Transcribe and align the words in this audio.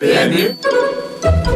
PMU 0.00 0.54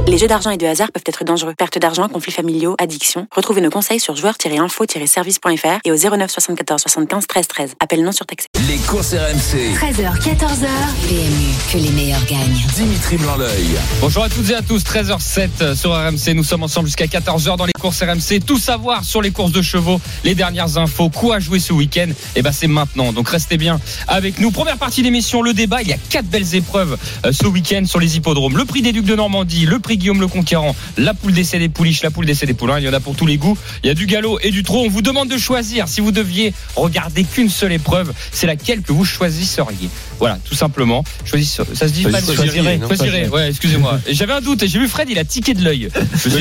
Les 0.09 0.19
jeux 0.19 0.27
d'argent 0.27 0.51
et 0.51 0.57
de 0.57 0.67
hasard 0.67 0.91
peuvent 0.93 1.05
être 1.07 1.25
dangereux. 1.25 1.55
Perte 1.57 1.79
d'argent, 1.79 2.09
conflits 2.09 2.33
familiaux, 2.33 2.75
addiction. 2.79 3.27
Retrouvez 3.35 3.61
nos 3.61 3.71
conseils 3.71 4.01
sur 4.01 4.17
joueurs-info-service.fr 4.17 5.81
et 5.85 5.93
au 5.93 5.97
09 5.97 6.31
74 6.31 6.83
75 6.83 7.27
13 7.27 7.49
13. 7.49 7.75
Appel 7.81 8.03
non 8.03 8.13
surtaxé. 8.13 8.47
Les 8.69 8.77
courses 8.79 9.15
RMC. 9.15 9.75
13h, 9.75 10.19
14h. 10.21 10.67
PMU, 11.09 11.73
que 11.73 11.79
les 11.79 11.91
meilleurs 11.91 12.25
gagnent. 12.27 12.67
Dimitri 12.75 13.17
Blanc-L'œil. 13.17 13.79
Bonjour 14.01 14.25
à 14.25 14.29
toutes 14.29 14.51
et 14.51 14.55
à 14.55 14.63
tous, 14.63 14.83
13h07 14.83 15.75
sur 15.75 15.93
RMC. 15.93 16.35
Nous 16.35 16.45
sommes 16.45 16.63
ensemble 16.63 16.87
jusqu'à 16.87 17.07
14h 17.07 17.57
dans 17.57 17.67
les 17.67 17.73
courses 17.81 18.03
RMC. 18.03 18.41
Tout 18.47 18.59
savoir 18.59 19.05
sur 19.05 19.23
les 19.23 19.31
courses 19.31 19.53
de 19.53 19.63
chevaux, 19.63 20.01
les 20.25 20.35
dernières 20.35 20.79
infos, 20.79 21.11
quoi 21.11 21.39
jouer 21.39 21.59
ce 21.61 21.73
week-end? 21.73 22.09
Et 22.37 22.43
ben 22.43 22.53
c'est 22.53 22.67
maintenant. 22.67 23.13
Donc 23.13 23.29
restez 23.29 23.57
bien 23.57 23.81
avec 24.09 24.39
nous. 24.41 24.51
Première 24.51 24.79
partie 24.79 25.03
d'émission, 25.03 25.43
le 25.43 25.55
débat. 25.55 25.83
Il 25.83 25.89
y 25.89 25.93
a 25.93 25.99
quatre 26.11 26.27
belles 26.27 26.55
épreuves 26.55 26.99
euh, 27.25 27.33
ce 27.33 27.47
week-end 27.47 27.85
sur 27.87 28.01
les 28.01 28.17
hippodromes. 28.17 28.57
Le 28.57 28.65
prix 28.65 28.83
des 28.83 28.93
Ducs 28.93 29.07
de 29.07 29.15
Normandie, 29.15 29.67
le 29.67 29.79
prix 29.83 29.99
Guillaume 29.99 30.21
le 30.21 30.29
Conquérant, 30.29 30.75
la 30.97 31.13
poule 31.13 31.33
d'essai 31.33 31.59
des 31.59 31.69
pouliches, 31.69 32.03
la 32.03 32.11
poule 32.11 32.25
d'essai 32.25 32.47
des 32.47 32.55
poulains. 32.55 32.79
Il 32.79 32.85
y 32.85 32.89
en 32.89 32.93
a 32.95 33.01
pour 33.01 33.15
tous 33.15 33.27
les 33.27 33.37
goûts. 33.37 33.59
Il 33.85 33.89
y 33.89 33.91
a 33.91 33.95
du 33.95 34.07
galop 34.07 34.39
et 34.41 34.51
du 34.51 34.63
trot. 34.63 34.83
On 34.87 34.89
vous 34.89 35.03
demande 35.03 35.29
de 35.29 35.39
choisir. 35.39 35.89
Si 35.89 36.01
vous 36.01 36.13
deviez 36.13 36.55
regarder 36.77 37.25
qu'une 37.25 37.51
seule 37.51 37.73
épreuve, 37.73 38.13
c'est 38.33 38.47
laquelle 38.47 38.83
que 38.83 38.93
vous 38.93 39.05
choisisseriez? 39.05 39.91
Voilà, 40.19 40.39
tout 40.49 40.55
simplement. 40.55 41.05
Choisissez. 41.25 41.63
Ça 41.75 41.89
se 41.89 41.93
dit 41.93 42.05
pas 42.05 42.21
Choisirez, 42.21 42.81
Choisirez. 42.87 43.29
Ouais, 43.29 43.49
excusez-moi. 43.51 44.01
J'avais 44.11 44.33
un 44.33 44.41
doute 44.41 44.63
et 44.63 44.69
j'ai 44.69 44.79
vu 44.79 44.89
Fred, 44.89 45.09
il 45.11 45.19
a 45.19 45.25
tiqué 45.25 45.55
de 45.55 45.63
l'œil. 45.65 45.89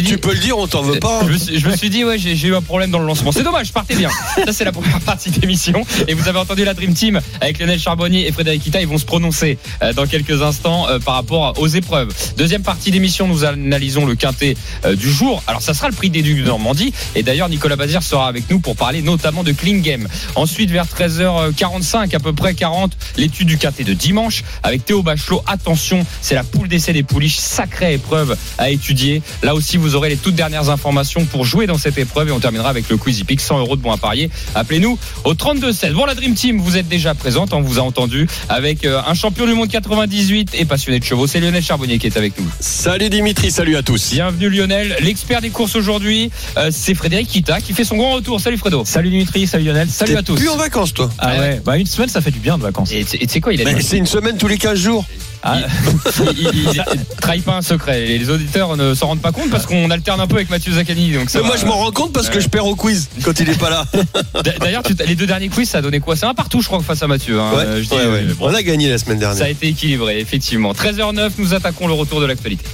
Tu 0.05 0.17
peux 0.17 0.33
le 0.33 0.39
dire, 0.39 0.57
on 0.57 0.67
t'en 0.67 0.81
veut 0.81 0.99
pas. 0.99 1.21
je 1.25 1.31
me, 1.31 1.37
suis, 1.37 1.59
je 1.59 1.67
me 1.67 1.75
suis 1.75 1.89
dit, 1.89 2.03
ouais, 2.03 2.17
j'ai 2.17 2.35
j'ai 2.35 2.47
eu 2.47 2.55
un 2.55 2.61
problème 2.61 2.91
dans 2.91 2.99
le 2.99 3.05
lancement. 3.05 3.31
C'est 3.31 3.43
dommage, 3.43 3.71
partez 3.71 3.95
bien. 3.95 4.09
Ça, 4.45 4.51
c'est 4.51 4.65
la 4.65 4.71
première 4.71 4.99
partie 5.01 5.29
d'émission. 5.29 5.85
Et 6.07 6.13
vous 6.13 6.27
avez 6.27 6.39
entendu 6.39 6.63
la 6.65 6.73
Dream 6.73 6.93
Team 6.93 7.19
avec 7.39 7.59
Lionel 7.59 7.79
Charbonnier 7.79 8.27
et 8.27 8.31
Frédéric 8.31 8.63
Kita. 8.63 8.81
Ils 8.81 8.87
vont 8.87 8.97
se 8.97 9.05
prononcer 9.05 9.57
euh, 9.83 9.93
dans 9.93 10.05
quelques 10.05 10.41
instants 10.41 10.87
euh, 10.89 10.99
par 10.99 11.15
rapport 11.15 11.53
aux 11.57 11.67
épreuves. 11.67 12.09
Deuxième 12.37 12.63
partie 12.63 12.91
d'émission, 12.91 13.30
nous 13.31 13.45
analysons 13.45 14.05
le 14.05 14.15
quintet 14.15 14.55
euh, 14.85 14.95
du 14.95 15.11
jour. 15.11 15.43
Alors, 15.47 15.61
ça 15.61 15.73
sera 15.73 15.89
le 15.89 15.95
prix 15.95 16.09
des 16.09 16.21
Ducs 16.21 16.39
de 16.39 16.43
Normandie. 16.43 16.93
Et 17.15 17.23
d'ailleurs, 17.23 17.49
Nicolas 17.49 17.75
Bazir 17.75 18.03
sera 18.03 18.27
avec 18.27 18.49
nous 18.49 18.59
pour 18.59 18.75
parler 18.75 19.01
notamment 19.01 19.43
de 19.43 19.51
Clean 19.51 19.77
Game. 19.77 20.07
Ensuite, 20.35 20.69
vers 20.69 20.85
13h45, 20.85 22.15
à 22.15 22.19
peu 22.19 22.33
près 22.33 22.53
40, 22.53 22.91
l'étude 23.17 23.47
du 23.47 23.57
quintet 23.57 23.83
de 23.83 23.93
dimanche 23.93 24.43
avec 24.63 24.85
Théo 24.85 25.01
Bachelot. 25.01 25.41
Attention, 25.47 26.05
c'est 26.21 26.35
la 26.35 26.43
poule 26.43 26.67
d'essai 26.67 26.93
des 26.93 27.03
pouliches. 27.03 27.37
Sacrée 27.37 27.93
épreuve 27.93 28.37
à 28.57 28.69
étudier. 28.69 29.21
Là 29.43 29.55
aussi, 29.55 29.77
vous 29.77 29.95
aurez 29.95 30.09
les 30.09 30.17
toutes 30.17 30.35
dernières 30.35 30.69
informations 30.69 31.25
pour 31.25 31.45
jouer 31.45 31.67
dans 31.67 31.77
cette 31.77 31.97
épreuve 31.97 32.29
et 32.29 32.31
on 32.31 32.39
terminera 32.39 32.69
avec 32.69 32.89
le 32.89 32.97
quiz 32.97 33.19
hippique 33.19 33.41
100 33.41 33.59
euros 33.59 33.75
de 33.75 33.81
bons 33.81 33.91
à 33.91 33.97
parier. 33.97 34.29
Appelez-nous 34.55 34.97
au 35.23 35.33
32 35.33 35.71
16. 35.73 35.93
Bon, 35.93 36.05
la 36.05 36.15
Dream 36.15 36.33
Team, 36.33 36.59
vous 36.59 36.77
êtes 36.77 36.87
déjà 36.87 37.15
présente, 37.15 37.53
on 37.53 37.61
vous 37.61 37.79
a 37.79 37.81
entendu 37.81 38.27
avec 38.49 38.85
euh, 38.85 39.01
un 39.05 39.13
champion 39.13 39.45
du 39.45 39.53
monde 39.53 39.69
98 39.69 40.55
et 40.55 40.65
passionné 40.65 40.99
de 40.99 41.03
chevaux. 41.03 41.27
C'est 41.27 41.39
Lionel 41.39 41.63
Charbonnier 41.63 41.99
qui 41.99 42.07
est 42.07 42.17
avec 42.17 42.39
nous. 42.39 42.47
Salut 42.59 43.09
Dimitri, 43.09 43.20
salut 43.49 43.75
à 43.75 43.83
tous. 43.83 44.13
Bienvenue 44.13 44.49
Lionel, 44.49 44.95
l'expert 45.01 45.41
des 45.41 45.51
courses 45.51 45.75
aujourd'hui, 45.75 46.31
euh, 46.57 46.69
c'est 46.71 46.95
Frédéric 46.95 47.27
Kita 47.27 47.61
qui 47.61 47.73
fait 47.73 47.83
son 47.83 47.95
grand 47.95 48.13
retour. 48.13 48.39
Salut 48.41 48.57
Fredo. 48.57 48.83
Salut 48.83 49.09
Dimitri, 49.11 49.45
salut 49.45 49.65
Lionel. 49.65 49.87
Salut 49.89 50.17
à 50.17 50.23
tous. 50.23 50.35
Plus 50.35 50.49
en 50.49 50.57
vacances, 50.57 50.91
toi. 50.93 51.07
Ah 51.19 51.37
ouais, 51.37 51.61
bah 51.63 51.77
une 51.77 51.85
semaine 51.85 52.09
ça 52.09 52.19
fait 52.21 52.31
du 52.31 52.39
bien 52.39 52.57
de 52.57 52.63
vacances. 52.63 52.91
Et 52.91 53.05
tu 53.05 53.27
sais 53.27 53.39
quoi, 53.39 53.53
il 53.53 53.61
a 53.67 53.79
c'est 53.79 53.97
une 53.97 54.07
semaine 54.07 54.37
tous 54.37 54.47
les 54.47 54.57
15 54.57 54.79
jours. 54.79 55.05
Ah, 55.43 55.57
il, 55.59 56.37
il- 56.39 56.47
il- 56.47 56.83
il 56.93 57.05
trahit 57.19 57.43
pas 57.43 57.55
un 57.57 57.61
secret. 57.61 58.05
Les 58.05 58.29
auditeurs 58.29 58.75
ne 58.77 58.93
s'en 58.95 59.07
rendent 59.07 59.21
pas 59.21 59.31
compte 59.31 59.49
parce 59.51 59.65
qu'on 59.65 59.89
alterne 59.91 60.19
un 60.19 60.27
peu 60.27 60.35
avec 60.35 60.49
Mathieu 60.49 60.73
Zaccani. 60.73 61.11
Donc 61.11 61.29
ça 61.29 61.39
Mais 61.39 61.43
va. 61.43 61.47
moi, 61.49 61.57
je 61.57 61.65
m'en 61.65 61.77
rends 61.77 61.91
compte 61.91 62.13
parce 62.13 62.29
que 62.29 62.39
je 62.39 62.47
perds 62.47 62.65
au 62.65 62.75
quiz 62.75 63.09
quand 63.23 63.39
il 63.39 63.49
est 63.49 63.59
pas 63.59 63.69
là. 63.69 63.85
D'ailleurs, 64.59 64.83
les 65.07 65.15
deux 65.15 65.25
derniers 65.27 65.49
quiz, 65.49 65.67
ça 65.69 65.79
a 65.79 65.81
donné 65.81 65.99
quoi? 65.99 66.15
C'est 66.15 66.25
un 66.27 66.33
partout, 66.35 66.61
je 66.61 66.67
crois, 66.67 66.81
face 66.81 67.01
à 67.03 67.07
Mathieu. 67.07 67.39
hein. 67.39 67.51
Ouais, 67.55 67.63
Euh, 67.65 67.83
je 67.83 67.87
dis, 67.89 67.95
ouais, 67.95 68.05
ouais. 68.05 68.23
bon, 68.37 68.49
On 68.49 68.53
a 68.53 68.61
gagné 68.63 68.89
la 68.89 68.97
semaine 68.99 69.19
ça 69.19 69.29
a 69.29 69.33
dernière. 69.33 69.47
été 69.51 69.67
équilibré, 69.67 70.19
effectivement. 70.19 70.73
13h09, 70.73 71.31
nous 71.39 71.53
attaquons 71.53 71.87
le 71.87 71.93
retour 71.93 72.21
de 72.21 72.25
l'actualité. 72.27 72.65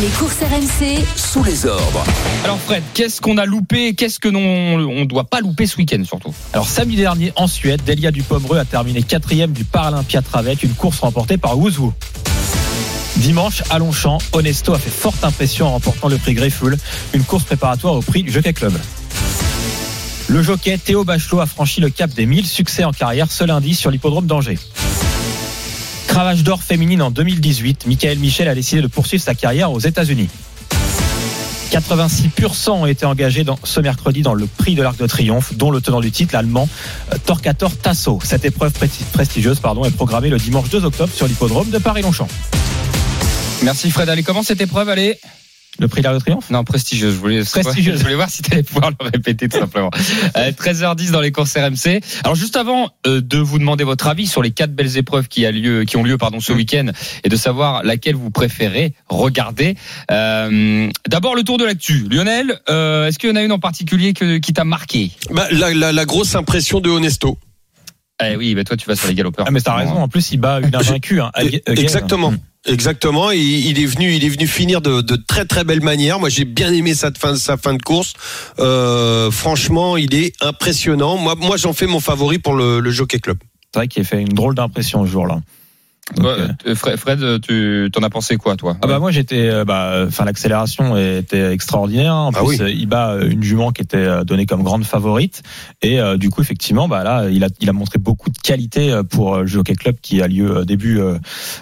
Les 0.00 0.08
courses 0.08 0.38
RMC, 0.40 1.04
Sous 1.16 1.44
les 1.44 1.66
ordres. 1.66 2.04
Alors 2.44 2.58
Fred, 2.58 2.82
qu'est-ce 2.94 3.20
qu'on 3.20 3.36
a 3.36 3.44
loupé 3.44 3.94
Qu'est-ce 3.94 4.18
que 4.18 4.28
non 4.28 4.40
on 4.40 5.04
doit 5.04 5.24
pas 5.24 5.40
louper 5.40 5.66
ce 5.66 5.76
week-end 5.76 6.02
surtout? 6.04 6.32
Alors 6.54 6.66
samedi 6.66 6.96
dernier 6.96 7.32
en 7.36 7.46
Suède, 7.46 7.82
Delia 7.84 8.10
Dupomereux 8.10 8.58
a 8.58 8.64
terminé 8.64 9.02
quatrième 9.02 9.52
du 9.52 9.64
Paralympia 9.64 10.22
Travec, 10.22 10.62
une 10.62 10.72
course 10.72 11.00
remportée 11.00 11.36
par 11.36 11.58
Wouzou. 11.58 11.92
Dimanche, 13.16 13.62
à 13.68 13.78
Longchamp, 13.78 14.18
Honesto 14.32 14.72
a 14.72 14.78
fait 14.78 14.90
forte 14.90 15.22
impression 15.24 15.66
en 15.66 15.72
remportant 15.72 16.08
le 16.08 16.16
prix 16.16 16.32
Greyful, 16.32 16.78
une 17.12 17.24
course 17.24 17.44
préparatoire 17.44 17.94
au 17.94 18.00
prix 18.02 18.22
du 18.22 18.32
Jockey 18.32 18.54
Club. 18.54 18.72
Le 20.28 20.42
jockey 20.42 20.78
Théo 20.78 21.04
Bachelot 21.04 21.40
a 21.40 21.46
franchi 21.46 21.82
le 21.82 21.90
cap 21.90 22.10
des 22.10 22.24
1000 22.24 22.46
succès 22.46 22.84
en 22.84 22.92
carrière 22.92 23.30
ce 23.30 23.44
lundi 23.44 23.74
sur 23.74 23.90
l'hippodrome 23.90 24.26
d'Angers. 24.26 24.58
Cravage 26.12 26.42
d'or 26.42 26.62
féminine 26.62 27.00
en 27.00 27.10
2018, 27.10 27.86
Michael 27.86 28.18
Michel 28.18 28.46
a 28.46 28.54
décidé 28.54 28.82
de 28.82 28.86
poursuivre 28.86 29.24
sa 29.24 29.34
carrière 29.34 29.72
aux 29.72 29.78
États-Unis. 29.80 30.28
86% 31.70 32.68
ont 32.68 32.84
été 32.84 33.06
engagés 33.06 33.46
ce 33.64 33.80
mercredi 33.80 34.20
dans 34.20 34.34
le 34.34 34.46
prix 34.46 34.74
de 34.74 34.82
l'Arc 34.82 34.98
de 34.98 35.06
Triomphe, 35.06 35.54
dont 35.54 35.70
le 35.70 35.80
tenant 35.80 36.02
du 36.02 36.10
titre, 36.10 36.34
l'Allemand 36.34 36.68
euh, 37.14 37.16
Torquator 37.24 37.74
Tasso. 37.78 38.20
Cette 38.24 38.44
épreuve 38.44 38.72
presti- 38.72 39.04
prestigieuse 39.10 39.56
est 39.86 39.90
programmée 39.96 40.28
le 40.28 40.36
dimanche 40.36 40.68
2 40.68 40.84
octobre 40.84 41.10
sur 41.14 41.26
l'hippodrome 41.26 41.70
de 41.70 41.78
Paris-Longchamp. 41.78 42.28
Merci 43.62 43.90
Fred. 43.90 44.10
Allez, 44.10 44.22
comment 44.22 44.42
cette 44.42 44.60
épreuve 44.60 44.90
Allez. 44.90 45.18
Le 45.78 45.88
prix 45.88 46.00
de 46.02 46.04
l'Arc 46.04 46.16
de 46.16 46.20
Triomphe? 46.20 46.50
Non, 46.50 46.64
prestigieuse. 46.64 47.14
Je 47.14 47.18
voulais, 47.18 47.42
Prestigieuse. 47.44 47.96
Je 47.98 48.02
voulais 48.02 48.14
voir 48.14 48.28
si 48.28 48.42
tu 48.42 48.52
allais 48.52 48.62
pouvoir 48.62 48.90
le 48.90 49.06
répéter 49.06 49.48
tout 49.48 49.58
simplement. 49.58 49.90
Euh, 50.36 50.50
13h10 50.52 51.10
dans 51.10 51.20
les 51.20 51.30
courses 51.32 51.56
RMC. 51.56 52.00
Alors 52.24 52.34
juste 52.36 52.56
avant 52.56 52.90
euh, 53.06 53.20
de 53.20 53.38
vous 53.38 53.58
demander 53.58 53.84
votre 53.84 54.06
avis 54.06 54.26
sur 54.26 54.42
les 54.42 54.50
quatre 54.50 54.72
belles 54.74 54.96
épreuves 54.96 55.28
qui, 55.28 55.44
a 55.44 55.50
lieu, 55.50 55.84
qui 55.84 55.96
ont 55.96 56.02
lieu 56.04 56.16
pardon, 56.16 56.40
ce 56.40 56.52
week-end 56.52 56.86
et 57.24 57.28
de 57.28 57.36
savoir 57.36 57.82
laquelle 57.82 58.14
vous 58.14 58.30
préférez 58.30 58.94
regarder. 59.08 59.76
Euh, 60.10 60.88
D'abord 61.08 61.34
le 61.34 61.42
tour 61.42 61.58
de 61.58 61.64
l'actu. 61.64 62.06
Lionel, 62.10 62.58
euh, 62.70 63.06
est-ce 63.08 63.18
qu'il 63.18 63.28
y 63.30 63.32
en 63.32 63.36
a 63.36 63.42
une 63.42 63.52
en 63.52 63.58
particulier 63.58 64.12
que, 64.14 64.38
qui 64.38 64.52
t'a 64.52 64.64
marqué? 64.64 65.10
Bah, 65.30 65.46
la, 65.50 65.72
la- 65.74 65.92
la 65.92 66.04
grosse 66.04 66.34
impression 66.34 66.80
de 66.80 66.88
Honesto. 66.90 67.38
Eh 68.24 68.36
oui, 68.36 68.54
bah 68.54 68.64
toi 68.64 68.76
tu 68.76 68.86
vas 68.86 68.94
sur 68.96 69.08
les 69.08 69.14
galopeurs. 69.14 69.46
Ah 69.48 69.50
mais 69.50 69.60
t'as 69.60 69.74
raison, 69.74 69.94
en 69.96 70.08
plus 70.08 70.30
il 70.32 70.38
bat 70.38 70.60
une 70.60 70.74
invaincue. 70.74 71.20
Hein, 71.20 71.30
Alge- 71.34 71.60
Again. 71.66 71.82
Exactement. 71.82 72.30
Mm. 72.32 72.38
Exactement, 72.64 73.32
il, 73.32 73.80
est 73.80 73.86
venu, 73.86 74.14
il 74.14 74.24
est 74.24 74.28
venu 74.28 74.46
finir 74.46 74.80
de, 74.80 75.00
de 75.00 75.16
très 75.16 75.44
très 75.44 75.64
belle 75.64 75.82
manière. 75.82 76.20
Moi, 76.20 76.28
j'ai 76.28 76.44
bien 76.44 76.72
aimé 76.72 76.94
sa 76.94 77.10
fin, 77.10 77.34
sa 77.34 77.56
fin 77.56 77.74
de 77.74 77.82
course. 77.82 78.12
Euh, 78.60 79.32
franchement, 79.32 79.96
il 79.96 80.14
est 80.14 80.32
impressionnant. 80.40 81.16
Moi, 81.16 81.34
moi, 81.34 81.56
j'en 81.56 81.72
fais 81.72 81.88
mon 81.88 81.98
favori 81.98 82.38
pour 82.38 82.54
le, 82.54 82.78
le 82.78 82.90
Jockey 82.92 83.18
Club. 83.18 83.38
C'est 83.72 83.80
vrai 83.80 83.88
qu'il 83.88 84.02
a 84.02 84.04
fait 84.04 84.20
une 84.20 84.28
drôle 84.28 84.54
d'impression 84.54 85.04
ce 85.04 85.10
jour-là. 85.10 85.40
Toi, 86.16 86.30
euh, 86.32 86.48
euh, 86.66 86.74
Fred, 86.74 86.96
Fred, 86.96 87.40
tu 87.42 87.88
t'en 87.92 88.02
as 88.02 88.10
pensé 88.10 88.36
quoi 88.36 88.56
toi 88.56 88.76
Ah 88.82 88.88
bah 88.88 88.98
moi 88.98 89.12
j'étais 89.12 89.48
euh, 89.48 89.64
bah 89.64 90.04
enfin 90.08 90.24
l'accélération 90.24 90.96
était 90.96 91.52
extraordinaire 91.52 92.12
en 92.14 92.30
Ah 92.34 92.38
plus 92.40 92.48
oui. 92.48 92.56
euh, 92.60 92.70
il 92.70 92.86
bat 92.86 93.10
euh, 93.12 93.30
une 93.30 93.42
jument 93.44 93.70
qui 93.70 93.82
était 93.82 93.96
euh, 93.98 94.24
donnée 94.24 94.44
comme 94.44 94.64
grande 94.64 94.84
favorite. 94.84 95.44
Et 95.80 96.00
euh, 96.00 96.16
du 96.16 96.28
coup 96.28 96.42
effectivement 96.42 96.88
bah 96.88 97.04
là 97.04 97.28
il 97.30 97.44
a 97.44 97.48
il 97.60 97.70
a 97.70 97.72
montré 97.72 98.00
beaucoup 98.00 98.30
de 98.30 98.36
qualité 98.38 98.90
euh, 98.92 99.04
pour 99.04 99.36
euh, 99.36 99.40
le 99.42 99.46
Jockey 99.46 99.74
Club 99.76 99.94
qui 100.02 100.20
a 100.20 100.26
lieu 100.26 100.58
euh, 100.58 100.64
début 100.64 100.98
euh, 100.98 101.18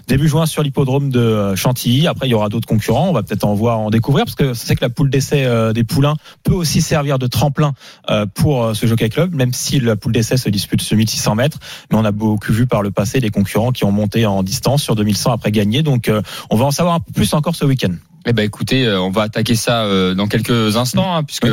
début 0.09 0.27
juin 0.27 0.47
sur 0.47 0.63
l'hippodrome 0.63 1.11
de 1.11 1.21
euh, 1.21 1.55
Chantilly. 1.55 2.07
Après 2.09 2.27
il 2.27 2.31
y 2.31 2.35
aura 2.35 2.49
d'autres 2.49 2.67
concurrents. 2.67 3.11
On 3.11 3.13
va 3.13 3.23
peut-être 3.23 3.45
en 3.45 3.53
voir 3.55 3.79
en 3.79 3.91
découvrir 3.91 4.25
parce 4.25 4.37
que 4.37 4.55
c'est 4.55 4.75
que 4.75 4.83
la 4.83 4.91
poule 4.91 5.11
d'essai 5.11 5.45
euh, 5.45 5.75
des 5.75 5.85
poulains 5.85 6.15
peut 6.45 6.55
aussi 6.55 6.81
servir 6.81 7.19
de 7.19 7.27
tremplin 7.27 7.75
euh, 8.09 8.25
pour 8.35 8.65
euh, 8.65 8.75
ce 8.75 8.87
Jockey 8.87 9.11
Club 9.11 9.35
même 9.35 9.53
si 9.53 9.81
la 9.81 9.97
poule 9.97 10.13
d'essai 10.13 10.39
se 10.39 10.49
dispute 10.49 10.81
sur 10.81 10.97
1600 10.97 11.35
mètres. 11.35 11.59
Mais 11.93 11.99
on 11.99 12.05
a 12.07 12.11
beaucoup 12.11 12.53
vu 12.55 12.67
par 12.67 12.81
le 12.83 12.91
passé 12.91 13.21
des 13.21 13.29
concurrents 13.31 13.71
qui 13.71 13.85
ont 13.85 13.93
monté 13.93 14.27
en 14.31 14.43
distance 14.43 14.83
sur 14.83 14.95
2100 14.95 15.33
après 15.33 15.53
gagner 15.53 15.83
donc 15.83 16.09
euh, 16.09 16.23
on 16.51 16.57
va 16.57 16.65
en 16.67 16.71
savoir 16.71 16.95
un 16.97 17.01
peu 17.01 17.13
plus 17.13 17.33
encore 17.35 17.55
ce 17.57 17.65
week-end 17.65 17.93
Eh 18.27 18.33
ben 18.35 18.45
écoutez, 18.45 18.85
euh, 18.87 19.01
on 19.01 19.11
va 19.11 19.23
attaquer 19.23 19.55
ça 19.57 19.85
euh, 19.85 20.15
dans 20.15 20.27
quelques 20.29 20.77
instants, 20.77 21.17
hein, 21.17 21.23
puisque 21.25 21.49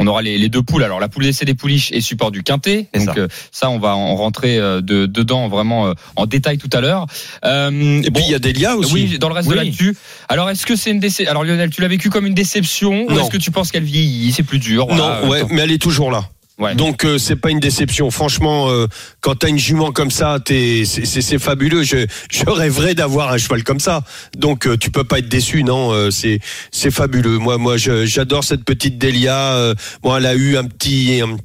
on 0.00 0.06
aura 0.08 0.20
les, 0.20 0.36
les 0.36 0.48
deux 0.48 0.62
poules. 0.64 0.82
Alors 0.82 0.98
la 0.98 1.08
poule 1.08 1.22
d'essai 1.24 1.44
des 1.44 1.54
pouliches 1.54 1.92
et 1.92 2.00
support 2.00 2.30
du 2.32 2.42
quintet. 2.42 2.88
Donc 2.94 3.04
ça. 3.04 3.14
euh, 3.16 3.28
ça, 3.52 3.70
on 3.70 3.78
va 3.78 3.94
en 3.94 4.16
rentrer 4.16 4.58
euh, 4.58 4.80
de, 4.80 5.06
dedans 5.06 5.48
vraiment 5.48 5.86
euh, 5.86 5.92
en 6.16 6.26
détail 6.26 6.58
tout 6.58 6.70
à 6.72 6.80
l'heure. 6.80 7.06
Euh, 7.44 7.70
Et 8.02 8.10
bon, 8.10 8.18
puis 8.18 8.24
il 8.28 8.32
y 8.32 8.34
a 8.34 8.40
Delia 8.40 8.76
aussi. 8.76 8.92
oui, 8.94 9.18
dans 9.18 9.28
le 9.28 9.34
reste 9.34 9.48
Oui. 9.48 9.54
de 9.56 9.60
l'actu. 9.60 9.96
Alors 10.28 10.50
est-ce 10.50 10.66
que 10.66 10.74
c'est 10.74 10.90
une 10.90 10.98
déception 11.00 11.30
Alors 11.30 11.44
Lionel, 11.44 11.70
tu 11.70 11.80
l'as 11.82 11.88
vécu 11.88 12.10
comme 12.10 12.26
une 12.26 12.34
déception 12.34 13.06
ou 13.08 13.12
est-ce 13.18 13.30
que 13.30 13.36
tu 13.38 13.50
penses 13.52 13.70
qu'elle 13.70 13.84
vieillit 13.84 14.32
C'est 14.32 14.42
plus 14.42 14.58
dur. 14.58 14.86
voilà. 14.88 15.20
non, 15.22 15.28
ouais, 15.30 15.44
mais 15.50 15.62
elle 15.62 15.72
est 15.72 15.80
toujours 15.80 16.10
là. 16.10 16.24
Ouais. 16.58 16.74
Donc 16.74 17.04
euh, 17.04 17.18
c'est 17.18 17.36
pas 17.36 17.50
une 17.50 17.60
déception. 17.60 18.10
Franchement, 18.10 18.68
euh, 18.68 18.86
quand 19.20 19.36
t'as 19.36 19.48
une 19.48 19.58
jument 19.58 19.92
comme 19.92 20.10
ça, 20.10 20.38
t'es, 20.44 20.82
c'est, 20.84 21.38
fabuleux. 21.38 21.84
Je, 21.84 22.06
je 22.30 22.44
rêverais 22.50 22.94
d'avoir 22.96 23.32
un 23.32 23.38
cheval 23.38 23.62
comme 23.62 23.78
ça. 23.78 24.02
Donc 24.36 24.66
euh, 24.66 24.76
tu 24.76 24.90
peux 24.90 25.04
pas 25.04 25.20
être 25.20 25.28
déçu, 25.28 25.62
non 25.62 25.92
euh, 25.92 26.10
C'est, 26.10 26.40
c'est 26.72 26.90
fabuleux. 26.90 27.38
Moi, 27.38 27.58
moi, 27.58 27.76
j'adore 27.76 28.42
cette 28.42 28.64
petite 28.64 28.98
Delia. 28.98 29.52
Euh, 29.54 29.74
bon, 30.02 30.16
elle 30.16 30.26
a 30.26 30.34
eu 30.34 30.56
un 30.56 30.64
petit. 30.64 31.20
Un, 31.22 31.36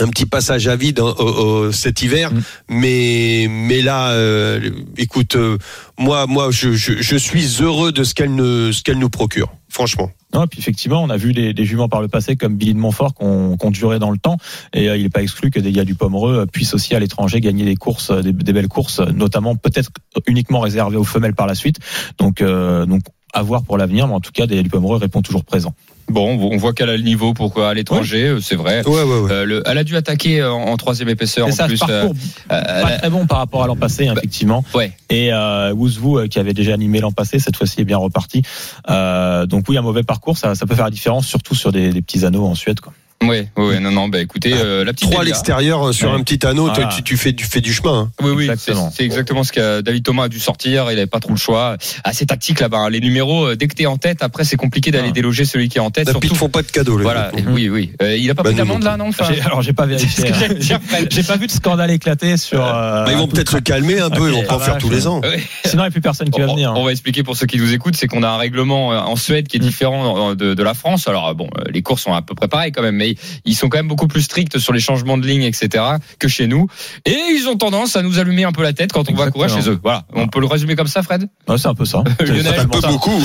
un 0.00 0.06
petit 0.08 0.26
passage 0.26 0.68
à 0.68 0.76
vide 0.76 1.00
hein, 1.00 1.14
au- 1.18 1.24
au- 1.24 1.72
cet 1.72 2.02
hiver, 2.02 2.30
Mm. 2.30 2.40
mais 2.68 3.46
mais 3.50 3.80
là, 3.80 4.10
euh, 4.10 4.60
écoute, 4.98 5.34
euh, 5.34 5.56
moi 5.98 6.26
moi 6.28 6.50
je, 6.52 6.72
je, 6.72 6.92
je 7.00 7.16
suis 7.16 7.56
heureux 7.62 7.90
de 7.90 8.04
ce 8.04 8.14
qu'elle 8.14 8.34
ne 8.34 8.70
ce 8.70 8.82
qu'elle 8.82 8.98
nous 8.98 9.08
procure. 9.08 9.48
Franchement. 9.68 10.10
Non, 10.34 10.44
et 10.44 10.58
effectivement, 10.58 11.02
on 11.02 11.10
a 11.10 11.16
vu 11.16 11.32
des, 11.32 11.64
juments 11.64 11.88
par 11.88 12.02
le 12.02 12.08
passé 12.08 12.36
comme 12.36 12.56
Billy 12.56 12.74
de 12.74 12.78
Montfort 12.78 13.14
qui 13.14 13.24
ont 13.24 13.70
duré 13.70 13.98
dans 13.98 14.10
le 14.10 14.18
temps. 14.18 14.36
Et 14.74 14.88
euh, 14.88 14.96
il 14.96 15.02
n'est 15.04 15.08
pas 15.08 15.22
exclu 15.22 15.50
que 15.50 15.60
des 15.60 15.72
gars 15.72 15.84
du 15.84 15.94
Pomereux 15.94 16.46
puissent 16.46 16.74
aussi 16.74 16.94
à 16.94 17.00
l'étranger 17.00 17.40
gagner 17.40 17.64
des 17.64 17.76
courses, 17.76 18.10
euh, 18.10 18.22
des, 18.22 18.52
belles 18.52 18.68
courses, 18.68 19.00
notamment 19.00 19.56
peut-être 19.56 19.90
uniquement 20.26 20.60
réservées 20.60 20.96
aux 20.96 21.04
femelles 21.04 21.34
par 21.34 21.46
la 21.46 21.54
suite. 21.54 21.78
Donc, 22.18 22.42
euh, 22.42 22.84
donc 22.86 23.02
à 23.32 23.42
voir 23.42 23.62
pour 23.62 23.78
l'avenir, 23.78 24.06
mais 24.06 24.14
en 24.14 24.20
tout 24.20 24.32
cas, 24.32 24.46
des 24.46 24.62
du 24.62 24.68
Pomereux 24.68 24.98
répond 24.98 25.22
toujours 25.22 25.44
présent. 25.44 25.74
Bon, 26.08 26.38
on 26.40 26.56
voit 26.56 26.72
qu'elle 26.72 26.88
a 26.88 26.96
le 26.96 27.02
niveau 27.02 27.34
pourquoi 27.34 27.68
à 27.68 27.74
l'étranger, 27.74 28.28
euh, 28.28 28.40
c'est 28.40 28.54
vrai. 28.54 28.82
Ouais, 28.86 29.02
ouais, 29.02 29.20
ouais. 29.20 29.30
Euh, 29.32 29.44
le- 29.44 29.62
elle 29.66 29.76
a 29.78 29.84
dû 29.84 29.94
attaquer 29.96 30.42
en, 30.42 30.54
en 30.56 30.76
troisième 30.78 31.08
épaisseur 31.10 31.52
ça, 31.52 31.66
plus. 31.66 31.78
parcours 31.78 32.14
euh, 32.50 32.82
pas 32.82 32.90
très 32.98 33.10
bon 33.10 33.26
par 33.26 33.38
rapport 33.38 33.62
à 33.62 33.66
l'an 33.66 33.76
passé, 33.76 34.06
Bah, 34.06 34.14
effectivement. 34.16 34.64
ouais. 34.74 34.92
Et 35.10 35.32
euh, 35.32 35.72
Wouzvou, 35.74 36.18
euh, 36.18 36.26
qui 36.26 36.38
avait 36.38 36.54
déjà 36.54 36.72
animé 36.72 37.00
l'an 37.00 37.12
passé, 37.12 37.38
cette 37.38 37.56
fois-ci 37.56 37.80
est 37.82 37.84
bien 37.84 37.98
reparti. 37.98 38.42
Euh, 38.88 39.44
donc 39.46 39.64
oui, 39.68 39.76
un 39.76 39.82
mauvais 39.82 40.02
parcours, 40.02 40.38
ça, 40.38 40.54
ça 40.54 40.66
peut 40.66 40.74
faire 40.74 40.84
la 40.86 40.90
différence, 40.90 41.26
surtout 41.26 41.54
sur 41.54 41.72
des, 41.72 41.90
des 41.90 42.00
petits 42.02 42.24
anneaux 42.24 42.46
en 42.46 42.54
Suède. 42.54 42.80
Quoi. 42.80 42.92
Ouais, 43.20 43.48
ouais, 43.56 43.64
ouais, 43.66 43.80
non, 43.80 43.90
non, 43.90 44.06
bah 44.08 44.20
écoutez, 44.20 44.52
euh, 44.54 44.84
la 44.84 44.92
petite 44.92 45.10
Trois 45.10 45.22
à 45.22 45.24
l'extérieur 45.24 45.88
euh, 45.88 45.92
sur 45.92 46.10
Ouais. 46.12 46.16
un 46.18 46.22
petit 46.22 46.46
anneau, 46.46 46.66
Voilà. 46.68 46.86
tu, 46.86 47.02
tu 47.02 47.16
fais, 47.16 47.32
tu 47.32 47.44
fais 47.46 47.60
du 47.60 47.72
chemin. 47.74 48.02
hein. 48.02 48.10
Oui, 48.22 48.30
oui, 48.30 48.44
c'est 48.46 48.52
Exactement. 48.52 48.92
c'est 48.96 49.04
exactement 49.04 49.42
ce 49.44 49.50
que 49.52 49.80
David 49.80 50.04
Thomas 50.04 50.24
a 50.24 50.28
dû 50.28 50.38
sortir. 50.38 50.84
Il 50.92 50.98
avait 50.98 51.06
pas 51.08 51.18
trop 51.18 51.32
le 51.32 51.38
choix. 51.38 51.76
Assez 52.04 52.26
tactique 52.26 52.60
là-bas. 52.60 52.78
hein. 52.78 52.90
Les 52.90 53.00
numéros, 53.00 53.46
euh, 53.48 53.56
dès 53.56 53.66
que 53.66 53.74
t'es 53.74 53.86
en 53.86 53.96
tête, 53.96 54.22
après 54.22 54.44
c'est 54.44 54.56
compliqué 54.56 54.92
d'aller 54.92 55.08
Ah. 55.08 55.12
déloger 55.12 55.44
celui 55.44 55.68
qui 55.68 55.78
est 55.78 55.80
en 55.80 55.90
tête. 55.90 56.06
Ils 56.06 56.12
Surtout, 56.12 56.28
te 56.28 56.34
font 56.34 56.48
pas 56.48 56.62
de 56.62 56.68
cadeaux. 56.70 56.96
les 56.96 57.02
voilà. 57.02 57.32
oui, 57.48 57.68
oui. 57.68 57.90
Euh, 58.02 58.16
il 58.16 58.30
a 58.30 58.36
pas 58.36 58.44
Bah, 58.44 58.50
pris 58.50 58.56
d'amende 58.56 58.84
là, 58.84 58.96
non 58.96 59.08
enfin, 59.08 59.26
Alors 59.44 59.62
j'ai 59.62 59.72
pas 59.72 59.86
vérifié. 59.86 60.26
hein. 60.32 60.78
J'ai 61.10 61.22
pas 61.24 61.36
vu 61.36 61.48
de 61.48 61.52
scandale 61.52 61.90
éclater 61.90 62.36
sur. 62.36 62.64
euh, 62.64 63.04
Bah, 63.04 63.10
ils 63.10 63.18
vont 63.18 63.26
peut-être 63.26 63.50
se 63.50 63.58
calmer 63.58 63.98
un 63.98 64.10
peu, 64.10 64.28
ils 64.28 64.32
vont 64.34 64.40
Ok. 64.42 64.46
pas 64.46 64.54
en 64.54 64.58
Ah, 64.60 64.64
faire 64.64 64.78
tous 64.78 64.90
les 64.90 65.08
ans. 65.08 65.20
Sinon, 65.64 65.82
il 65.82 65.86
n'y 65.86 65.88
a 65.88 65.90
plus 65.90 66.00
personne 66.00 66.30
qui 66.30 66.40
va 66.40 66.46
venir. 66.46 66.70
hein. 66.70 66.74
On 66.76 66.84
va 66.84 66.92
expliquer 66.92 67.24
pour 67.24 67.36
ceux 67.36 67.46
qui 67.46 67.58
nous 67.58 67.72
écoutent, 67.74 67.96
c'est 67.96 68.06
qu'on 68.06 68.22
a 68.22 68.28
un 68.28 68.36
règlement 68.36 68.92
euh, 68.92 68.98
en 69.00 69.16
Suède 69.16 69.48
qui 69.48 69.56
est 69.56 69.60
Mm. 69.60 69.62
différent 69.64 70.34
de, 70.36 70.62
la 70.62 70.74
France. 70.74 71.08
Alors 71.08 71.34
bon, 71.34 71.48
les 71.68 71.82
courses 71.82 72.02
sont 72.02 72.12
à 72.12 72.22
peu 72.22 72.34
près 72.36 72.46
pareilles 72.46 72.70
quand 72.72 72.82
même, 72.82 72.94
mais 72.96 73.07
ils 73.44 73.54
sont 73.54 73.68
quand 73.68 73.78
même 73.78 73.88
beaucoup 73.88 74.08
plus 74.08 74.22
stricts 74.22 74.58
sur 74.58 74.72
les 74.72 74.80
changements 74.80 75.18
de 75.18 75.26
ligne, 75.26 75.42
etc. 75.42 75.84
que 76.18 76.28
chez 76.28 76.46
nous. 76.46 76.66
Et 77.06 77.16
ils 77.36 77.48
ont 77.48 77.56
tendance 77.56 77.96
à 77.96 78.02
nous 78.02 78.18
allumer 78.18 78.44
un 78.44 78.52
peu 78.52 78.62
la 78.62 78.72
tête 78.72 78.92
quand 78.92 79.10
on 79.10 79.14
va 79.14 79.30
courir 79.30 79.46
Exactement. 79.46 79.64
chez 79.64 79.70
eux. 79.70 79.80
Voilà, 79.82 80.04
on 80.14 80.28
peut 80.28 80.40
le 80.40 80.46
résumer 80.46 80.76
comme 80.76 80.86
ça, 80.86 81.02
Fred? 81.02 81.28
Ouais, 81.48 81.58
c'est 81.58 81.68
un 81.68 81.74
peu 81.74 81.84
ça. 81.84 82.02
C'est 82.18 82.26
Lionel, 82.26 82.68
peu 82.68 82.80
ça. 82.80 82.88
beaucoup, 82.88 83.20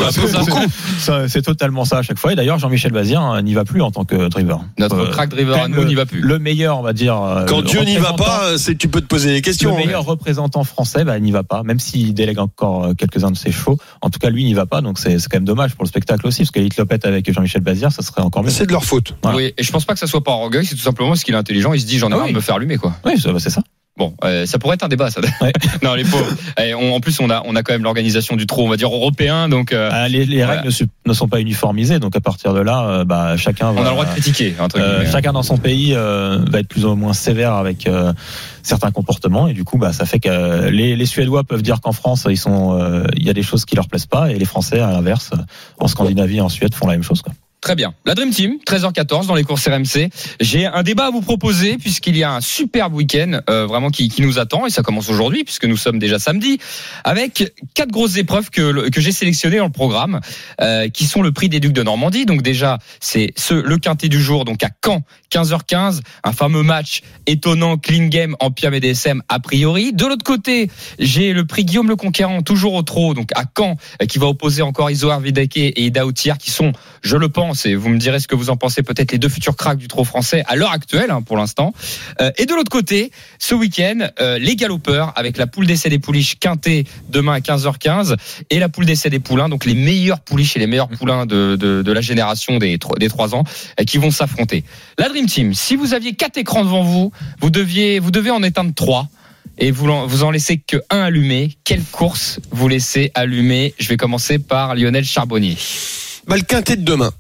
C'est 1.28 1.42
totalement 1.42 1.86
ça 1.86 1.98
à 2.00 2.02
chaque 2.02 2.18
fois. 2.18 2.34
Et 2.34 2.36
d'ailleurs, 2.36 2.60
Jean-Michel 2.60 2.92
Bazir 2.92 3.22
hein, 3.22 3.42
n'y 3.42 3.54
va 3.54 3.66
plus 3.66 3.82
en 3.82 3.92
tant 3.92 4.06
que 4.06 4.28
driver. 4.30 4.62
Notre 4.78 4.96
Euh, 5.00 5.10
crack 5.12 5.30
driver 5.30 5.62
à 5.64 5.68
nous 5.68 5.78
le- 5.78 5.86
n'y 5.86 5.96
va 5.96 6.06
plus. 6.06 6.22
Le 6.22 6.40
meilleur, 6.40 6.80
on 6.80 6.82
va 6.82 6.94
dire. 6.94 7.20
euh, 7.22 7.46
Quand 7.46 7.58
le 7.62 7.64
Dieu 7.64 7.82
n'y 7.84 7.98
va 7.98 8.14
pas, 8.14 8.58
c'est 8.58 8.76
tu 8.78 8.88
peux 8.88 9.02
te 9.02 9.08
poser 9.08 9.30
des 9.30 9.36
Le 9.36 9.42
questions. 9.42 9.74
hein. 9.76 9.78
meilleur 9.78 10.06
représentant 10.06 10.64
français, 10.64 11.04
bah, 11.04 11.18
il 11.18 11.24
n'y 11.24 11.32
va 11.32 11.44
pas, 11.44 11.64
même 11.64 11.80
s'il 11.80 12.14
délègue 12.14 12.40
encore 12.40 12.86
euh, 12.86 12.94
quelques-uns 12.94 13.32
de 13.32 13.38
ses 13.38 13.52
chevaux. 13.52 13.78
En 14.02 14.10
tout 14.10 14.20
cas, 14.20 14.30
lui, 14.30 14.44
il 14.44 14.46
n'y 14.46 14.54
va 14.54 14.66
pas, 14.66 14.82
donc 14.82 15.00
c'est 15.00 15.20
c'est 15.20 15.28
quand 15.30 15.38
même 15.38 15.46
dommage 15.46 15.76
pour 15.76 15.84
le 15.84 15.90
spectacle 15.90 16.26
aussi, 16.28 16.40
parce 16.44 16.52
qu'Elite 16.52 16.78
Lopette 16.78 17.06
avec 17.06 17.32
Jean-Michel 17.32 17.62
Bazir, 17.62 17.92
ça 17.92 18.02
serait 18.02 18.22
encore 18.22 18.44
mieux. 18.44 18.50
C'est 18.50 18.66
de 18.66 18.72
leur 18.72 18.84
faute. 18.86 19.16
Voilà. 19.24 19.38
Oui, 19.38 19.54
et 19.58 19.64
je 19.64 19.72
pense 19.74 19.86
pas 19.86 19.94
que 19.94 20.00
ça 20.00 20.08
soit 20.08 20.24
par 20.24 20.40
orgueil, 20.40 20.66
c'est 20.66 20.76
tout 20.76 20.82
simplement 20.82 21.10
parce 21.10 21.24
qu'il 21.24 21.34
est 21.34 21.38
intelligent. 21.38 21.74
Il 21.74 21.82
se 21.82 21.86
dit 21.86 21.98
j'en 22.00 22.10
ai 22.10 22.14
Ah 22.14 22.18
marre 22.18 22.26
oui. 22.28 22.32
de 22.32 22.38
me 22.38 22.42
faire 22.42 22.56
allumer 22.56 22.78
quoi. 22.78 22.94
Oui, 23.06 23.14
c'est 23.18 23.50
ça. 23.50 23.62
Bon, 23.96 24.16
euh, 24.24 24.48
ça 24.48 24.58
pourrait 24.58 24.74
être 24.74 24.82
un 24.82 24.88
débat 24.88 25.12
ça. 25.12 25.22
Ouais. 25.42 25.54
non, 25.84 25.94
les 25.94 26.04
pauvres. 26.04 26.26
Et 26.60 26.74
on- 26.74 26.96
en 26.96 27.00
plus, 27.00 27.20
on 27.20 27.30
a 27.30 27.44
on 27.46 27.56
a 27.56 27.62
quand 27.62 27.74
même 27.74 27.84
l'organisation 27.84 28.36
du 28.36 28.48
trot, 28.48 28.66
on 28.66 28.70
va 28.70 28.76
dire 28.76 28.92
européen, 28.92 29.50
donc 29.50 29.72
euh, 29.72 29.88
Ah, 29.92 30.08
les 30.10 30.26
les 30.26 30.38
Voilà. 30.44 30.62
règles 30.62 30.74
ne, 31.06 31.14
sont 31.14 31.28
pas 31.28 31.40
uniformisées, 31.40 32.00
donc 32.00 32.16
à 32.16 32.20
partir 32.20 32.56
de 32.56 32.60
là, 32.60 32.82
euh, 32.88 33.06
bah, 33.06 33.38
chacun 33.38 33.72
va. 33.72 33.82
on 33.82 33.84
a 33.86 33.90
le 33.90 33.92
droit 33.92 34.06
de 34.06 34.10
critiquer 34.10 34.56
entre 34.60 34.80
Euh, 34.80 34.96
guillemets. 34.98 35.12
chacun 35.12 35.34
dans 35.34 35.44
son 35.44 35.58
pays 35.60 35.94
euh, 35.94 36.40
va 36.50 36.62
être 36.62 36.68
plus 36.70 36.86
ou 36.86 36.96
moins 36.96 37.14
sévère 37.14 37.54
avec 37.54 37.86
euh, 37.86 38.14
certains 38.64 38.90
comportements 38.90 39.48
et 39.48 39.54
du 39.54 39.64
coup 39.64 39.78
bah 39.78 39.94
ça 39.94 40.06
fait 40.08 40.20
que 40.20 40.28
euh, 40.30 40.72
les, 40.72 40.96
les 40.96 41.06
Suédois 41.06 41.44
peuvent 41.44 41.62
dire 41.62 41.80
qu'en 41.80 41.92
France 41.92 42.26
ils 42.28 42.36
sont 42.38 42.76
euh, 42.80 43.04
il 43.16 43.24
y 43.24 43.30
a 43.30 43.34
des 43.34 43.44
choses 43.44 43.64
qui 43.64 43.76
leur 43.76 43.88
plaisent 43.88 44.08
pas 44.08 44.32
et 44.32 44.40
les 44.40 44.46
Français 44.46 44.80
à 44.80 44.90
l'inverse 44.92 45.30
euh, 45.36 45.42
en 45.80 45.88
Scandinavie 45.88 46.38
et 46.38 46.42
en 46.42 46.50
Suède 46.50 46.74
font 46.74 46.88
la 46.88 46.94
même 46.94 47.04
chose 47.04 47.22
quoi. 47.22 47.32
Très 47.64 47.76
bien. 47.76 47.94
La 48.04 48.14
Dream 48.14 48.30
Team, 48.30 48.58
13h14 48.68 49.26
dans 49.26 49.36
les 49.36 49.46
courses 49.46 49.70
RMC. 49.70 50.10
J'ai 50.42 50.66
un 50.66 50.84
débat 50.84 51.06
à 51.06 51.12
vous 51.12 51.22
proposer 51.22 51.78
puisqu'il 51.78 52.18
y 52.18 52.24
a 52.24 52.34
un 52.34 52.42
superbe 52.42 52.94
week-end 52.94 53.40
euh, 53.50 53.66
vraiment 53.66 53.90
qui, 53.90 54.10
qui 54.10 54.22
nous 54.22 54.38
attend 54.38 54.66
et 54.66 54.70
ça 54.70 54.82
commence 54.82 55.10
aujourd'hui 55.10 55.46
puisque 55.46 55.64
nous 55.64 55.78
sommes 55.78 55.98
déjà 55.98 56.20
samedi 56.20 56.60
avec 57.06 57.54
quatre 57.74 57.90
grosses 57.90 58.18
épreuves 58.18 58.50
que, 58.50 58.90
que 58.90 59.00
j'ai 59.00 59.14
sélectionnées 59.14 59.60
dans 59.60 59.68
le 59.68 59.72
programme 59.72 60.20
euh, 60.60 60.90
qui 60.90 61.06
sont 61.06 61.22
le 61.22 61.32
prix 61.32 61.48
des 61.48 61.62
Ducs 61.62 61.72
de 61.72 61.84
Normandie. 61.84 62.26
Donc 62.26 62.42
déjà, 62.42 62.80
c'est 63.00 63.32
ce, 63.38 63.54
le 63.54 63.78
quintet 63.78 64.10
du 64.10 64.22
jour 64.22 64.44
donc 64.44 64.62
à 64.62 64.70
Caen, 64.84 65.04
15h15, 65.32 66.02
un 66.26 66.34
fameux 66.34 66.64
match 66.64 67.02
étonnant 67.28 67.78
clean 67.78 68.08
game 68.08 68.36
en 68.42 68.50
et 68.54 68.80
DSM 68.82 69.24
a 69.30 69.40
priori. 69.40 69.94
De 69.94 70.06
l'autre 70.06 70.26
côté, 70.26 70.70
j'ai 71.00 71.32
le 71.32 71.46
prix 71.46 71.64
Guillaume 71.64 71.88
le 71.88 71.96
Conquérant 71.96 72.42
toujours 72.42 72.74
au 72.74 72.84
trot 72.84 73.14
donc 73.14 73.30
à 73.36 73.46
Caen 73.58 73.78
euh, 74.02 74.06
qui 74.06 74.20
va 74.20 74.28
opposer 74.28 74.64
encore 74.64 74.92
Isoar 74.92 75.22
Videke 75.22 75.56
et 75.56 75.86
Ida 75.86 76.06
Outier 76.06 76.34
qui 76.38 76.52
sont 76.52 76.74
je 77.04 77.18
le 77.18 77.30
pense, 77.30 77.53
et 77.66 77.76
vous 77.76 77.90
me 77.90 77.98
direz 77.98 78.20
ce 78.20 78.28
que 78.28 78.36
vous 78.36 78.50
en 78.50 78.58
pensez, 78.58 78.84
peut-être 78.84 79.12
les 79.12 79.18
deux 79.18 79.30
futurs 79.30 79.56
cracks 79.56 79.78
du 79.78 79.88
trot 79.88 80.04
français 80.04 80.44
à 80.48 80.56
l'heure 80.56 80.72
actuelle, 80.72 81.12
hein, 81.12 81.22
pour 81.22 81.38
l'instant. 81.38 81.74
Euh, 82.22 82.32
et 82.38 82.46
de 82.46 82.54
l'autre 82.54 82.70
côté, 82.72 83.12
ce 83.40 83.56
week-end, 83.56 84.08
euh, 84.20 84.38
les 84.38 84.56
galopeurs 84.56 85.14
avec 85.16 85.38
la 85.38 85.48
poule 85.48 85.68
d'essai 85.68 85.90
des 85.90 86.00
pouliches 86.00 86.40
quintée 86.40 86.86
demain 87.10 87.34
à 87.34 87.40
15h15 87.40 88.16
et 88.50 88.60
la 88.60 88.70
poule 88.70 88.86
d'essai 88.86 89.10
des 89.10 89.20
poulains, 89.20 89.50
donc 89.50 89.66
les 89.66 89.76
meilleurs 89.76 90.20
pouliches 90.20 90.56
et 90.56 90.60
les 90.60 90.68
meilleurs 90.68 90.90
poulains 90.90 91.26
de, 91.26 91.56
de, 91.56 91.92
la 91.92 92.02
génération 92.02 92.58
des, 92.58 92.78
des 93.00 93.08
3 93.10 93.36
ans 93.36 93.44
euh, 93.80 93.84
qui 93.84 93.98
vont 93.98 94.12
s'affronter. 94.12 94.64
La 94.98 95.10
Dream 95.10 95.26
Team, 95.28 95.54
si 95.54 95.76
vous 95.76 95.94
aviez 95.94 96.14
quatre 96.14 96.38
écrans 96.38 96.64
devant 96.64 96.84
vous, 96.84 97.12
vous 97.40 97.50
deviez, 97.50 98.00
vous 98.00 98.12
devez 98.12 98.32
en 98.32 98.44
éteindre 98.44 98.74
trois. 98.74 99.10
Et 99.58 99.70
vous 99.70 99.88
en, 99.88 100.08
vous 100.08 100.24
en 100.24 100.32
laissez 100.32 100.58
que 100.58 100.78
un 100.90 101.02
allumé. 101.02 101.56
Quelle 101.64 101.84
course 101.84 102.40
vous 102.50 102.68
laissez 102.68 103.12
allumer? 103.14 103.76
Je 103.78 103.88
vais 103.90 103.98
commencer 103.98 104.40
par 104.40 104.74
Lionel 104.74 105.06
Charbonnier. 105.06 105.58
Bah, 106.28 106.38
le 106.38 106.42
quintet 106.42 106.76
de 106.76 106.84
demain. 106.84 107.12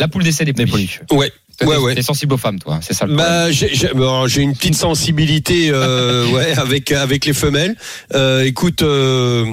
La 0.00 0.08
poule 0.08 0.24
d'essai 0.24 0.44
des 0.44 0.52
polices. 0.54 0.98
Ouais. 1.12 1.30
Ouais, 1.62 1.76
ouais. 1.76 1.94
T'es 1.94 2.00
sensible 2.02 2.32
aux 2.32 2.38
femmes, 2.38 2.58
toi. 2.58 2.80
C'est 2.82 2.94
ça 2.94 3.04
le 3.04 3.14
problème. 3.14 3.32
Bah, 3.32 3.50
j'ai 3.52 3.74
j'ai- 3.74 3.92
bon, 3.92 4.26
j'ai 4.26 4.40
une 4.40 4.54
petite 4.56 4.74
sensibilité 4.74 5.68
euh, 5.70 6.26
ouais, 6.32 6.52
avec, 6.56 6.90
avec 6.90 7.26
les 7.26 7.34
femelles. 7.34 7.76
Euh, 8.14 8.44
écoute. 8.44 8.82
Euh, 8.82 9.44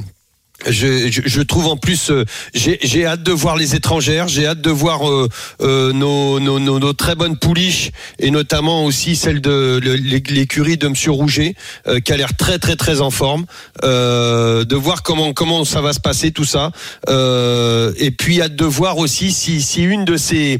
je, 0.65 1.11
je, 1.11 1.21
je 1.23 1.41
trouve 1.41 1.67
en 1.67 1.77
plus, 1.77 2.09
euh, 2.09 2.25
j'ai 2.53 3.05
hâte 3.05 3.21
de 3.21 3.31
voir 3.31 3.55
les 3.57 3.75
étrangères, 3.75 4.27
j'ai 4.27 4.47
hâte 4.47 4.61
de 4.61 4.71
voir 4.71 5.07
euh, 5.07 5.29
euh, 5.61 5.93
nos, 5.93 6.39
nos, 6.39 6.59
nos, 6.59 6.79
nos 6.79 6.93
très 6.93 7.15
bonnes 7.15 7.37
pouliches 7.37 7.91
et 8.19 8.31
notamment 8.31 8.85
aussi 8.85 9.15
celle 9.15 9.39
de 9.39 9.79
l'écurie 9.79 10.77
de 10.77 10.87
Monsieur 10.87 11.11
Rouget 11.11 11.53
euh, 11.87 11.99
qui 11.99 12.11
a 12.11 12.17
l'air 12.17 12.35
très 12.35 12.57
très 12.57 12.75
très 12.75 13.01
en 13.01 13.11
forme, 13.11 13.45
euh, 13.83 14.65
de 14.65 14.75
voir 14.75 15.03
comment 15.03 15.31
comment 15.33 15.63
ça 15.63 15.81
va 15.81 15.93
se 15.93 15.99
passer 15.99 16.31
tout 16.31 16.45
ça, 16.45 16.71
euh, 17.07 17.93
et 17.97 18.11
puis 18.11 18.41
hâte 18.41 18.55
de 18.55 18.65
voir 18.65 18.97
aussi 18.97 19.31
si 19.31 19.61
si 19.61 19.83
une 19.83 20.05
de 20.05 20.17
ces 20.17 20.59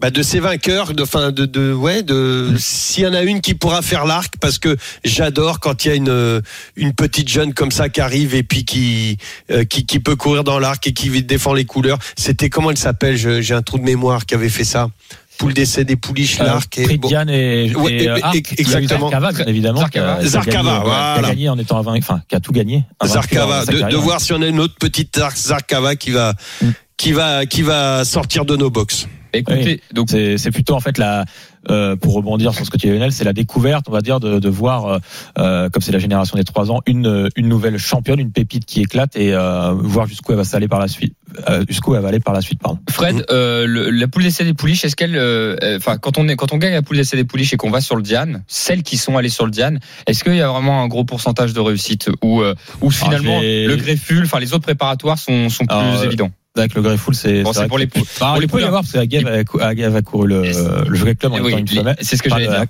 bah, 0.00 0.10
de 0.10 0.22
ces 0.22 0.40
vainqueurs, 0.40 0.94
de, 0.94 1.04
fin, 1.04 1.30
de, 1.30 1.44
de, 1.46 1.72
ouais, 1.72 2.02
de, 2.02 2.54
s'il 2.58 3.04
y 3.04 3.06
en 3.06 3.12
a 3.14 3.22
une 3.22 3.40
qui 3.40 3.54
pourra 3.54 3.82
faire 3.82 4.06
l'arc, 4.06 4.34
parce 4.40 4.58
que 4.58 4.76
j'adore 5.04 5.60
quand 5.60 5.84
il 5.84 5.88
y 5.88 5.90
a 5.90 5.94
une, 5.94 6.42
une 6.76 6.92
petite 6.94 7.28
jeune 7.28 7.52
comme 7.54 7.70
ça 7.70 7.88
qui 7.88 8.00
arrive 8.00 8.34
et 8.34 8.42
puis 8.42 8.64
qui, 8.64 9.18
euh, 9.50 9.64
qui, 9.64 9.84
qui 9.84 10.00
peut 10.00 10.16
courir 10.16 10.42
dans 10.44 10.58
l'arc 10.58 10.86
et 10.86 10.92
qui 10.92 11.10
défend 11.22 11.52
les 11.52 11.64
couleurs. 11.66 11.98
C'était 12.16 12.48
comment 12.48 12.70
elle 12.70 12.78
s'appelle? 12.78 13.16
Je- 13.16 13.40
J'ai 13.42 13.54
un 13.54 13.62
trou 13.62 13.78
de 13.78 13.84
mémoire 13.84 14.24
qui 14.26 14.34
avait 14.34 14.48
fait 14.48 14.64
ça. 14.64 14.88
Poule 15.38 15.54
d'essai 15.54 15.84
des 15.84 15.96
pouliches, 15.96 16.38
l'arc. 16.38 16.76
et- 16.78 16.82
Prix 16.82 16.96
de 16.96 17.00
bon. 17.00 17.08
Diane 17.08 17.30
et, 17.30 17.74
Ouais, 17.74 17.92
et, 17.92 18.02
et- 18.04 18.08
euh, 18.10 18.16
et- 18.18 18.22
Arc, 18.22 18.36
exactement. 18.58 19.10
Zarkava, 19.10 19.32
bien 19.32 19.46
évidemment. 19.46 19.80
Zarkava. 19.80 20.26
Zarkava, 20.26 20.62
gagné, 20.62 20.70
euh, 20.70 20.80
Qui 20.80 20.84
voilà. 20.84 21.28
a 21.28 21.30
gagné 21.30 21.48
en 21.48 21.58
étant 21.58 21.78
invaincu, 21.78 22.04
enfin, 22.06 22.22
qui 22.28 22.34
a 22.36 22.40
tout 22.40 22.52
gagné. 22.52 22.84
Zarkava, 23.04 23.64
de, 23.64 23.90
de 23.90 23.96
voir 23.96 24.20
si 24.20 24.32
on 24.34 24.42
a 24.42 24.46
une 24.46 24.60
autre 24.60 24.74
petite 24.78 25.16
Zar- 25.18 25.34
Zarkava 25.36 25.96
qui 25.96 26.10
va, 26.10 26.34
Mm. 26.62 26.66
qui 26.98 27.12
va, 27.12 27.46
qui 27.46 27.62
va 27.62 28.04
sortir 28.04 28.44
de 28.44 28.54
nos 28.56 28.68
box. 28.70 29.06
Écoutez, 29.32 29.80
donc 29.94 30.08
C'est 30.10 30.38
c'est 30.38 30.50
plutôt 30.50 30.74
en 30.74 30.80
fait 30.80 30.98
la 30.98 31.24
euh, 31.68 31.94
pour 31.94 32.14
rebondir 32.14 32.54
sur 32.54 32.64
ce 32.64 32.70
que 32.70 32.78
tu 32.78 32.86
dis 32.86 32.92
Lionel, 32.94 33.12
c'est 33.12 33.24
la 33.24 33.34
découverte, 33.34 33.84
on 33.88 33.92
va 33.92 34.00
dire, 34.00 34.18
de, 34.18 34.38
de 34.38 34.48
voir 34.48 34.86
euh, 34.86 34.98
euh, 35.38 35.68
comme 35.68 35.82
c'est 35.82 35.92
la 35.92 35.98
génération 35.98 36.36
des 36.38 36.44
trois 36.44 36.70
ans, 36.70 36.80
une 36.86 37.28
une 37.36 37.48
nouvelle 37.48 37.76
championne, 37.78 38.18
une 38.18 38.32
pépite 38.32 38.64
qui 38.64 38.80
éclate 38.80 39.14
et 39.16 39.34
euh, 39.34 39.72
voir 39.72 40.06
jusqu'où 40.06 40.32
elle 40.32 40.38
va 40.38 40.44
s'aller 40.44 40.68
par 40.68 40.78
la 40.80 40.88
suite, 40.88 41.14
euh, 41.50 41.64
jusqu'où 41.68 41.94
elle 41.94 42.00
va 42.02 42.08
aller 42.08 42.18
par 42.20 42.32
la 42.34 42.40
suite, 42.40 42.60
pardon. 42.62 42.78
Fred, 42.88 43.24
euh, 43.30 43.66
le- 43.66 43.90
la 43.90 44.08
poule 44.08 44.22
d'essai 44.22 44.44
des 44.44 44.54
pouliches, 44.54 44.84
est-ce 44.86 44.96
qu'elle, 44.96 45.16
enfin, 45.76 45.98
quand 45.98 46.16
on 46.18 46.26
est, 46.28 46.36
quand 46.36 46.52
on 46.52 46.56
gagne 46.56 46.72
la 46.72 46.82
poule 46.82 46.96
d'essai 46.96 47.16
des 47.16 47.24
pouliches 47.24 47.52
et 47.52 47.56
qu'on 47.58 47.70
va 47.70 47.80
sur 47.82 47.96
le 47.96 48.02
Diane, 48.02 48.42
celles 48.48 48.82
qui 48.82 48.96
sont 48.96 49.16
allées 49.18 49.28
sur 49.28 49.44
le 49.44 49.50
Diane, 49.50 49.80
est-ce 50.06 50.24
qu'il 50.24 50.36
y 50.36 50.40
a 50.40 50.48
vraiment 50.48 50.82
un 50.82 50.88
gros 50.88 51.04
pourcentage 51.04 51.52
de 51.52 51.60
réussite 51.60 52.08
ou, 52.22 52.40
euh, 52.40 52.54
ou 52.80 52.90
finalement 52.90 53.38
j'ai- 53.40 53.66
le 53.66 53.76
greffule, 53.76 54.24
enfin 54.24 54.40
les 54.40 54.54
autres 54.54 54.64
préparatoires 54.64 55.18
sont, 55.18 55.50
sont 55.50 55.66
plus 55.66 55.76
Alors, 55.76 56.04
évidents? 56.04 56.30
Avec 56.60 56.74
le 56.74 56.82
Greyful, 56.82 57.14
c'est 57.14 57.42
Bon, 57.42 57.52
c'est 57.52 57.66
pour 57.68 57.78
les 57.78 57.86
pou- 57.86 58.00
Alors, 58.20 58.32
pour 58.34 58.40
les 58.40 58.46
il 58.46 58.50
peut 58.50 58.60
y 58.60 58.64
avoir 58.64 58.82
parce 58.82 58.92
qu'Agev 58.92 59.26
a, 59.92 59.96
a 59.96 60.02
couru 60.02 60.28
le, 60.28 60.42
le 60.88 60.94
Jockey 60.96 61.14
Club 61.16 61.32
en 61.32 61.40
Oui, 61.40 61.48
étant 61.48 61.58
une 61.58 61.68
femelle. 61.68 61.96
c'est 62.00 62.16
ce 62.16 62.22
que 62.22 62.30
j'allais 62.30 62.46
dire. 62.48 62.64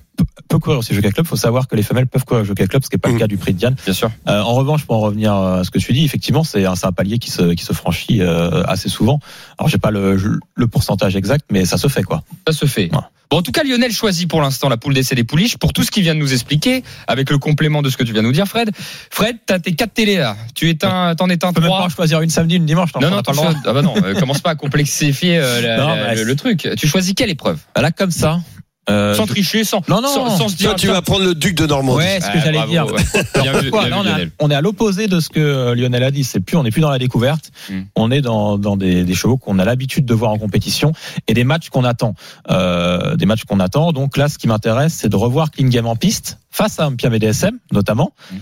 peut- 0.48 0.58
courir 0.58 0.78
aussi 0.78 0.92
le 0.92 0.96
Jockey 0.96 1.12
Club. 1.12 1.26
Il 1.26 1.28
faut 1.28 1.36
savoir 1.36 1.68
que 1.68 1.76
les 1.76 1.82
femelles 1.82 2.06
peuvent 2.06 2.24
courir 2.24 2.42
le 2.42 2.46
Jockey 2.48 2.66
Club, 2.66 2.82
ce 2.84 2.88
qui 2.90 2.96
n'est 2.96 3.00
pas 3.00 3.08
Mm. 3.08 3.12
le 3.14 3.18
cas 3.18 3.26
du 3.26 3.36
prix 3.38 3.52
de 3.52 3.58
Diane. 3.58 3.76
Bien 3.84 3.94
sûr. 3.94 4.10
Euh, 4.28 4.40
en 4.40 4.54
revanche, 4.54 4.84
pour 4.84 4.96
en 4.96 5.00
revenir 5.00 5.32
à 5.34 5.64
ce 5.64 5.70
que 5.70 5.78
tu 5.78 5.92
dis, 5.92 6.04
effectivement, 6.04 6.44
c'est 6.44 6.64
un, 6.66 6.74
un 6.82 6.92
palier 6.92 7.18
qui 7.18 7.30
se, 7.30 7.52
qui 7.54 7.64
se 7.64 7.72
franchit 7.72 8.20
euh, 8.22 8.62
assez 8.66 8.88
souvent. 8.88 9.20
Alors, 9.58 9.68
j'ai 9.68 9.78
pas 9.78 9.90
le, 9.90 10.16
le 10.54 10.66
pourcentage 10.68 11.16
exact, 11.16 11.46
mais 11.50 11.64
ça 11.64 11.76
se 11.78 11.88
fait 11.88 12.02
quoi. 12.02 12.22
Ça 12.46 12.52
se 12.52 12.66
fait. 12.66 12.90
Bon, 13.30 13.36
en 13.38 13.42
tout 13.42 13.52
cas, 13.52 13.62
Lionel 13.62 13.92
choisit 13.92 14.28
pour 14.28 14.40
l'instant 14.42 14.68
la 14.68 14.76
poule 14.76 14.92
d'essai 14.92 15.14
des 15.14 15.22
pouliches 15.22 15.56
pour 15.56 15.72
tout 15.72 15.84
ce 15.84 15.92
qu'il 15.92 16.02
vient 16.02 16.14
de 16.16 16.18
nous 16.20 16.32
expliquer, 16.32 16.82
avec 17.06 17.30
le 17.30 17.38
complément 17.38 17.80
de 17.80 17.88
ce 17.88 17.96
que 17.96 18.02
tu 18.02 18.12
viens 18.12 18.22
de 18.22 18.26
nous 18.26 18.32
dire, 18.32 18.46
Fred. 18.46 18.70
Fred, 19.10 19.36
t'as 19.46 19.60
tes 19.60 19.72
quatre 19.76 19.94
télés 19.94 20.16
là. 20.16 20.36
Tu 20.56 20.68
éteins, 20.68 21.14
t'en 21.14 21.28
éteins 21.28 21.50
On 21.50 21.52
peut 21.52 21.60
même 21.60 21.70
trois. 21.70 21.84
pas 21.84 21.88
choisir 21.94 22.20
une 22.22 22.28
samedi, 22.30 22.56
une 22.56 22.66
dimanche. 22.66 22.90
Non, 23.00 23.08
non, 23.08 23.22
t'as 23.22 23.32
pas 23.32 23.38
tu 23.40 23.46
le 23.46 23.52
droit. 23.62 23.79
Ah 23.80 23.90
bah 23.94 24.00
non, 24.00 24.06
euh, 24.06 24.14
commence 24.14 24.40
pas 24.40 24.50
à 24.50 24.54
complexifier 24.54 25.38
euh, 25.38 25.60
la- 25.60 25.76
Non, 25.78 25.88
la- 25.88 26.04
bah, 26.04 26.14
le, 26.14 26.22
le 26.24 26.36
truc. 26.36 26.68
Tu 26.76 26.86
choisis 26.86 27.14
quelle 27.14 27.30
épreuve? 27.30 27.58
Bah 27.74 27.82
Là, 27.82 27.90
comme 27.90 28.10
ça. 28.10 28.40
euh, 28.88 29.14
Sans 29.14 29.26
tricher, 29.26 29.62
sans, 29.64 29.86
Non, 29.88 30.00
non, 30.00 30.08
sans, 30.36 30.48
se 30.48 30.56
dire. 30.56 30.70
Toi, 30.70 30.78
tu 30.78 30.86
vas 30.88 31.00
prendre 31.02 31.24
le 31.24 31.34
duc 31.34 31.54
de 31.54 31.66
Normandie. 31.66 31.98
Ouais, 31.98 32.20
ce 32.20 32.26
que 32.28 32.32
Ouais, 32.38 32.40
j'allais 32.44 32.66
dire. 32.66 32.86
ouais. 32.86 33.02
Bien 33.42 33.52
vu, 33.60 33.70
Pourquoi 33.70 33.88
bien 33.88 34.02
Là, 34.02 34.02
vu, 34.02 34.02
on, 34.02 34.04
est 34.04 34.08
à, 34.08 34.12
Lionel. 34.14 34.30
on 34.40 34.50
est 34.50 34.54
à 34.54 34.60
l'opposé 34.60 35.06
de 35.06 35.20
ce 35.20 35.28
que 35.28 35.74
Lionel 35.74 36.02
a 36.02 36.10
dit. 36.10 36.24
C'est 36.24 36.40
plus, 36.40 36.56
on 36.56 36.62
n'est 36.64 36.70
plus 36.72 36.80
dans 36.80 36.90
la 36.90 36.98
découverte. 36.98 37.52
Mm. 37.68 37.80
On 37.94 38.10
est 38.10 38.20
dans, 38.20 38.58
dans 38.58 38.76
des, 38.76 39.04
des 39.04 39.14
chevaux 39.14 39.36
qu'on 39.36 39.58
a 39.58 39.64
l'habitude 39.64 40.06
de 40.06 40.14
voir 40.14 40.32
en 40.32 40.38
compétition 40.38 40.92
et 41.28 41.34
des 41.34 41.44
matchs 41.44 41.68
qu'on 41.68 41.84
attend. 41.84 42.14
Euh, 42.50 43.14
des 43.16 43.26
matchs 43.26 43.44
qu'on 43.44 43.60
attend. 43.60 43.92
Donc 43.92 44.16
là, 44.16 44.28
ce 44.28 44.38
qui 44.38 44.48
m'intéresse, 44.48 44.94
c'est 44.94 45.08
de 45.08 45.16
revoir 45.16 45.50
Klingame 45.50 45.86
en 45.86 45.96
piste 45.96 46.38
face 46.50 46.80
à 46.80 46.86
Ampia 46.88 47.10
DSM, 47.10 47.58
notamment. 47.72 48.12
Mm. 48.32 48.36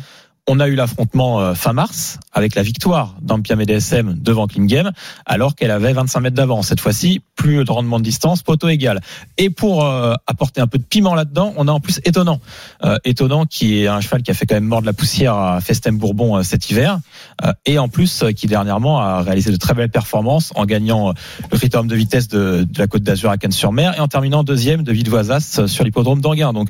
On 0.51 0.61
a 0.61 0.69
eu 0.69 0.75
l'affrontement 0.75 1.41
euh, 1.41 1.53
fin 1.53 1.75
mars 1.75 2.19
avec 2.33 2.55
la 2.55 2.63
victoire 2.63 3.17
d'Ampia 3.21 3.55
DSM 3.55 4.15
devant 4.19 4.47
Klingame, 4.47 4.93
alors 5.27 5.55
qu'elle 5.55 5.71
avait 5.71 5.93
25 5.93 6.21
mètres 6.21 6.37
d'avance. 6.37 6.69
Cette 6.69 6.81
fois-ci, 6.81 7.21
plus 7.37 7.65
de 7.65 7.71
rendement 7.71 7.99
de 7.99 8.05
distance, 8.05 8.43
poteau 8.43 8.69
égal. 8.69 9.01
Et 9.37 9.51
pour 9.51 9.85
euh, 9.85 10.15
apporter 10.27 10.63
un 10.63 10.67
peu 10.67 10.79
de 10.79 10.85
piment 10.85 11.15
là-dedans, 11.15 11.53
on 11.57 11.69
a 11.69 11.73
en 11.73 11.81
plus 11.81 12.01
étonnant. 12.05 12.41
Euh, 12.83 12.97
étonnant 13.05 13.45
qui 13.45 13.83
est 13.83 13.89
un 13.89 14.01
cheval 14.01 14.23
qui 14.23 14.31
a 14.31 14.35
fait 14.35 14.47
quand 14.47 14.55
même 14.55 14.65
mort 14.65 14.81
de 14.81 14.87
la 14.87 14.95
poussière 14.95 15.35
à 15.35 15.61
Festem 15.61 15.99
Bourbon 15.99 16.39
euh, 16.39 16.43
cet 16.43 16.71
hiver 16.71 16.99
euh, 17.45 17.53
et 17.67 17.79
en 17.79 17.89
plus 17.89 18.25
qui 18.35 18.47
dernièrement 18.47 19.01
a 19.01 19.21
réalisé 19.21 19.51
de 19.51 19.57
très 19.57 19.75
belles 19.75 19.91
performances 19.91 20.53
en 20.57 20.65
gagnant 20.65 21.13
le 21.51 21.59
critérium 21.59 21.89
de 21.89 21.95
vitesse 21.95 22.29
de, 22.29 22.65
de 22.65 22.79
la 22.79 22.87
Côte 22.87 23.03
d'Azur 23.03 23.31
à 23.31 23.37
Cannes-sur-Mer 23.37 23.95
et 23.99 24.01
en 24.01 24.09
terminant 24.09 24.45
deuxième 24.45 24.83
de 24.83 24.93
Villevoisas 24.93 25.67
sur 25.67 25.85
l'hippodrome 25.85 26.23
d'Anguin. 26.23 26.53
Donc 26.53 26.69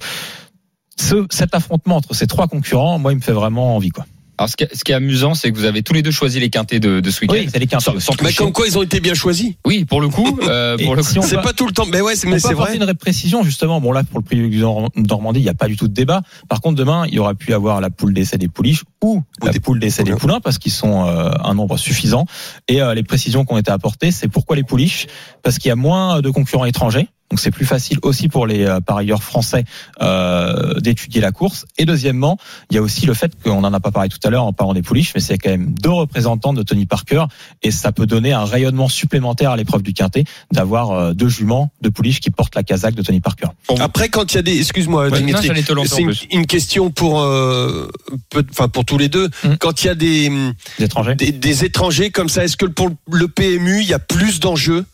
ce, 1.00 1.26
cet 1.30 1.54
affrontement 1.54 1.96
entre 1.96 2.14
ces 2.14 2.26
trois 2.26 2.48
concurrents, 2.48 2.98
moi, 2.98 3.12
il 3.12 3.16
me 3.16 3.22
fait 3.22 3.32
vraiment 3.32 3.76
envie. 3.76 3.90
Quoi. 3.90 4.06
Alors, 4.40 4.48
ce 4.48 4.54
qui, 4.56 4.62
est- 4.62 4.72
ce 4.72 4.84
qui 4.84 4.92
est 4.92 4.94
amusant, 4.94 5.34
c'est 5.34 5.50
que 5.50 5.56
vous 5.56 5.64
avez 5.64 5.82
tous 5.82 5.92
les 5.94 6.02
deux 6.02 6.12
choisi 6.12 6.38
les 6.38 6.48
quintés 6.48 6.78
de, 6.78 7.00
de 7.00 7.10
ce 7.10 7.22
week-end. 7.22 7.34
Oui, 7.34 7.48
c'est 7.52 7.58
les 7.58 7.66
quintés 7.66 7.84
Sans- 7.84 7.94
aussi. 7.96 8.06
sans 8.06 8.14
Mais 8.22 8.32
comme 8.32 8.52
quoi, 8.52 8.68
ils 8.68 8.78
ont 8.78 8.82
été 8.84 9.00
bien 9.00 9.14
choisis. 9.14 9.54
Oui, 9.66 9.84
pour 9.84 10.00
le 10.00 10.08
coup, 10.08 10.38
euh, 10.48 10.76
pour 10.78 10.94
le 10.94 11.02
si 11.02 11.18
C'est 11.22 11.42
pas 11.42 11.52
tout 11.52 11.66
le 11.66 11.72
temps. 11.72 11.86
Mais 11.92 12.00
ouais, 12.00 12.14
c'est- 12.14 12.28
mais 12.28 12.38
c'est 12.38 12.54
vrai. 12.54 12.76
une 12.76 12.94
précision 12.94 13.42
justement. 13.42 13.80
Bon 13.80 13.90
là 13.90 14.04
pour 14.04 14.20
le 14.20 14.24
prix 14.24 14.36
du 14.48 14.58
Nord- 14.58 14.90
Normandie, 14.94 15.40
il 15.40 15.42
n'y 15.42 15.48
a 15.48 15.54
pas 15.54 15.66
du 15.66 15.76
tout 15.76 15.88
de 15.88 15.92
débat. 15.92 16.22
Par 16.48 16.60
contre 16.60 16.76
demain, 16.76 17.04
il 17.08 17.14
y 17.14 17.18
aura 17.18 17.34
pu 17.34 17.52
avoir 17.52 17.80
la 17.80 17.90
poule 17.90 18.14
d'essai 18.14 18.38
des 18.38 18.46
pouliches 18.46 18.84
ou 19.02 19.24
Ou 19.42 19.46
la 19.46 19.50
des 19.50 19.58
poule 19.58 19.80
d'essai 19.80 20.04
des 20.04 20.12
poulains. 20.12 20.20
poulains 20.20 20.40
parce 20.40 20.58
qu'ils 20.58 20.70
sont 20.70 21.06
euh, 21.08 21.30
un 21.42 21.54
nombre 21.54 21.76
suffisant. 21.76 22.24
Et 22.68 22.80
euh, 22.80 22.94
les 22.94 23.02
précisions 23.02 23.44
qui 23.44 23.52
ont 23.52 23.58
été 23.58 23.72
apportées, 23.72 24.12
c'est 24.12 24.28
pourquoi 24.28 24.54
les 24.54 24.62
pouliches? 24.62 25.08
Parce 25.42 25.58
qu'il 25.58 25.68
y 25.68 25.72
a 25.72 25.76
moins 25.76 26.20
de 26.20 26.30
concurrents 26.30 26.64
étrangers. 26.64 27.08
Donc 27.30 27.40
c'est 27.40 27.50
plus 27.50 27.66
facile 27.66 27.98
aussi 28.02 28.28
pour 28.28 28.46
les 28.46 28.64
euh, 28.64 28.80
parieurs 28.80 29.22
français 29.22 29.64
euh, 30.00 30.74
d'étudier 30.80 31.20
la 31.20 31.30
course. 31.32 31.66
Et 31.76 31.84
deuxièmement, 31.84 32.38
il 32.70 32.76
y 32.76 32.78
a 32.78 32.82
aussi 32.82 33.04
le 33.06 33.14
fait 33.14 33.32
qu'on 33.42 33.60
n'en 33.60 33.72
a 33.72 33.80
pas 33.80 33.90
parlé 33.90 34.08
tout 34.08 34.18
à 34.24 34.30
l'heure 34.30 34.44
en 34.44 34.52
parlant 34.52 34.72
des 34.74 34.82
pouliches, 34.82 35.12
mais 35.14 35.20
c'est 35.20 35.36
quand 35.36 35.50
même 35.50 35.74
deux 35.74 35.90
représentants 35.90 36.52
de 36.52 36.62
Tony 36.62 36.86
Parker 36.86 37.24
et 37.62 37.70
ça 37.70 37.92
peut 37.92 38.06
donner 38.06 38.32
un 38.32 38.44
rayonnement 38.44 38.88
supplémentaire 38.88 39.50
à 39.50 39.56
l'épreuve 39.56 39.82
du 39.82 39.92
quintet 39.92 40.24
d'avoir 40.52 40.90
euh, 40.90 41.12
deux 41.12 41.28
juments 41.28 41.70
de 41.82 41.88
pouliches 41.90 42.20
qui 42.20 42.30
portent 42.30 42.54
la 42.54 42.62
casaque 42.62 42.94
de 42.94 43.02
Tony 43.02 43.20
Parker. 43.20 43.48
Après, 43.78 44.08
quand 44.08 44.32
il 44.32 44.36
y 44.36 44.38
a 44.38 44.42
des, 44.42 44.58
excuse-moi, 44.58 45.08
Ouais, 45.08 45.18
Dimitri, 45.18 45.46
j'allais 45.46 45.62
te 45.62 45.72
lancer 45.72 45.96
c'est 45.96 46.04
en 46.04 46.38
une, 46.38 46.46
question 46.46 46.90
pour, 46.90 47.20
euh, 47.20 47.88
peut- 48.30 48.46
enfin 48.50 48.68
pour 48.68 48.84
tous 48.84 48.98
les 48.98 49.08
deux. 49.08 49.28
Mm. 49.44 49.54
Quand 49.60 49.82
il 49.84 49.86
y 49.86 49.90
a 49.90 49.94
des, 49.94 50.32
étrangers. 50.78 51.14
des, 51.14 51.32
des 51.32 51.64
étrangers 51.64 52.10
comme 52.10 52.28
ça, 52.28 52.44
est-ce 52.44 52.56
que 52.56 52.66
pour 52.66 52.90
le 53.12 53.28
PMU, 53.28 53.80
il 53.82 53.88
y 53.88 53.94
a 53.94 53.98
plus 53.98 54.40
d'enjeux, 54.40 54.84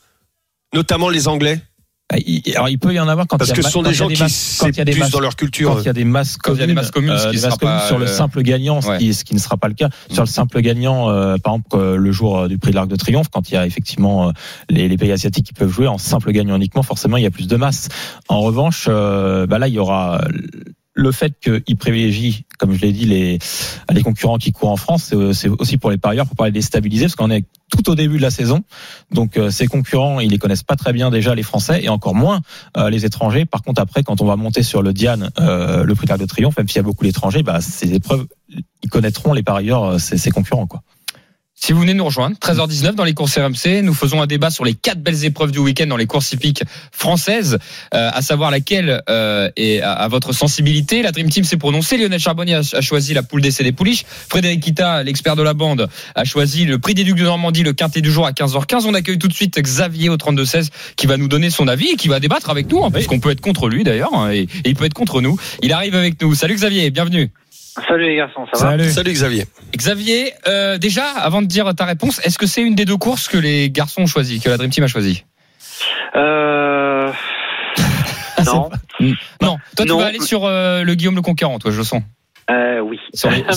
notamment 0.74 1.08
les 1.08 1.28
Anglais, 1.28 1.60
Alors 2.54 2.68
il 2.68 2.78
peut 2.78 2.92
y 2.92 3.00
en 3.00 3.08
avoir 3.08 3.26
quand 3.26 3.38
parce 3.38 3.50
il 3.50 3.52
y 3.52 3.54
a 3.54 3.56
que 3.56 3.62
ce 3.62 3.70
sont 3.70 3.82
des 3.82 3.94
gens 3.94 4.08
qui 4.08 4.22
masses- 4.22 4.58
quand 4.60 4.66
il 4.66 4.68
y 4.68 4.70
a 4.70 4.74
c'est 4.74 4.84
des 4.84 4.92
plus 4.92 5.00
masses- 5.00 5.10
dans 5.10 5.20
leur 5.20 5.36
culture. 5.36 5.70
quand 6.44 6.54
il 6.54 6.58
y 6.58 6.62
a 6.62 6.66
des 6.66 6.74
masses 6.74 6.86
des 6.86 6.92
communes, 6.92 7.18
ce 7.18 7.28
qui 7.28 7.36
des 7.36 7.42
masses 7.42 7.56
communes 7.58 7.76
pas, 7.78 7.86
sur 7.86 7.98
le 7.98 8.04
euh, 8.04 8.08
simple 8.08 8.42
gagnant, 8.42 8.80
ce, 8.80 8.88
qui, 8.98 9.14
ce 9.14 9.24
qui 9.24 9.34
ne 9.34 9.38
sera 9.40 9.56
pas 9.56 9.68
le 9.68 9.74
cas. 9.74 9.88
Sur 10.10 10.22
le 10.22 10.28
simple 10.28 10.60
gagnant, 10.60 11.10
euh, 11.10 11.36
par 11.38 11.54
exemple 11.54 11.76
euh, 11.76 11.96
le 11.96 12.12
jour 12.12 12.38
euh, 12.40 12.48
du 12.48 12.58
prix 12.58 12.70
de 12.70 12.76
l'Arc 12.76 12.88
de 12.88 12.96
Triomphe, 12.96 13.28
quand 13.32 13.50
il 13.50 13.54
y 13.54 13.56
a 13.56 13.66
effectivement 13.66 14.28
euh, 14.28 14.32
les, 14.70 14.88
les 14.88 14.96
pays 14.96 15.12
asiatiques 15.12 15.46
qui 15.46 15.52
peuvent 15.54 15.70
jouer 15.72 15.86
en 15.88 15.98
simple 15.98 16.30
gagnant 16.32 16.56
uniquement, 16.56 16.82
forcément 16.82 17.16
il 17.16 17.22
y 17.22 17.26
a 17.26 17.30
plus 17.30 17.48
de 17.48 17.56
masse. 17.56 17.88
En 18.28 18.40
revanche, 18.40 18.86
euh, 18.88 19.46
bah 19.46 19.58
là 19.58 19.68
il 19.68 19.74
y 19.74 19.78
aura 19.78 20.20
le 20.94 21.12
fait 21.12 21.34
qu'ils 21.40 21.76
privilégient, 21.76 22.44
comme 22.58 22.72
je 22.72 22.80
l'ai 22.80 22.92
dit, 22.92 23.04
les, 23.04 23.38
concurrents 24.02 24.38
qui 24.38 24.52
courent 24.52 24.70
en 24.70 24.76
France, 24.76 25.12
c'est- 25.32 25.48
aussi 25.48 25.76
pour 25.76 25.90
les 25.90 25.98
parieurs, 25.98 26.26
pour 26.26 26.36
pas 26.36 26.46
les 26.46 26.52
déstabiliser, 26.52 27.06
parce 27.06 27.16
qu'on 27.16 27.30
est 27.30 27.44
tout 27.70 27.90
au 27.90 27.94
début 27.94 28.16
de 28.16 28.22
la 28.22 28.30
saison. 28.30 28.62
Donc 29.10 29.36
euh, 29.36 29.50
ces 29.50 29.66
concurrents, 29.66 30.20
ils 30.20 30.30
les 30.30 30.38
connaissent 30.38 30.62
pas 30.62 30.76
très 30.76 30.92
bien 30.92 31.10
déjà 31.10 31.34
les 31.34 31.42
Français 31.42 31.82
et 31.82 31.88
encore 31.88 32.14
moins 32.14 32.40
euh, 32.76 32.90
les 32.90 33.04
étrangers. 33.04 33.44
Par 33.44 33.62
contre, 33.62 33.80
après, 33.80 34.02
quand 34.02 34.20
on 34.20 34.26
va 34.26 34.36
monter 34.36 34.62
sur 34.62 34.82
le 34.82 34.92
Diane, 34.92 35.30
euh, 35.40 35.84
le 35.84 35.94
prix 35.94 36.06
de 36.06 36.24
Triomphe, 36.26 36.56
même 36.56 36.68
s'il 36.68 36.76
y 36.76 36.80
a 36.80 36.82
beaucoup 36.82 37.04
d'étrangers, 37.04 37.42
bah, 37.42 37.60
ces 37.60 37.92
épreuves, 37.94 38.26
ils 38.82 38.90
connaîtront 38.90 39.32
les 39.32 39.42
parieurs, 39.42 39.84
euh, 39.84 39.98
ces, 39.98 40.16
ces 40.16 40.30
concurrents. 40.30 40.66
Quoi. 40.66 40.82
Si 41.56 41.72
vous 41.72 41.80
venez 41.80 41.94
nous 41.94 42.04
rejoindre, 42.04 42.36
13h19 42.36 42.94
dans 42.94 43.04
les 43.04 43.14
courses 43.14 43.38
RMC, 43.38 43.82
nous 43.82 43.94
faisons 43.94 44.20
un 44.20 44.26
débat 44.26 44.50
sur 44.50 44.64
les 44.64 44.74
quatre 44.74 45.00
belles 45.00 45.24
épreuves 45.24 45.52
du 45.52 45.60
week-end 45.60 45.86
dans 45.86 45.96
les 45.96 46.06
courses 46.06 46.32
hippiques 46.32 46.64
françaises, 46.90 47.58
euh, 47.94 48.10
à 48.12 48.22
savoir 48.22 48.50
laquelle 48.50 49.00
euh, 49.08 49.48
est 49.56 49.80
à, 49.80 49.92
à 49.92 50.08
votre 50.08 50.32
sensibilité. 50.32 51.00
La 51.00 51.12
Dream 51.12 51.30
Team 51.30 51.44
s'est 51.44 51.56
prononcée. 51.56 51.96
Lionel 51.96 52.18
Charbonnier 52.18 52.56
a, 52.56 52.62
a 52.72 52.80
choisi 52.80 53.14
la 53.14 53.22
poule 53.22 53.40
d'essai 53.40 53.62
des 53.62 53.72
pouliches. 53.72 54.04
Frédéric 54.04 54.62
Kita, 54.62 55.04
l'expert 55.04 55.36
de 55.36 55.42
la 55.42 55.54
bande, 55.54 55.88
a 56.14 56.24
choisi 56.24 56.64
le 56.66 56.78
prix 56.78 56.94
des 56.94 57.04
Ducs 57.04 57.16
de 57.16 57.24
Normandie, 57.24 57.62
le 57.62 57.72
quintet 57.72 58.00
du 58.02 58.10
jour 58.10 58.26
à 58.26 58.32
15h15. 58.32 58.84
On 58.86 58.94
accueille 58.94 59.18
tout 59.18 59.28
de 59.28 59.32
suite 59.34 59.58
Xavier 59.58 60.08
au 60.10 60.16
32-16 60.16 60.68
qui 60.96 61.06
va 61.06 61.16
nous 61.16 61.28
donner 61.28 61.50
son 61.50 61.68
avis 61.68 61.90
et 61.92 61.96
qui 61.96 62.08
va 62.08 62.20
débattre 62.20 62.50
avec 62.50 62.70
nous, 62.70 62.84
hein, 62.84 62.90
puisqu'on 62.90 63.20
peut 63.20 63.30
être 63.30 63.40
contre 63.40 63.68
lui 63.68 63.84
d'ailleurs, 63.84 64.12
hein, 64.12 64.32
et, 64.32 64.40
et 64.40 64.48
il 64.66 64.74
peut 64.74 64.84
être 64.84 64.92
contre 64.92 65.22
nous. 65.22 65.38
Il 65.62 65.72
arrive 65.72 65.94
avec 65.94 66.20
nous. 66.20 66.34
Salut 66.34 66.56
Xavier, 66.56 66.90
bienvenue. 66.90 67.30
Salut 67.88 68.04
les 68.06 68.16
garçons, 68.16 68.46
ça 68.52 68.64
va 68.64 68.70
Salut. 68.72 68.90
Salut 68.90 69.12
Xavier. 69.12 69.44
Xavier, 69.76 70.32
euh, 70.46 70.78
déjà, 70.78 71.06
avant 71.10 71.42
de 71.42 71.46
dire 71.46 71.74
ta 71.74 71.84
réponse, 71.84 72.20
est-ce 72.24 72.38
que 72.38 72.46
c'est 72.46 72.62
une 72.62 72.74
des 72.74 72.84
deux 72.84 72.96
courses 72.96 73.28
que 73.28 73.36
les 73.36 73.70
garçons 73.70 74.02
ont 74.02 74.06
choisi, 74.06 74.40
que 74.40 74.48
la 74.48 74.56
Dream 74.56 74.70
Team 74.70 74.84
a 74.84 74.86
choisi 74.86 75.24
euh... 76.14 77.10
Non. 78.46 78.70
Non, 79.40 79.56
toi 79.76 79.84
tu 79.84 79.86
Non. 79.86 79.98
vas 79.98 80.06
aller 80.06 80.20
sur 80.20 80.44
euh, 80.44 80.82
le 80.84 80.94
Guillaume 80.94 81.16
le 81.16 81.22
Conquérant, 81.22 81.58
toi, 81.58 81.70
je 81.72 81.78
le 81.78 81.84
sens. 81.84 82.02
Euh, 82.50 82.80
oui. 82.80 83.00
Les, 83.24 83.30
Même- 83.42 83.54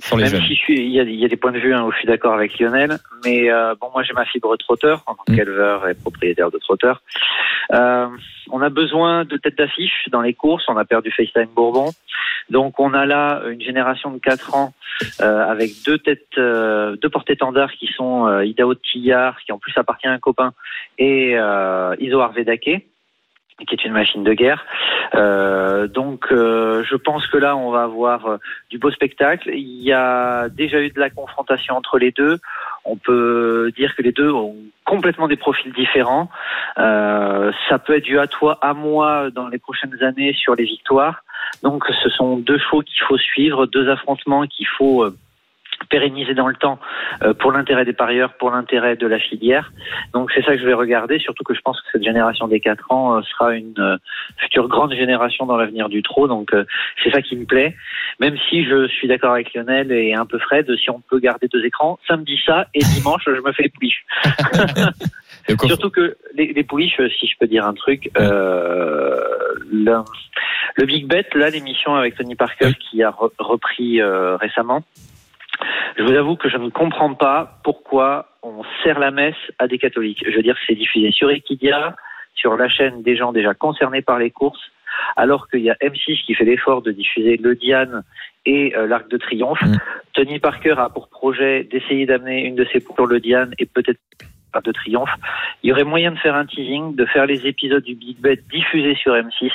sur 0.00 0.16
les 0.16 0.22
Même 0.24 0.32
jeunes. 0.32 0.42
si 0.42 0.54
je 0.54 0.60
suis, 0.60 0.76
il 0.80 0.90
y 0.90 1.00
a, 1.00 1.02
il 1.04 1.14
y 1.14 1.24
a 1.24 1.28
des 1.28 1.36
points 1.36 1.52
de 1.52 1.58
vue 1.58 1.72
hein, 1.74 1.84
où 1.84 1.92
je 1.92 1.98
suis 1.98 2.06
d'accord 2.06 2.34
avec 2.34 2.58
Lionel, 2.58 2.98
mais 3.24 3.50
euh, 3.50 3.74
bon, 3.80 3.90
moi 3.92 4.02
j'ai 4.02 4.12
ma 4.12 4.24
fibre 4.26 4.54
trotteur 4.56 5.02
en 5.06 5.14
tant 5.14 5.22
Mm. 5.28 5.36
qu'éleveur 5.36 5.88
et 5.88 5.94
propriétaire 5.94 6.50
de 6.50 6.58
trotteur. 6.58 7.02
Euh, 7.72 8.06
on 8.50 8.60
a 8.62 8.68
besoin 8.70 9.24
de 9.24 9.36
têtes 9.36 9.56
d'affiche 9.58 10.08
dans 10.10 10.20
les 10.22 10.34
courses. 10.34 10.64
On 10.68 10.76
a 10.76 10.84
perdu 10.84 11.10
FaceTime 11.10 11.48
Bourbon, 11.54 11.90
donc 12.50 12.78
on 12.80 12.92
a 12.94 13.04
là 13.06 13.42
une 13.50 13.60
génération 13.60 14.10
de 14.10 14.18
4 14.18 14.54
ans 14.54 14.72
euh, 15.20 15.44
avec 15.46 15.70
deux 15.86 15.98
têtes, 15.98 16.26
euh, 16.38 16.96
deux 16.96 17.08
porte-étendards 17.10 17.72
qui 17.72 17.86
sont 17.96 18.26
euh, 18.26 18.44
Idaho 18.44 18.74
Tillard, 18.74 19.38
qui 19.44 19.52
en 19.52 19.58
plus 19.58 19.72
appartient 19.76 20.06
à 20.08 20.12
un 20.12 20.18
copain, 20.18 20.52
et 20.98 21.32
euh, 21.36 21.94
Iso 21.98 22.20
Arvedake 22.20 22.84
qui 23.66 23.74
est 23.74 23.84
une 23.84 23.92
machine 23.92 24.22
de 24.22 24.32
guerre. 24.32 24.64
Euh, 25.14 25.88
donc, 25.88 26.26
euh, 26.30 26.84
je 26.84 26.96
pense 26.96 27.26
que 27.26 27.38
là, 27.38 27.56
on 27.56 27.70
va 27.70 27.82
avoir 27.82 28.26
euh, 28.26 28.36
du 28.70 28.78
beau 28.78 28.90
spectacle. 28.90 29.50
Il 29.52 29.82
y 29.82 29.92
a 29.92 30.48
déjà 30.48 30.80
eu 30.80 30.90
de 30.90 31.00
la 31.00 31.10
confrontation 31.10 31.76
entre 31.76 31.98
les 31.98 32.12
deux. 32.12 32.38
On 32.84 32.96
peut 32.96 33.72
dire 33.76 33.94
que 33.96 34.02
les 34.02 34.12
deux 34.12 34.30
ont 34.30 34.56
complètement 34.84 35.28
des 35.28 35.36
profils 35.36 35.72
différents. 35.72 36.30
Euh, 36.78 37.52
ça 37.68 37.78
peut 37.78 37.96
être 37.96 38.04
dû 38.04 38.18
à 38.18 38.26
toi, 38.26 38.58
à 38.62 38.74
moi, 38.74 39.30
dans 39.30 39.48
les 39.48 39.58
prochaines 39.58 40.02
années 40.02 40.32
sur 40.34 40.54
les 40.54 40.64
victoires. 40.64 41.22
Donc, 41.62 41.84
ce 42.02 42.08
sont 42.10 42.36
deux 42.36 42.58
chevaux 42.58 42.82
qu'il 42.82 43.02
faut 43.06 43.18
suivre, 43.18 43.66
deux 43.66 43.88
affrontements 43.88 44.46
qu'il 44.46 44.66
faut 44.66 45.02
euh, 45.02 45.16
pérenniser 45.90 46.34
dans 46.34 46.48
le 46.48 46.54
temps 46.54 46.78
euh, 47.22 47.34
pour 47.34 47.52
l'intérêt 47.52 47.84
des 47.84 47.92
parieurs, 47.92 48.34
pour 48.34 48.50
l'intérêt 48.50 48.96
de 48.96 49.06
la 49.06 49.18
filière. 49.18 49.72
Donc 50.12 50.30
c'est 50.34 50.44
ça 50.44 50.54
que 50.54 50.60
je 50.60 50.66
vais 50.66 50.74
regarder, 50.74 51.18
surtout 51.18 51.44
que 51.44 51.54
je 51.54 51.60
pense 51.60 51.80
que 51.80 51.86
cette 51.92 52.04
génération 52.04 52.48
des 52.48 52.60
4 52.60 52.92
ans 52.92 53.16
euh, 53.16 53.22
sera 53.22 53.54
une 53.54 53.74
euh, 53.78 53.96
future 54.38 54.68
grande 54.68 54.92
génération 54.92 55.46
dans 55.46 55.56
l'avenir 55.56 55.88
du 55.88 56.02
trot. 56.02 56.28
Donc 56.28 56.54
c'est 57.02 57.10
ça 57.10 57.22
qui 57.22 57.36
me 57.36 57.44
plaît. 57.44 57.76
Même 58.20 58.36
si 58.48 58.64
je 58.64 58.88
suis 58.88 59.08
d'accord 59.08 59.32
avec 59.32 59.54
Lionel 59.54 59.92
et 59.92 60.14
un 60.14 60.26
peu 60.26 60.38
Fred, 60.38 60.70
si 60.76 60.90
on 60.90 61.00
peut 61.00 61.18
garder 61.18 61.48
deux 61.48 61.64
écrans, 61.64 61.98
samedi 62.06 62.38
ça 62.44 62.66
et 62.74 62.80
dimanche 62.80 63.22
je 63.26 63.40
me 63.40 63.52
fais 63.52 63.64
les 63.64 63.68
pouliches. 63.70 64.04
Surtout 65.66 65.90
que 65.90 66.16
les, 66.34 66.52
les 66.52 66.62
pouliches, 66.64 67.00
si 67.18 67.26
je 67.26 67.34
peux 67.38 67.46
dire 67.46 67.66
un 67.66 67.74
truc, 67.74 68.10
euh, 68.18 69.18
le, 69.70 69.96
le 70.76 70.86
Big 70.86 71.06
Bet, 71.06 71.26
là, 71.34 71.50
l'émission 71.50 71.94
avec 71.94 72.16
Tony 72.16 72.34
Parker 72.34 72.72
qui 72.78 73.02
a 73.02 73.10
re- 73.10 73.32
repris 73.38 74.00
euh, 74.00 74.36
récemment, 74.36 74.82
je 75.96 76.02
vous 76.02 76.12
avoue 76.12 76.36
que 76.36 76.48
je 76.48 76.56
ne 76.56 76.70
comprends 76.70 77.14
pas 77.14 77.58
pourquoi 77.64 78.28
on 78.42 78.62
sert 78.82 78.98
la 78.98 79.10
messe 79.10 79.36
à 79.58 79.66
des 79.66 79.78
catholiques. 79.78 80.24
Je 80.26 80.34
veux 80.34 80.42
dire, 80.42 80.56
c'est 80.66 80.74
diffusé 80.74 81.10
sur 81.10 81.30
Equidia, 81.30 81.96
sur 82.34 82.56
la 82.56 82.68
chaîne 82.68 83.02
des 83.02 83.16
gens 83.16 83.32
déjà 83.32 83.54
concernés 83.54 84.02
par 84.02 84.18
les 84.18 84.30
courses, 84.30 84.70
alors 85.16 85.48
qu'il 85.48 85.60
y 85.60 85.70
a 85.70 85.76
M6 85.82 86.24
qui 86.24 86.34
fait 86.34 86.44
l'effort 86.44 86.82
de 86.82 86.92
diffuser 86.92 87.36
le 87.36 87.54
Diane 87.54 88.04
et 88.46 88.74
euh, 88.76 88.86
l'Arc 88.86 89.08
de 89.08 89.16
Triomphe. 89.16 89.60
Mm. 89.62 89.76
Tony 90.14 90.38
Parker 90.38 90.74
a 90.78 90.88
pour 90.88 91.08
projet 91.08 91.64
d'essayer 91.64 92.06
d'amener 92.06 92.44
une 92.44 92.54
de 92.54 92.66
ses 92.72 92.80
pour 92.80 93.06
le 93.06 93.20
Diane 93.20 93.52
et 93.58 93.66
peut-être 93.66 94.00
Arc 94.52 94.64
de 94.64 94.72
Triomphe. 94.72 95.10
Il 95.62 95.70
y 95.70 95.72
aurait 95.72 95.84
moyen 95.84 96.12
de 96.12 96.18
faire 96.18 96.34
un 96.34 96.46
teasing, 96.46 96.94
de 96.94 97.04
faire 97.06 97.26
les 97.26 97.46
épisodes 97.46 97.82
du 97.82 97.94
Big 97.94 98.18
Bet 98.18 98.40
diffusés 98.50 98.94
sur 98.94 99.14
M6, 99.14 99.50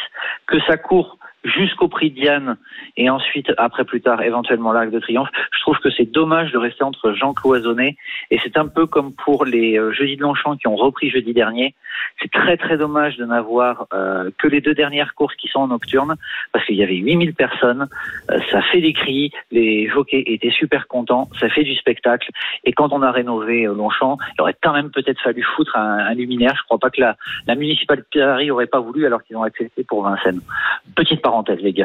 que 0.45 0.59
ça 0.67 0.77
court 0.77 1.17
jusqu'au 1.43 1.87
prix 1.87 2.09
de 2.09 2.15
Diane 2.15 2.57
et 2.97 3.09
ensuite, 3.09 3.51
après 3.57 3.83
plus 3.85 4.01
tard, 4.01 4.21
éventuellement 4.21 4.71
l'Arc 4.71 4.89
de 4.89 4.99
Triomphe. 4.99 5.29
Je 5.51 5.59
trouve 5.61 5.77
que 5.79 5.89
c'est 5.91 6.09
dommage 6.09 6.51
de 6.51 6.57
rester 6.57 6.83
entre 6.83 7.13
gens 7.13 7.33
cloisonnés 7.33 7.97
et 8.31 8.39
c'est 8.43 8.57
un 8.57 8.67
peu 8.67 8.85
comme 8.85 9.13
pour 9.13 9.45
les 9.45 9.77
euh, 9.77 9.91
Jeudis 9.91 10.17
de 10.17 10.21
Longchamp 10.21 10.57
qui 10.57 10.67
ont 10.67 10.75
repris 10.75 11.09
jeudi 11.09 11.33
dernier. 11.33 11.75
C'est 12.21 12.31
très 12.31 12.57
très 12.57 12.77
dommage 12.77 13.17
de 13.17 13.25
n'avoir 13.25 13.87
euh, 13.93 14.29
que 14.37 14.47
les 14.47 14.61
deux 14.61 14.73
dernières 14.73 15.15
courses 15.15 15.35
qui 15.35 15.47
sont 15.47 15.59
en 15.59 15.67
nocturne 15.67 16.15
parce 16.51 16.65
qu'il 16.65 16.75
y 16.75 16.83
avait 16.83 16.95
8000 16.95 17.33
personnes. 17.33 17.87
Euh, 18.31 18.39
ça 18.51 18.61
fait 18.61 18.81
des 18.81 18.93
cris, 18.93 19.31
les 19.51 19.89
jockeys 19.89 20.23
étaient 20.27 20.51
super 20.51 20.87
contents, 20.87 21.29
ça 21.39 21.49
fait 21.49 21.63
du 21.63 21.75
spectacle 21.75 22.29
et 22.63 22.73
quand 22.73 22.93
on 22.93 23.01
a 23.01 23.11
rénové 23.11 23.63
Longchamp, 23.63 24.17
il 24.37 24.41
aurait 24.41 24.55
quand 24.61 24.73
même 24.73 24.91
peut-être 24.91 25.19
fallu 25.21 25.43
foutre 25.55 25.75
un, 25.75 26.13
luminaire. 26.13 26.55
Je 26.57 26.63
crois 26.63 26.77
pas 26.77 26.89
que 26.89 27.01
la, 27.01 27.17
la 27.47 27.55
municipalité 27.55 28.19
de 28.19 28.25
Paris 28.25 28.51
aurait 28.51 28.67
pas 28.67 28.79
voulu 28.79 29.05
alors 29.05 29.23
qu'ils 29.23 29.35
ont 29.35 29.43
accepté 29.43 29.83
pour 29.83 30.03
Vincennes. 30.03 30.41
Petite 30.95 31.21
parenthèse 31.21 31.32
les 31.61 31.73
gars. 31.73 31.83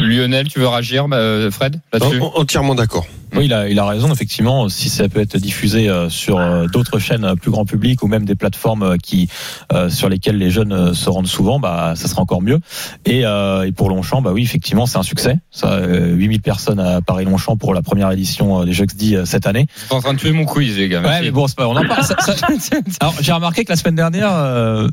Lionel, 0.00 0.48
tu 0.48 0.58
veux 0.60 0.68
réagir, 0.68 1.06
euh, 1.12 1.50
Fred, 1.50 1.80
là-dessus? 1.92 2.20
Entièrement 2.34 2.74
d'accord. 2.74 3.06
Oui, 3.36 3.44
il 3.44 3.52
a, 3.52 3.68
il 3.68 3.78
a 3.78 3.84
raison. 3.86 4.10
Effectivement, 4.10 4.70
si 4.70 4.88
ça 4.88 5.06
peut 5.10 5.20
être 5.20 5.36
diffusé 5.36 5.90
euh, 5.90 6.08
sur 6.08 6.38
euh, 6.38 6.66
d'autres 6.66 6.98
chaînes 6.98 7.26
euh, 7.26 7.34
plus 7.34 7.50
grand 7.50 7.66
public 7.66 8.02
ou 8.02 8.06
même 8.06 8.24
des 8.24 8.34
plateformes 8.34 8.96
qui 8.96 9.28
euh, 9.74 9.90
sur 9.90 10.08
lesquelles 10.08 10.38
les 10.38 10.50
jeunes 10.50 10.94
se 10.94 11.10
rendent 11.10 11.26
souvent, 11.26 11.60
bah 11.60 11.92
ça 11.94 12.08
sera 12.08 12.22
encore 12.22 12.40
mieux. 12.40 12.58
Et, 13.04 13.26
euh, 13.26 13.66
et 13.66 13.72
pour 13.72 13.90
Longchamp, 13.90 14.22
bah 14.22 14.30
oui, 14.32 14.42
effectivement, 14.44 14.86
c'est 14.86 14.96
un 14.96 15.02
succès. 15.02 15.36
Ça, 15.50 15.72
euh, 15.74 16.14
8000 16.14 16.40
personnes 16.40 16.80
à 16.80 17.02
Paris 17.02 17.26
Longchamp 17.26 17.58
pour 17.58 17.74
la 17.74 17.82
première 17.82 18.10
édition 18.12 18.64
des 18.64 18.72
Jeux 18.72 18.86
euh, 19.12 19.26
cette 19.26 19.46
année. 19.46 19.66
T'es 19.90 19.94
en 19.94 20.00
train 20.00 20.14
de 20.14 20.18
tuer 20.18 20.32
mon 20.32 20.46
quiz, 20.46 20.78
les 20.78 20.88
gars. 20.88 21.02
Ouais, 21.02 21.20
mais 21.20 21.30
bon, 21.30 21.46
c'est 21.48 21.56
pas, 21.56 21.68
on 21.68 21.76
en 21.76 21.86
parle. 21.86 22.04
Ça- 22.04 22.16
ça- 22.18 22.34
Alors, 23.00 23.14
j'ai 23.20 23.32
remarqué 23.32 23.64
que 23.66 23.70
la 23.70 23.76
semaine 23.76 23.94
dernière, 23.96 24.30
euh, 24.32 24.88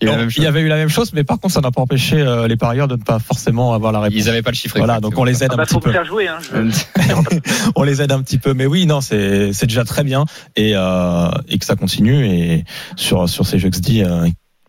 Il 0.00 0.08
y 0.08 0.10
non, 0.10 0.26
il 0.36 0.46
avait 0.46 0.62
eu 0.62 0.68
la 0.68 0.76
même 0.76 0.88
chose, 0.88 1.12
mais 1.14 1.22
par 1.22 1.38
contre, 1.38 1.54
ça 1.54 1.60
n'a 1.60 1.70
pas 1.70 1.80
empêché 1.80 2.16
euh, 2.16 2.48
les 2.48 2.56
parieurs 2.56 2.88
de 2.88 2.96
ne 2.96 3.02
pas 3.02 3.20
forcément 3.20 3.37
avoir 3.46 3.92
la 3.92 4.00
réponse. 4.00 4.18
Ils 4.18 4.28
avaient 4.28 4.42
pas 4.42 4.50
le 4.50 4.56
chiffre. 4.56 4.76
Voilà, 4.78 5.00
donc 5.00 5.16
on 5.18 5.24
les 5.24 5.42
aide 5.44 5.50
Ah 5.52 5.54
un 5.54 5.56
bah, 5.58 5.64
petit 5.64 5.74
faut 5.74 5.80
peu. 5.80 5.92
faire 5.92 6.04
jouer. 6.04 6.28
Hein, 6.28 6.38
je- 6.52 7.70
on 7.76 7.82
les 7.82 8.02
aide 8.02 8.12
un 8.12 8.22
petit 8.22 8.38
peu, 8.38 8.54
mais 8.54 8.66
oui, 8.66 8.86
non, 8.86 9.00
c'est 9.00 9.52
c'est 9.52 9.66
déjà 9.66 9.84
très 9.84 10.04
bien 10.04 10.24
et 10.56 10.72
euh, 10.74 11.28
et 11.48 11.58
que 11.58 11.64
ça 11.64 11.76
continue 11.76 12.26
et 12.26 12.64
sur 12.96 13.28
sur 13.28 13.46
ces 13.46 13.58
jeux 13.58 13.70
XD 13.70 14.02
euh, 14.02 14.28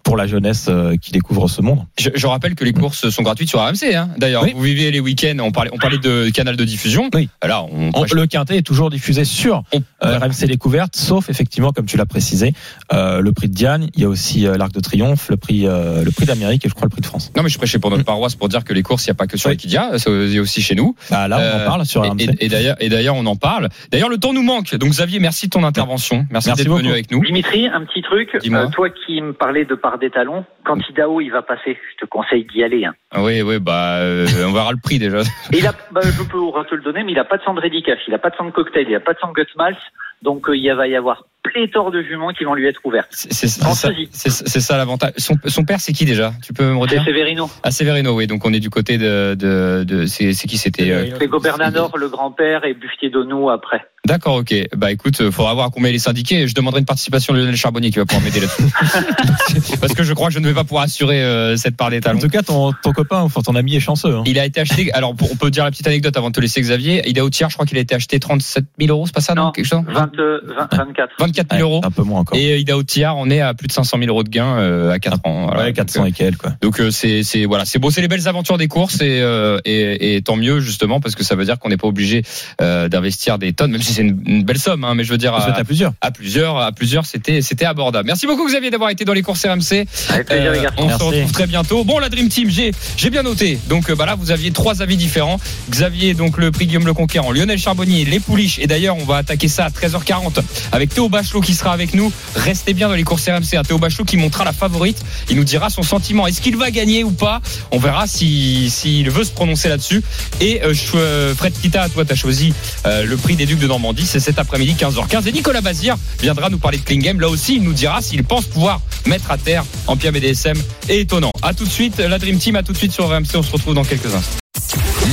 pour 0.09 0.17
la 0.17 0.25
jeunesse 0.25 0.65
euh, 0.69 0.95
qui 0.99 1.11
découvre 1.11 1.47
ce 1.47 1.61
monde. 1.61 1.85
Je, 1.99 2.09
je 2.15 2.25
rappelle 2.25 2.55
que 2.55 2.63
les 2.63 2.73
courses 2.73 3.09
sont 3.11 3.21
gratuites 3.21 3.47
sur 3.49 3.59
RMC. 3.59 3.93
Hein. 3.93 4.09
D'ailleurs, 4.17 4.41
Oui. 4.41 4.53
vous 4.55 4.63
vivez 4.63 4.89
les 4.89 4.99
week-ends. 4.99 5.37
On 5.39 5.51
parlait, 5.51 5.69
on 5.71 5.77
parlait 5.77 5.99
de 5.99 6.31
canal 6.31 6.55
de 6.57 6.63
diffusion. 6.63 7.11
Oui. 7.13 7.29
Là, 7.47 7.61
on, 7.71 7.91
On- 7.93 8.05
le 8.11 8.25
quintet 8.25 8.57
est 8.57 8.61
toujours 8.63 8.89
diffusé 8.89 9.23
sur 9.23 9.61
on- 9.71 9.83
euh, 10.03 10.17
RMC 10.17 10.47
Découverte, 10.47 10.95
sauf 10.95 11.29
effectivement, 11.29 11.71
comme 11.73 11.85
tu 11.85 11.95
l'as 11.95 12.07
précisé, 12.07 12.53
euh, 12.91 13.19
le 13.21 13.31
prix 13.33 13.49
de 13.49 13.53
Diane. 13.53 13.87
Il 13.93 14.01
y 14.01 14.05
a 14.05 14.09
aussi 14.09 14.47
euh, 14.47 14.57
l'Arc 14.57 14.71
de 14.73 14.79
Triomphe, 14.79 15.29
le 15.29 15.37
prix 15.37 15.67
euh, 15.67 16.03
le 16.03 16.09
prix 16.09 16.25
d'Amérique 16.25 16.65
et 16.65 16.69
je 16.69 16.73
crois 16.73 16.85
le 16.87 16.89
prix 16.89 17.01
de 17.01 17.05
France. 17.05 17.31
Non, 17.37 17.43
mais 17.43 17.49
je 17.49 17.59
prêchais 17.59 17.77
pour 17.77 17.91
notre 17.91 18.03
paroisse 18.03 18.33
pour 18.33 18.49
dire 18.49 18.63
que 18.63 18.73
les 18.73 18.81
courses, 18.81 19.05
il 19.05 19.09
n'y 19.09 19.11
a 19.11 19.15
pas 19.15 19.27
que 19.27 19.37
sur 19.37 19.49
Oui. 19.49 19.53
Equidia, 19.53 19.91
c'est 19.99 20.09
il 20.09 20.33
y 20.33 20.39
a 20.39 20.41
aussi 20.41 20.63
chez 20.63 20.73
nous. 20.73 20.95
Bah, 21.11 21.27
là, 21.27 21.37
on 21.37 21.41
Euh, 21.41 21.63
en 21.65 21.67
parle 21.67 21.85
sur 21.85 22.01
RMC. 22.01 22.19
Et, 22.21 22.23
et- 22.23 22.45
et 22.45 22.49
d'ailleurs, 22.49 22.75
et 22.79 22.89
d'ailleurs, 22.89 23.15
on 23.15 23.27
en 23.27 23.35
parle. 23.35 23.69
D'ailleurs, 23.91 24.09
le 24.09 24.17
temps 24.17 24.33
nous 24.33 24.41
manque. 24.41 24.73
Donc, 24.73 24.89
Xavier, 24.89 25.19
merci 25.19 25.45
de 25.45 25.51
ton 25.51 25.63
intervention. 25.63 26.25
Merci, 26.31 26.49
Merci 26.49 26.63
d'être 26.63 26.75
venu 26.75 26.89
avec 26.89 27.11
nous. 27.11 27.23
Dimitri, 27.23 27.67
un 27.67 27.85
petit 27.85 28.01
truc. 28.01 28.29
Euh, 28.43 28.67
toi 28.69 28.89
qui 28.89 29.21
me 29.21 29.33
parlais 29.33 29.65
de 29.65 29.75
part 29.75 29.98
des 29.99 30.09
talons, 30.09 30.45
quand 30.65 30.77
Idaho 30.89 31.21
il 31.21 31.29
va 31.29 31.41
passer, 31.41 31.77
je 31.91 32.05
te 32.05 32.09
conseille 32.09 32.45
d'y 32.45 32.63
aller. 32.63 32.85
Hein. 32.85 32.95
Ah 33.11 33.23
Oui, 33.23 33.41
oui, 33.41 33.59
bah, 33.59 33.97
euh, 33.99 34.25
on 34.47 34.53
verra 34.53 34.71
le 34.71 34.79
prix 34.81 34.99
déjà. 34.99 35.19
Il 35.51 35.65
a, 35.67 35.73
bah, 35.91 36.01
je 36.03 36.17
peux 36.17 36.25
te 36.25 36.75
le 36.75 36.81
donner, 36.81 37.03
mais 37.03 37.11
il 37.11 37.19
a 37.19 37.25
pas 37.25 37.37
de 37.37 37.43
sang 37.43 37.53
de 37.53 37.61
Redicaf, 37.61 37.99
il 38.07 38.13
a 38.13 38.19
pas 38.19 38.29
de 38.29 38.35
sang 38.35 38.45
de 38.45 38.51
cocktail, 38.51 38.85
il 38.87 38.95
a 38.95 38.99
pas 38.99 39.13
de 39.13 39.19
sang 39.19 39.29
de 39.29 39.33
Gutsmals, 39.33 39.77
donc 40.21 40.49
euh, 40.49 40.55
il 40.55 40.71
va 40.73 40.87
y 40.87 40.95
avoir 40.95 41.25
pléthore 41.43 41.89
de 41.91 42.01
juments 42.03 42.31
qui 42.33 42.43
vont 42.43 42.53
lui 42.53 42.67
être 42.67 42.81
ouvertes. 42.83 43.07
C'est 43.11 43.31
c'est- 43.33 43.47
c'est 43.47 43.65
En 43.65 43.73
ça, 43.73 43.89
c'est- 44.11 44.59
c'est 44.59 44.73
l'avantage. 44.77 45.11
Son, 45.17 45.35
son 45.47 45.63
père, 45.63 45.79
c'est 45.79 45.93
qui 45.93 46.05
déjà? 46.05 46.33
Tu 46.45 46.53
peux 46.53 46.63
me 46.65 46.73
C'est 46.75 46.79
redire 46.81 47.03
Severino. 47.05 47.49
Ah, 47.63 47.71
Severino, 47.71 48.13
oui. 48.15 48.27
Donc, 48.27 48.45
on 48.45 48.53
est 48.53 48.59
du 48.59 48.69
côté 48.69 48.97
de. 48.97 49.35
de, 49.35 49.83
de 49.87 50.05
c'est 50.05 50.33
c'est 50.33 50.47
qui 50.47 50.57
c'était 50.57 50.91
euh, 50.91 51.05
C'est 51.19 51.27
Gobernador, 51.27 51.97
le 51.97 52.09
grand-père, 52.09 52.65
et 52.65 52.73
Buffetier 52.73 53.09
d'Onou 53.09 53.49
après. 53.49 53.81
D'accord, 54.05 54.35
ok. 54.37 54.53
Bah 54.77 54.91
écoute, 54.93 55.19
euh, 55.19 55.29
faudra 55.29 55.53
voir 55.53 55.71
combien 55.71 55.89
il 55.89 55.95
est 55.95 55.99
syndiqué. 55.99 56.47
Je 56.47 56.55
demanderai 56.55 56.79
une 56.79 56.85
participation 56.85 57.33
de 57.33 57.39
Lionel 57.39 57.55
Charbonnier 57.57 57.91
qui 57.91 57.99
va 57.99 58.05
pouvoir 58.05 58.23
m'aider 58.23 58.39
là-dessus. 58.39 58.63
Parce 59.81 59.93
que 59.93 60.03
je 60.03 60.13
crois 60.13 60.27
que 60.29 60.33
je 60.33 60.39
ne 60.39 60.47
vais 60.47 60.53
pas 60.53 60.63
pouvoir 60.63 60.83
assurer 60.83 61.21
euh, 61.21 61.57
cette 61.57 61.75
part 61.75 61.89
des 61.89 61.97
En 61.97 62.01
talons. 62.01 62.19
tout 62.19 62.29
cas, 62.29 62.41
ton, 62.41 62.71
ton 62.81 62.91
copain, 62.93 63.19
enfin 63.19 63.41
ton 63.41 63.55
ami 63.55 63.75
est 63.75 63.79
chanceux. 63.81 64.15
hein. 64.15 64.23
Il 64.25 64.39
a 64.39 64.45
été 64.45 64.61
acheté. 64.61 64.91
Alors, 64.93 65.11
on 65.11 65.35
peut 65.35 65.51
dire 65.51 65.63
la 65.65 65.71
petite 65.71 65.85
anecdote 65.87 66.15
avant 66.15 66.29
de 66.29 66.33
te 66.35 66.39
laisser, 66.39 66.61
Xavier. 66.61 67.01
Il 67.07 67.17
est 67.17 67.21
au 67.21 67.29
tiers, 67.29 67.49
je 67.49 67.55
crois 67.55 67.65
qu'il 67.65 67.77
a 67.77 67.81
été 67.81 67.93
acheté 67.93 68.19
37 68.19 68.65
000 68.79 68.89
euros, 68.91 69.05
c'est 69.05 69.13
pas 69.13 69.21
ça, 69.21 69.35
non, 69.35 69.45
Non, 69.45 69.51
Quelque 69.51 69.65
chose? 69.65 69.81
20, 69.85 70.11
euh, 70.19 70.39
20, 70.45 70.73
24. 70.77 71.13
24 71.19 71.28
Ouais, 71.51 71.57
000 71.57 71.61
euros. 71.69 71.81
un 71.83 71.91
peu 71.91 72.03
moins 72.03 72.19
encore. 72.21 72.37
Et 72.37 72.53
euh, 72.53 72.57
Ida 72.59 72.77
Outiar, 72.77 73.17
on 73.17 73.29
est 73.29 73.41
à 73.41 73.53
plus 73.53 73.67
de 73.67 73.71
500 73.73 73.97
000 73.97 74.09
euros 74.09 74.23
de 74.23 74.29
gains 74.29 74.57
euh, 74.57 74.91
à 74.91 74.99
4 74.99 75.19
ans. 75.25 75.45
Voilà. 75.47 75.63
ouais, 75.65 75.73
400 75.73 76.05
et 76.05 76.11
quelques. 76.11 76.37
Quoi. 76.37 76.51
Donc 76.61 76.79
euh, 76.79 76.91
c'est 76.91 77.23
c'est 77.23 77.45
voilà, 77.45 77.65
c'est 77.65 77.79
beau, 77.79 77.91
c'est 77.91 78.01
les 78.01 78.07
belles 78.07 78.27
aventures 78.27 78.57
des 78.57 78.67
courses 78.67 79.01
et, 79.01 79.19
euh, 79.21 79.59
et 79.65 80.15
et 80.15 80.21
tant 80.21 80.35
mieux 80.35 80.59
justement 80.59 80.99
parce 80.99 81.15
que 81.15 81.23
ça 81.23 81.35
veut 81.35 81.45
dire 81.45 81.59
qu'on 81.59 81.69
n'est 81.69 81.77
pas 81.77 81.87
obligé 81.87 82.23
euh, 82.61 82.87
d'investir 82.89 83.37
des 83.39 83.53
tonnes, 83.53 83.71
même 83.71 83.81
si 83.81 83.93
c'est 83.93 84.01
une, 84.01 84.21
une 84.25 84.43
belle 84.43 84.59
somme. 84.59 84.83
Hein, 84.83 84.93
mais 84.95 85.03
je 85.03 85.11
veux 85.11 85.17
dire 85.17 85.33
à, 85.33 85.43
à 85.51 85.63
plusieurs. 85.63 85.93
à 86.01 86.11
plusieurs, 86.11 86.57
à 86.57 86.71
plusieurs, 86.71 87.05
c'était 87.05 87.41
c'était 87.41 87.65
abordable. 87.65 88.07
Merci 88.07 88.27
beaucoup 88.27 88.47
Xavier 88.47 88.69
d'avoir 88.71 88.89
été 88.89 89.05
dans 89.05 89.13
les 89.13 89.21
courses 89.21 89.45
RMC. 89.45 89.85
Avec 90.09 90.27
plaisir, 90.27 90.51
Euh, 90.51 90.53
les 90.55 90.61
garçons. 90.61 90.75
on 90.83 90.85
Merci. 90.87 90.99
se 90.99 91.03
retrouve 91.05 91.31
très 91.31 91.47
bientôt. 91.47 91.83
Bon, 91.83 91.99
la 91.99 92.09
Dream 92.09 92.29
Team, 92.29 92.49
j'ai 92.49 92.71
j'ai 92.97 93.09
bien 93.09 93.23
noté. 93.23 93.59
Donc 93.69 93.89
euh, 93.89 93.95
bah 93.95 94.05
là, 94.05 94.15
vous 94.15 94.31
aviez 94.31 94.51
trois 94.51 94.81
avis 94.81 94.97
différents. 94.97 95.39
Xavier, 95.69 96.13
donc 96.13 96.37
le 96.37 96.51
prix 96.51 96.65
Guillaume 96.67 96.85
Le 96.85 96.93
Conquérant, 96.93 97.31
Lionel 97.31 97.57
Charbonnier, 97.59 98.05
les 98.05 98.19
Pouliches. 98.19 98.59
Et 98.59 98.67
d'ailleurs, 98.67 98.97
on 98.97 99.03
va 99.05 99.17
attaquer 99.17 99.47
ça 99.47 99.65
à 99.65 99.69
13h40 99.69 100.39
avec 100.71 100.93
Théo 100.93 101.09
Bachelot 101.19 101.41
qui 101.41 101.53
sera 101.53 101.73
avec 101.73 101.93
nous. 101.93 102.13
Restez 102.33 102.73
bien 102.73 102.87
dans 102.87 102.93
les 102.93 103.03
courses 103.03 103.27
RMC. 103.27 103.61
Théo 103.67 103.77
Bachelot 103.77 104.05
qui 104.05 104.15
montrera 104.15 104.45
la 104.45 104.53
favorite. 104.53 105.03
Il 105.29 105.35
nous 105.35 105.43
dira 105.43 105.69
son 105.69 105.83
sentiment. 105.83 106.27
Est-ce 106.27 106.39
qu'il 106.39 106.55
va 106.55 106.71
gagner 106.71 107.03
ou 107.03 107.11
pas? 107.11 107.41
On 107.71 107.77
verra 107.77 108.07
si 108.07 108.69
s'il 108.69 109.09
veut 109.09 109.25
se 109.25 109.31
prononcer 109.31 109.67
là-dessus. 109.67 110.01
Et 110.39 110.61
euh, 110.63 110.73
euh, 110.95 111.35
Fred 111.35 111.51
Kita, 111.61 111.89
toi, 111.89 112.05
tu 112.05 112.13
as 112.13 112.15
choisi 112.15 112.53
euh, 112.85 113.03
le 113.03 113.17
prix 113.17 113.35
des 113.35 113.45
Ducs 113.45 113.59
de 113.59 113.67
Normandie. 113.67 114.05
C'est 114.05 114.21
cet 114.21 114.39
après-midi 114.39 114.77
15h15. 114.79 115.27
Et 115.27 115.33
Nicolas 115.33 115.59
Bazir 115.59 115.97
viendra 116.21 116.49
nous 116.49 116.57
parler 116.57 116.77
de 116.77 116.83
Clean. 116.83 117.17
Là 117.19 117.27
aussi, 117.27 117.57
il 117.57 117.63
nous 117.63 117.73
dira 117.73 118.01
s'il 118.01 118.23
pense 118.23 118.45
pouvoir 118.45 118.79
mettre 119.05 119.29
à 119.29 119.37
terre 119.37 119.65
en 119.87 119.97
BDSM. 119.97 120.57
Et 120.87 121.01
étonnant. 121.01 121.33
À 121.41 121.53
tout 121.53 121.65
de 121.65 121.69
suite, 121.69 121.97
la 121.97 122.17
Dream 122.17 122.37
Team. 122.37 122.55
À 122.55 122.63
tout 122.63 122.71
de 122.71 122.77
suite 122.77 122.93
sur 122.93 123.09
RMC. 123.09 123.35
On 123.35 123.43
se 123.43 123.51
retrouve 123.51 123.73
dans 123.73 123.83
quelques 123.83 124.15
instants. 124.15 124.38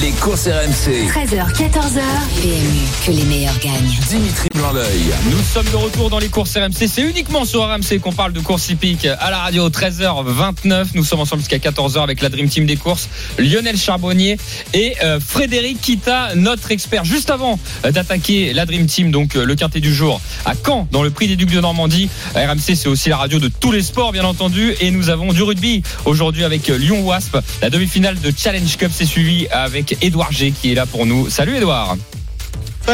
Les 0.02 0.11
courses 0.12 0.46
RMC. 0.46 1.09
13h, 1.09 1.52
14h. 1.54 2.00
PMU, 2.42 2.80
que 3.06 3.11
les 3.12 3.24
meilleurs 3.24 3.59
gagnent. 3.61 3.98
Dimitri 4.09 4.48
Blanc-L'œil. 4.54 5.04
Nous 5.30 5.38
sommes 5.40 5.70
de 5.70 5.76
retour 5.76 6.11
dans 6.11 6.18
les 6.18 6.28
courses 6.28 6.56
RMC. 6.56 6.88
C'est 6.88 7.02
uniquement 7.02 7.44
sur 7.44 7.62
RMC 7.62 8.00
qu'on 8.02 8.12
parle 8.12 8.32
de 8.32 8.40
courses 8.40 8.68
hippiques 8.68 9.06
à 9.06 9.30
la 9.30 9.38
radio 9.38 9.68
13h29. 9.70 10.88
Nous 10.94 11.04
sommes 11.04 11.20
ensemble 11.20 11.40
jusqu'à 11.40 11.59
14h 11.59 12.02
avec 12.02 12.20
la 12.20 12.28
Dream 12.28 12.48
Team 12.48 12.66
des 12.66 12.76
courses, 12.76 13.09
Lionel 13.38 13.78
Charbonnier 13.78 14.37
et 14.74 14.96
euh, 15.02 15.20
Frédéric 15.20 15.80
Kita, 15.80 16.35
notre 16.35 16.72
expert. 16.72 17.04
Juste 17.04 17.30
avant 17.30 17.59
euh, 17.85 17.92
d'attaquer 17.92 18.52
la 18.52 18.66
Dream 18.66 18.87
Team, 18.87 19.11
donc 19.11 19.37
euh, 19.37 19.44
le 19.44 19.54
quintet 19.54 19.80
du 19.80 19.94
jour 19.94 20.20
à 20.44 20.54
Caen, 20.54 20.88
dans 20.90 21.02
le 21.02 21.11
prix 21.11 21.28
des 21.28 21.37
Ducs 21.37 21.52
de 21.52 21.61
Normandie. 21.61 22.11
RMC, 22.35 22.74
c'est 22.74 22.88
aussi 22.88 23.09
la 23.09 23.16
radio 23.16 23.38
de 23.38 23.48
tous 23.48 23.72
les 23.72 23.82
sports, 23.82 24.12
bien 24.12 24.24
entendu. 24.24 24.74
Et 24.80 24.90
nous 24.90 25.09
avons 25.09 25.32
du 25.32 25.42
rugby 25.42 25.82
aujourd'hui 26.04 26.44
avec 26.44 26.68
euh, 26.68 26.76
Lyon 26.76 27.02
Wasp. 27.02 27.38
La 27.62 27.70
demi-finale 27.70 28.20
de 28.20 28.32
Challenge 28.37 28.76
Cup 28.76 28.92
s'est 28.92 29.06
suivie 29.06 29.46
avec 29.50 29.86
Édouard 30.01 30.33
G 30.33 30.53
qui 30.53 30.72
est 30.72 30.75
là 30.75 30.87
pour 30.87 31.07
nous. 31.07 31.29
Salut 31.31 31.57
Édouard. 31.57 31.96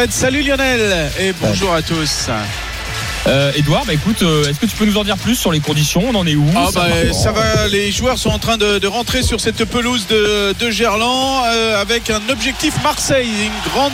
Salut 0.09 0.43
Lionel 0.43 1.11
et 1.21 1.33
bonjour 1.41 1.73
à 1.73 1.83
tous. 1.83 2.29
Euh, 3.29 3.53
Edouard, 3.55 3.85
bah 3.85 3.95
écoute, 3.95 4.23
euh, 4.23 4.49
est-ce 4.49 4.59
que 4.59 4.67
tu 4.67 4.75
peux 4.75 4.85
nous 4.85 4.97
en 4.97 5.05
dire 5.05 5.17
plus 5.17 5.37
sur 5.37 5.53
les 5.53 5.61
conditions 5.61 6.03
On 6.09 6.15
en 6.17 6.27
est 6.27 6.35
où 6.35 6.45
Ah 6.57 6.71
bah, 6.75 6.89
ça 7.13 7.31
va, 7.31 7.69
les 7.69 7.93
joueurs 7.93 8.19
sont 8.19 8.31
en 8.31 8.41
train 8.41 8.57
de, 8.57 8.81
de 8.81 8.87
rentrer 8.89 9.23
sur 9.23 9.41
cette 9.41 9.65
pelouse 9.65 10.09
de, 10.09 10.53
de 10.59 10.71
Gerland 10.71 11.45
euh, 11.47 11.81
avec 11.81 12.11
un 12.11 12.21
objectif 12.31 12.75
Marseille, 12.83 13.31
une 13.45 13.71
grande, 13.73 13.93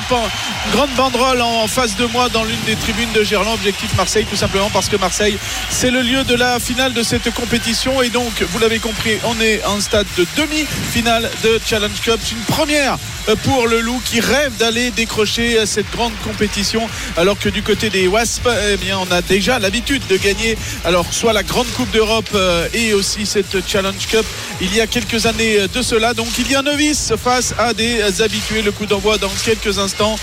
une 0.67 0.73
grande 0.73 0.91
banderole 0.97 1.43
en 1.43 1.67
face 1.67 1.95
de 1.97 2.07
moi 2.07 2.31
dans 2.31 2.43
l'une 2.43 2.63
des 2.65 2.75
tribunes 2.77 3.13
de 3.15 3.23
Gerland. 3.23 3.55
Objectif 3.55 3.95
Marseille 3.97 4.25
tout 4.25 4.37
simplement 4.37 4.71
parce 4.71 4.89
que 4.89 4.97
Marseille 4.97 5.37
c'est 5.69 5.91
le 5.91 6.01
lieu 6.01 6.25
de 6.25 6.35
la 6.35 6.59
finale 6.59 6.95
de 6.95 7.03
cette 7.03 7.33
compétition 7.35 8.01
et 8.01 8.09
donc 8.09 8.43
vous 8.43 8.59
l'avez 8.59 8.79
compris, 8.79 9.19
on 9.25 9.39
est 9.41 9.63
en 9.67 9.81
stade 9.81 10.07
de 10.17 10.27
demi-finale 10.39 11.31
de 11.45 11.61
Challenge 11.67 12.01
Cup, 12.03 12.21
une 12.33 12.55
première 12.55 12.97
pour 13.43 13.67
le 13.67 13.81
Loup 13.81 14.01
qui 14.07 14.21
rêve 14.21 14.57
d'aller 14.57 14.91
décrocher 14.91 15.67
cette 15.67 15.91
grande 15.91 16.15
compétition 16.25 16.89
alors 17.19 17.39
que 17.39 17.51
du 17.51 17.63
côté 17.63 17.91
des 17.91 18.07
Wasps, 18.07 18.41
eh 18.73 18.77
bien 18.79 18.99
on 18.99 19.13
a 19.13 19.18
déjà 19.23 19.59
l'habitude 19.59 20.03
de 20.09 20.17
gagner 20.17 20.57
alors 20.85 21.07
soit 21.13 21.33
la 21.33 21.43
grande 21.43 21.67
coupe 21.77 21.91
d'Europe 21.91 22.29
euh, 22.35 22.69
et 22.73 22.95
aussi 22.95 23.27
cette 23.27 23.67
Challenge 23.67 24.07
Cup. 24.11 24.25
Il 24.61 24.75
y 24.75 24.81
a 24.81 24.87
quelques 24.87 25.27
années 25.27 25.57
de 25.73 25.83
cela 25.83 26.15
donc 26.15 26.29
il 26.39 26.51
y 26.51 26.55
a 26.55 26.61
un 26.61 26.63
novice 26.63 27.13
face 27.23 27.55
à 27.59 27.75
des 27.75 28.23
habitués. 28.23 28.63
Le 28.63 28.73
coup 28.73 28.87
d'envoi 28.87 29.19
dans 29.19 29.31
quelques 29.45 29.79
instants. 29.79 30.17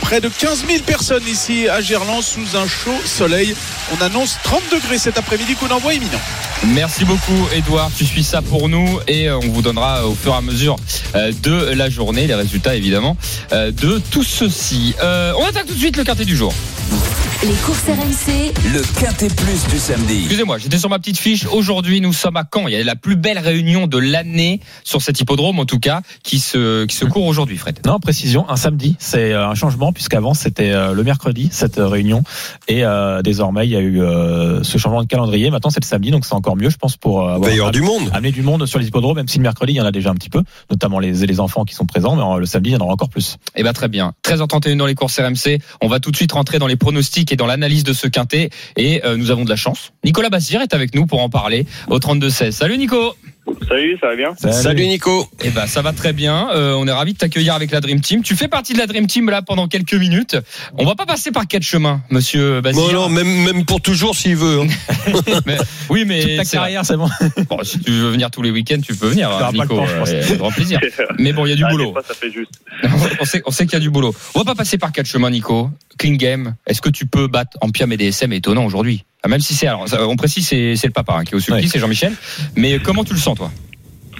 Près 0.00 0.20
de 0.20 0.28
15 0.28 0.64
000 0.66 0.82
personnes 0.84 1.26
ici 1.28 1.68
à 1.68 1.80
Gerland 1.80 2.22
sous 2.22 2.56
un 2.56 2.66
chaud 2.66 3.00
soleil. 3.04 3.54
On 3.92 4.04
annonce 4.04 4.36
30 4.42 4.62
degrés 4.72 4.98
cet 4.98 5.18
après-midi. 5.18 5.54
Coup 5.54 5.68
d'envoi 5.68 5.94
imminent. 5.94 6.20
Merci 6.66 7.04
beaucoup 7.04 7.48
Edouard, 7.52 7.90
tu 7.96 8.06
suis 8.06 8.22
ça 8.22 8.40
pour 8.40 8.68
nous 8.68 9.00
et 9.08 9.28
euh, 9.28 9.38
on 9.38 9.48
vous 9.48 9.62
donnera 9.62 10.06
au 10.06 10.14
fur 10.14 10.32
et 10.32 10.36
à 10.36 10.40
mesure 10.40 10.76
euh, 11.16 11.32
de 11.42 11.72
la 11.74 11.90
journée 11.90 12.26
les 12.26 12.34
résultats 12.34 12.76
évidemment 12.76 13.16
euh, 13.52 13.72
de 13.72 14.00
tout 14.10 14.22
ceci. 14.22 14.94
Euh, 15.02 15.32
on 15.38 15.44
attaque 15.44 15.66
tout 15.66 15.74
de 15.74 15.78
suite 15.78 15.96
le 15.96 16.04
quartier 16.04 16.24
du 16.24 16.36
jour. 16.36 16.52
Les 17.44 17.54
courses 17.54 17.86
RMC, 17.88 18.52
Le 18.72 19.00
Quintet 19.00 19.26
Plus 19.34 19.66
du 19.66 19.76
samedi. 19.76 20.20
Excusez-moi, 20.20 20.58
j'étais 20.58 20.78
sur 20.78 20.88
ma 20.88 21.00
petite 21.00 21.18
fiche. 21.18 21.44
Aujourd'hui, 21.46 22.00
nous 22.00 22.12
sommes 22.12 22.36
à 22.36 22.44
Caen. 22.44 22.68
Il 22.68 22.72
y 22.72 22.76
a 22.76 22.84
la 22.84 22.94
plus 22.94 23.16
belle 23.16 23.40
réunion 23.40 23.88
de 23.88 23.98
l'année 23.98 24.60
sur 24.84 25.02
cet 25.02 25.18
hippodrome, 25.18 25.58
en 25.58 25.64
tout 25.64 25.80
cas, 25.80 26.02
qui 26.22 26.38
se, 26.38 26.84
qui 26.84 26.94
se 26.94 27.04
court 27.04 27.26
aujourd'hui, 27.26 27.56
Fred. 27.56 27.80
Non, 27.84 27.98
précision, 27.98 28.48
un 28.48 28.54
samedi, 28.54 28.94
c'est 29.00 29.32
euh, 29.32 29.48
un 29.48 29.56
changement 29.56 29.92
puisqu'avant 29.92 30.34
c'était 30.34 30.70
euh, 30.70 30.92
le 30.92 31.02
mercredi 31.02 31.48
cette 31.50 31.78
euh, 31.78 31.88
réunion 31.88 32.22
et 32.68 32.84
euh, 32.84 33.22
désormais 33.22 33.66
il 33.66 33.70
y 33.70 33.76
a 33.76 33.80
eu 33.80 34.00
euh, 34.00 34.62
ce 34.62 34.78
changement 34.78 35.02
de 35.02 35.08
calendrier. 35.08 35.50
Maintenant 35.50 35.70
c'est 35.70 35.82
le 35.82 35.88
samedi, 35.88 36.12
donc 36.12 36.24
c'est 36.24 36.34
encore 36.34 36.56
mieux, 36.56 36.70
je 36.70 36.76
pense, 36.76 36.96
pour 36.96 37.28
avoir 37.28 37.50
avoir 37.50 37.72
du 37.72 37.82
monde. 37.82 38.08
amener 38.12 38.30
du 38.30 38.42
monde 38.42 38.66
sur 38.66 38.78
les 38.78 38.86
hippodromes, 38.86 39.16
même 39.16 39.26
si 39.26 39.38
le 39.38 39.42
mercredi 39.42 39.72
il 39.72 39.76
y 39.76 39.80
en 39.80 39.84
a 39.84 39.90
déjà 39.90 40.10
un 40.10 40.14
petit 40.14 40.30
peu, 40.30 40.44
notamment 40.70 41.00
les, 41.00 41.10
les 41.12 41.40
enfants 41.40 41.64
qui 41.64 41.74
sont 41.74 41.86
présents, 41.86 42.14
mais 42.14 42.38
le 42.38 42.46
samedi 42.46 42.70
il 42.70 42.74
y 42.74 42.76
en 42.76 42.80
aura 42.84 42.92
encore 42.92 43.08
plus. 43.08 43.38
Eh 43.56 43.64
ben 43.64 43.72
très 43.72 43.88
bien. 43.88 44.12
13h31 44.24 44.76
dans 44.76 44.86
les 44.86 44.94
courses 44.94 45.18
RMC. 45.18 45.58
On 45.80 45.88
va 45.88 45.98
tout 45.98 46.12
de 46.12 46.16
suite 46.16 46.30
rentrer 46.30 46.60
dans 46.60 46.68
les 46.68 46.76
pronostics 46.76 47.31
dans 47.36 47.46
l'analyse 47.46 47.84
de 47.84 47.92
ce 47.92 48.06
quintet. 48.06 48.50
Et 48.76 49.04
euh, 49.04 49.16
nous 49.16 49.30
avons 49.30 49.44
de 49.44 49.50
la 49.50 49.56
chance. 49.56 49.92
Nicolas 50.04 50.30
Bassir 50.30 50.60
est 50.60 50.74
avec 50.74 50.94
nous 50.94 51.06
pour 51.06 51.22
en 51.22 51.28
parler 51.28 51.66
au 51.88 51.98
32-16. 51.98 52.52
Salut 52.52 52.78
Nico 52.78 53.14
Salut, 53.68 53.98
ça 54.00 54.08
va 54.08 54.16
bien 54.16 54.34
Salut 54.52 54.86
Nico. 54.86 55.26
Eh 55.42 55.50
ben 55.50 55.66
ça 55.66 55.82
va 55.82 55.92
très 55.92 56.12
bien. 56.12 56.50
Euh, 56.52 56.74
on 56.74 56.86
est 56.86 56.92
ravi 56.92 57.12
de 57.14 57.18
t'accueillir 57.18 57.54
avec 57.54 57.70
la 57.72 57.80
Dream 57.80 58.00
Team. 58.00 58.22
Tu 58.22 58.36
fais 58.36 58.46
partie 58.46 58.72
de 58.72 58.78
la 58.78 58.86
Dream 58.86 59.06
Team 59.06 59.30
là 59.30 59.42
pendant 59.42 59.66
quelques 59.66 59.94
minutes. 59.94 60.36
On 60.78 60.84
va 60.84 60.94
pas 60.94 61.06
passer 61.06 61.32
par 61.32 61.46
quatre 61.48 61.62
chemins, 61.64 62.02
monsieur 62.10 62.60
Bassir. 62.60 62.80
Bon, 62.82 62.92
non, 62.92 63.08
même, 63.08 63.26
même 63.44 63.64
pour 63.64 63.80
toujours 63.80 64.14
s'il 64.14 64.36
veut. 64.36 64.60
hein. 64.60 64.66
Mais- 65.46 65.56
oui, 65.90 66.04
mais 66.06 66.36
Ta 66.36 66.44
c'est 66.44 66.56
vrai. 66.56 66.66
carrière, 66.66 66.84
c'est 66.86 66.96
bon. 66.96 67.08
Bon, 67.50 67.58
si 67.64 67.80
tu 67.80 67.90
veux 67.90 68.10
venir 68.10 68.30
tous 68.30 68.42
les 68.42 68.50
week-ends, 68.50 68.80
tu 68.80 68.94
peux 68.94 69.08
venir, 69.08 69.28
pas 69.30 69.50
Nico. 69.52 69.62
le 69.62 69.68
temps, 69.80 69.86
je 69.86 69.96
pense. 69.98 70.08
euh, 70.10 70.36
grand 70.36 70.50
plaisir. 70.52 70.80
Mais 71.18 71.32
bon, 71.32 71.44
il 71.46 71.50
y 71.50 71.52
a 71.52 71.56
du 71.56 71.64
Ah, 71.64 71.70
boulot. 71.70 71.92
fois, 71.92 72.02
ça 72.06 72.14
fait 72.14 72.30
juste. 72.30 72.52
on 73.20 73.24
sait, 73.24 73.42
on 73.46 73.50
sait 73.50 73.64
qu'il 73.66 73.74
y 73.74 73.76
a 73.76 73.80
du 73.80 73.90
boulot. 73.90 74.14
On 74.34 74.38
va 74.40 74.44
pas 74.44 74.54
passer 74.54 74.78
par 74.78 74.92
quatre 74.92 75.06
chemins, 75.06 75.30
Nico. 75.30 75.68
Clean 75.98 76.12
game. 76.14 76.54
Est-ce 76.66 76.80
que 76.80 76.90
tu 76.90 77.06
peux 77.06 77.26
battre 77.26 77.56
Ampiam 77.60 77.90
et 77.92 77.96
DSM 77.96 78.32
étonnant 78.32 78.64
aujourd'hui 78.64 79.04
Même 79.28 79.40
si 79.40 79.54
c'est, 79.54 79.66
alors, 79.68 79.86
on 80.08 80.16
précise, 80.16 80.48
c'est, 80.48 80.74
c'est 80.76 80.88
le 80.88 80.92
papa 80.92 81.14
hein, 81.16 81.24
qui 81.24 81.32
est 81.34 81.36
au 81.36 81.40
sulky, 81.40 81.62
Ouais. 81.62 81.66
c'est 81.68 81.78
Jean-Michel. 81.78 82.12
Mais 82.56 82.78
comment 82.80 83.04
tu 83.04 83.12
le 83.12 83.18
sens, 83.18 83.36
toi? 83.38 83.50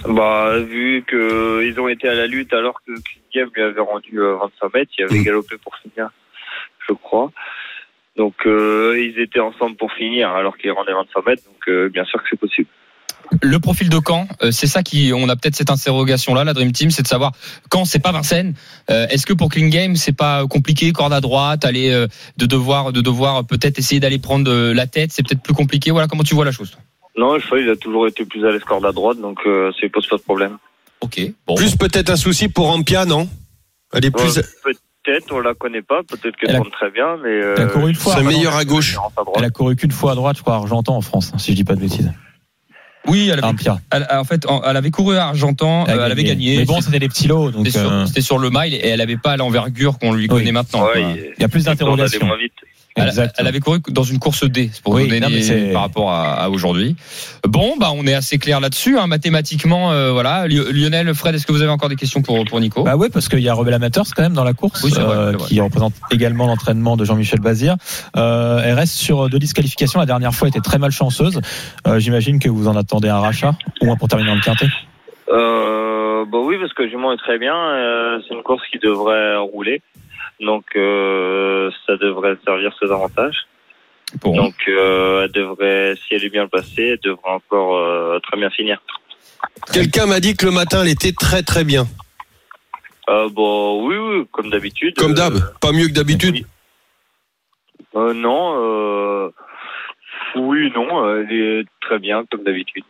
Bah, 0.07 0.59
vu 0.59 1.03
que 1.07 1.63
ils 1.65 1.79
ont 1.79 1.87
été 1.87 2.09
à 2.09 2.13
la 2.13 2.27
lutte 2.27 2.53
alors 2.53 2.81
que 2.85 2.91
Game 3.33 3.49
lui 3.55 3.61
avait 3.63 3.79
rendu 3.81 4.19
euh, 4.19 4.35
25 4.61 4.73
mètres, 4.73 4.91
il 4.97 5.05
avait 5.05 5.23
galopé 5.23 5.55
pour 5.63 5.73
finir, 5.77 6.09
je 6.87 6.93
crois. 6.93 7.31
Donc, 8.17 8.35
euh, 8.45 8.95
ils 8.99 9.19
étaient 9.19 9.39
ensemble 9.39 9.75
pour 9.77 9.91
finir 9.93 10.29
alors 10.31 10.57
qu'il 10.57 10.71
rendait 10.71 10.91
25 10.93 11.25
mètres, 11.25 11.43
donc 11.45 11.67
euh, 11.69 11.89
bien 11.89 12.03
sûr 12.05 12.21
que 12.21 12.27
c'est 12.29 12.39
possible. 12.39 12.67
Le 13.41 13.59
profil 13.59 13.89
de 13.89 13.99
Caen, 14.05 14.27
euh, 14.43 14.51
c'est 14.51 14.67
ça 14.67 14.83
qui, 14.83 15.11
on 15.15 15.27
a 15.29 15.35
peut-être 15.35 15.55
cette 15.55 15.69
interrogation-là, 15.71 16.43
la 16.43 16.53
Dream 16.53 16.71
Team, 16.71 16.91
c'est 16.91 17.01
de 17.03 17.07
savoir 17.07 17.31
quand 17.69 17.85
c'est 17.85 17.99
pas 17.99 18.11
Vincennes. 18.11 18.53
euh, 18.89 19.07
est-ce 19.09 19.25
que 19.25 19.33
pour 19.33 19.49
Clean 19.49 19.67
Game, 19.67 19.95
c'est 19.95 20.11
pas 20.15 20.45
compliqué, 20.47 20.91
corde 20.91 21.13
à 21.13 21.21
droite, 21.21 21.65
aller 21.65 21.89
euh, 21.91 22.07
de 22.37 22.45
devoir, 22.45 22.91
de 22.93 23.01
devoir 23.01 23.45
peut-être 23.45 23.79
essayer 23.79 23.99
d'aller 23.99 24.19
prendre 24.19 24.49
euh, 24.51 24.73
la 24.73 24.87
tête, 24.87 25.11
c'est 25.13 25.23
peut-être 25.27 25.41
plus 25.41 25.53
compliqué. 25.53 25.91
Voilà, 25.91 26.07
comment 26.07 26.23
tu 26.23 26.35
vois 26.35 26.45
la 26.45 26.51
chose 26.51 26.71
toi? 26.71 26.81
Non, 27.15 27.33
le 27.35 27.39
cheval, 27.39 27.61
il 27.61 27.69
a 27.69 27.75
toujours 27.75 28.07
été 28.07 28.25
plus 28.25 28.45
à 28.45 28.51
l'escorde 28.51 28.85
à 28.85 28.91
droite, 28.91 29.19
donc 29.21 29.39
euh, 29.45 29.71
ça 29.79 29.85
ne 29.85 29.89
pose 29.91 30.07
pas 30.07 30.17
de 30.17 30.21
problème. 30.21 30.57
Ok. 31.01 31.21
Bon. 31.45 31.55
Plus 31.55 31.75
peut-être 31.75 32.09
un 32.09 32.15
souci 32.15 32.47
pour 32.47 32.69
Ampia, 32.69 33.05
non? 33.05 33.29
Elle 33.93 34.05
est 34.05 34.11
plus. 34.11 34.41
Peut-être, 35.05 35.33
on 35.33 35.41
la 35.41 35.53
connaît 35.53 35.81
pas, 35.81 36.01
peut-être 36.03 36.37
qu'elle 36.37 36.51
a- 36.55 36.59
tourne 36.59 36.71
très 36.71 36.89
bien, 36.89 37.17
mais. 37.21 37.29
Euh, 37.29 37.55
Elle 37.57 37.63
a 37.63 37.67
couru 37.67 37.89
une 37.89 37.95
fois. 37.95 38.15
C'est 38.15 38.23
meilleur 38.23 38.55
à 38.55 38.63
gauche. 38.63 38.95
elle 39.35 39.43
à 39.43 39.47
a 39.47 39.49
couru 39.49 39.75
qu'une 39.75 39.91
fois 39.91 40.13
à 40.13 40.15
droite, 40.15 40.37
je 40.37 40.41
crois, 40.41 40.53
à 40.53 40.57
Argentan 40.57 40.95
en 40.95 41.01
France, 41.01 41.31
hein, 41.33 41.37
si 41.39 41.51
je 41.51 41.57
dis 41.57 41.65
pas 41.65 41.75
de 41.75 41.81
bêtises. 41.81 42.11
Oui, 43.07 43.29
elle 43.31 43.43
avait, 43.43 43.53
pire. 43.55 43.79
elle- 43.91 44.07
en 44.11 44.23
fait, 44.23 44.45
elle 44.65 44.77
avait 44.77 44.91
couru 44.91 45.17
à 45.17 45.27
Argentan, 45.27 45.83
euh, 45.87 45.93
elle 46.05 46.11
avait 46.11 46.23
gagné. 46.23 46.57
Mais 46.57 46.65
bon, 46.65 46.79
c'était 46.81 46.99
des 46.99 47.09
petits 47.09 47.27
lots, 47.27 47.51
donc 47.51 47.65
C'était 47.67 47.79
sur, 47.79 47.91
euh, 47.91 48.05
c'était 48.05 48.21
sur 48.21 48.37
le 48.39 48.49
mile 48.49 48.73
et 48.73 48.87
elle 48.87 49.01
avait 49.01 49.17
pas 49.17 49.35
l'envergure 49.35 49.99
qu'on 49.99 50.13
lui 50.13 50.23
Oui. 50.23 50.27
connaît 50.29 50.51
maintenant. 50.53 50.85
Ouais, 50.85 51.01
il- 51.37 51.41
y 51.41 51.43
a 51.43 51.49
plus 51.49 51.65
d'interrogations. 51.65 52.27
Elle, 52.95 53.47
avait 53.47 53.59
couru 53.59 53.79
dans 53.89 54.03
une 54.03 54.19
course 54.19 54.43
D, 54.43 54.69
c'est 54.71 54.83
pour 54.83 54.93
Oui, 54.93 55.03
vous 55.03 55.07
donner 55.07 55.19
non, 55.19 55.29
mais 55.31 55.41
c'est- 55.41 55.71
par 55.73 55.81
rapport 55.81 56.11
à, 56.11 56.33
à 56.43 56.49
aujourd'hui. 56.49 56.95
Bon, 57.47 57.75
bah 57.79 57.89
on 57.95 58.05
est 58.05 58.13
assez 58.13 58.37
clair 58.37 58.59
là-dessus, 58.59 58.97
hein, 58.99 59.07
mathématiquement. 59.07 59.91
euh, 59.91 60.11
voilà, 60.11 60.47
Lio- 60.47 60.71
Lionel, 60.71 61.13
Fred, 61.15 61.33
est-ce 61.33 61.47
que 61.47 61.51
vous 61.51 61.61
avez 61.63 61.71
encore 61.71 61.89
des 61.89 61.95
questions 61.95 62.21
pour 62.21 62.45
pour 62.45 62.59
Nico? 62.59 62.83
Bah 62.83 62.95
ouais, 62.95 63.09
parce 63.09 63.27
qu'il 63.29 63.39
y 63.39 63.49
a 63.49 63.53
Rebel 63.55 63.73
Amateurs 63.73 64.05
quand 64.15 64.21
même 64.21 64.33
dans 64.33 64.43
la 64.43 64.53
course, 64.53 64.83
Oui, 64.83 64.91
vrai, 64.91 65.01
euh, 65.03 65.33
qui 65.33 65.59
représente 65.59 65.93
également 66.11 66.45
l'entraînement 66.45 66.95
de 66.95 67.03
Jean-Michel 67.05 67.39
Bazir. 67.39 67.75
Euh, 68.15 68.61
elle 68.63 68.75
reste 68.75 68.93
sur 68.93 69.27
deux 69.29 69.39
disqualifications. 69.39 69.99
La 69.99 70.05
dernière 70.05 70.33
fois 70.33 70.47
elle 70.47 70.51
était 70.55 70.59
très 70.67 70.77
malchanceuse. 70.77 71.41
Euh, 71.87 71.99
J'imagine 71.99 72.39
que 72.39 72.49
vous 72.49 72.67
en 72.67 72.75
attendez 72.75 73.09
un 73.09 73.19
rachat, 73.19 73.53
au 73.81 73.85
moins 73.85 73.95
pour 73.95 74.07
terminer 74.07 74.29
dans 74.29 74.35
le 74.35 74.41
quintet. 74.41 74.67
Euh, 75.29 76.25
bah 76.31 76.37
oui, 76.43 76.55
parce 76.59 76.73
que 76.73 76.87
Jument 76.87 77.11
est 77.13 77.17
très 77.17 77.37
bien. 77.39 77.55
euh, 77.55 78.19
c'est 78.27 78.35
une 78.35 78.43
course 78.43 78.61
qui 78.71 78.77
devrait 78.79 79.37
rouler. 79.37 79.81
Donc, 80.43 80.65
euh, 80.75 81.71
ça 81.85 81.97
devrait 81.97 82.35
servir 82.45 82.75
ses 82.79 82.91
avantages. 82.91 83.37
Bon. 84.21 84.35
Donc, 84.35 84.55
euh, 84.67 85.23
elle 85.23 85.31
devrait, 85.31 85.95
si 85.95 86.13
elle 86.13 86.23
est 86.23 86.29
bien 86.29 86.47
placée, 86.47 86.89
elle 86.93 86.99
devrait 87.03 87.31
encore 87.31 87.77
euh, 87.77 88.19
très 88.19 88.37
bien 88.37 88.49
finir. 88.49 88.81
Quelqu'un 89.71 90.05
m'a 90.05 90.19
dit 90.19 90.35
que 90.35 90.45
le 90.45 90.51
matin, 90.51 90.81
elle 90.83 90.89
était 90.89 91.13
très 91.13 91.41
très 91.43 91.63
bien. 91.63 91.85
Euh, 93.09 93.29
bon, 93.29 93.85
oui, 93.87 93.97
oui, 93.97 94.27
comme 94.31 94.49
d'habitude. 94.49 94.95
Comme 94.95 95.13
d'hab. 95.13 95.35
Euh, 95.35 95.39
Pas 95.59 95.71
mieux 95.71 95.87
que 95.87 95.93
d'habitude. 95.93 96.35
oui. 96.35 96.45
Euh, 97.95 98.13
non, 98.13 98.53
euh, 98.55 99.29
oui, 100.35 100.71
non, 100.75 101.15
elle 101.15 101.31
est 101.31 101.65
très 101.81 101.99
bien, 101.99 102.23
comme 102.31 102.43
d'habitude. 102.43 102.83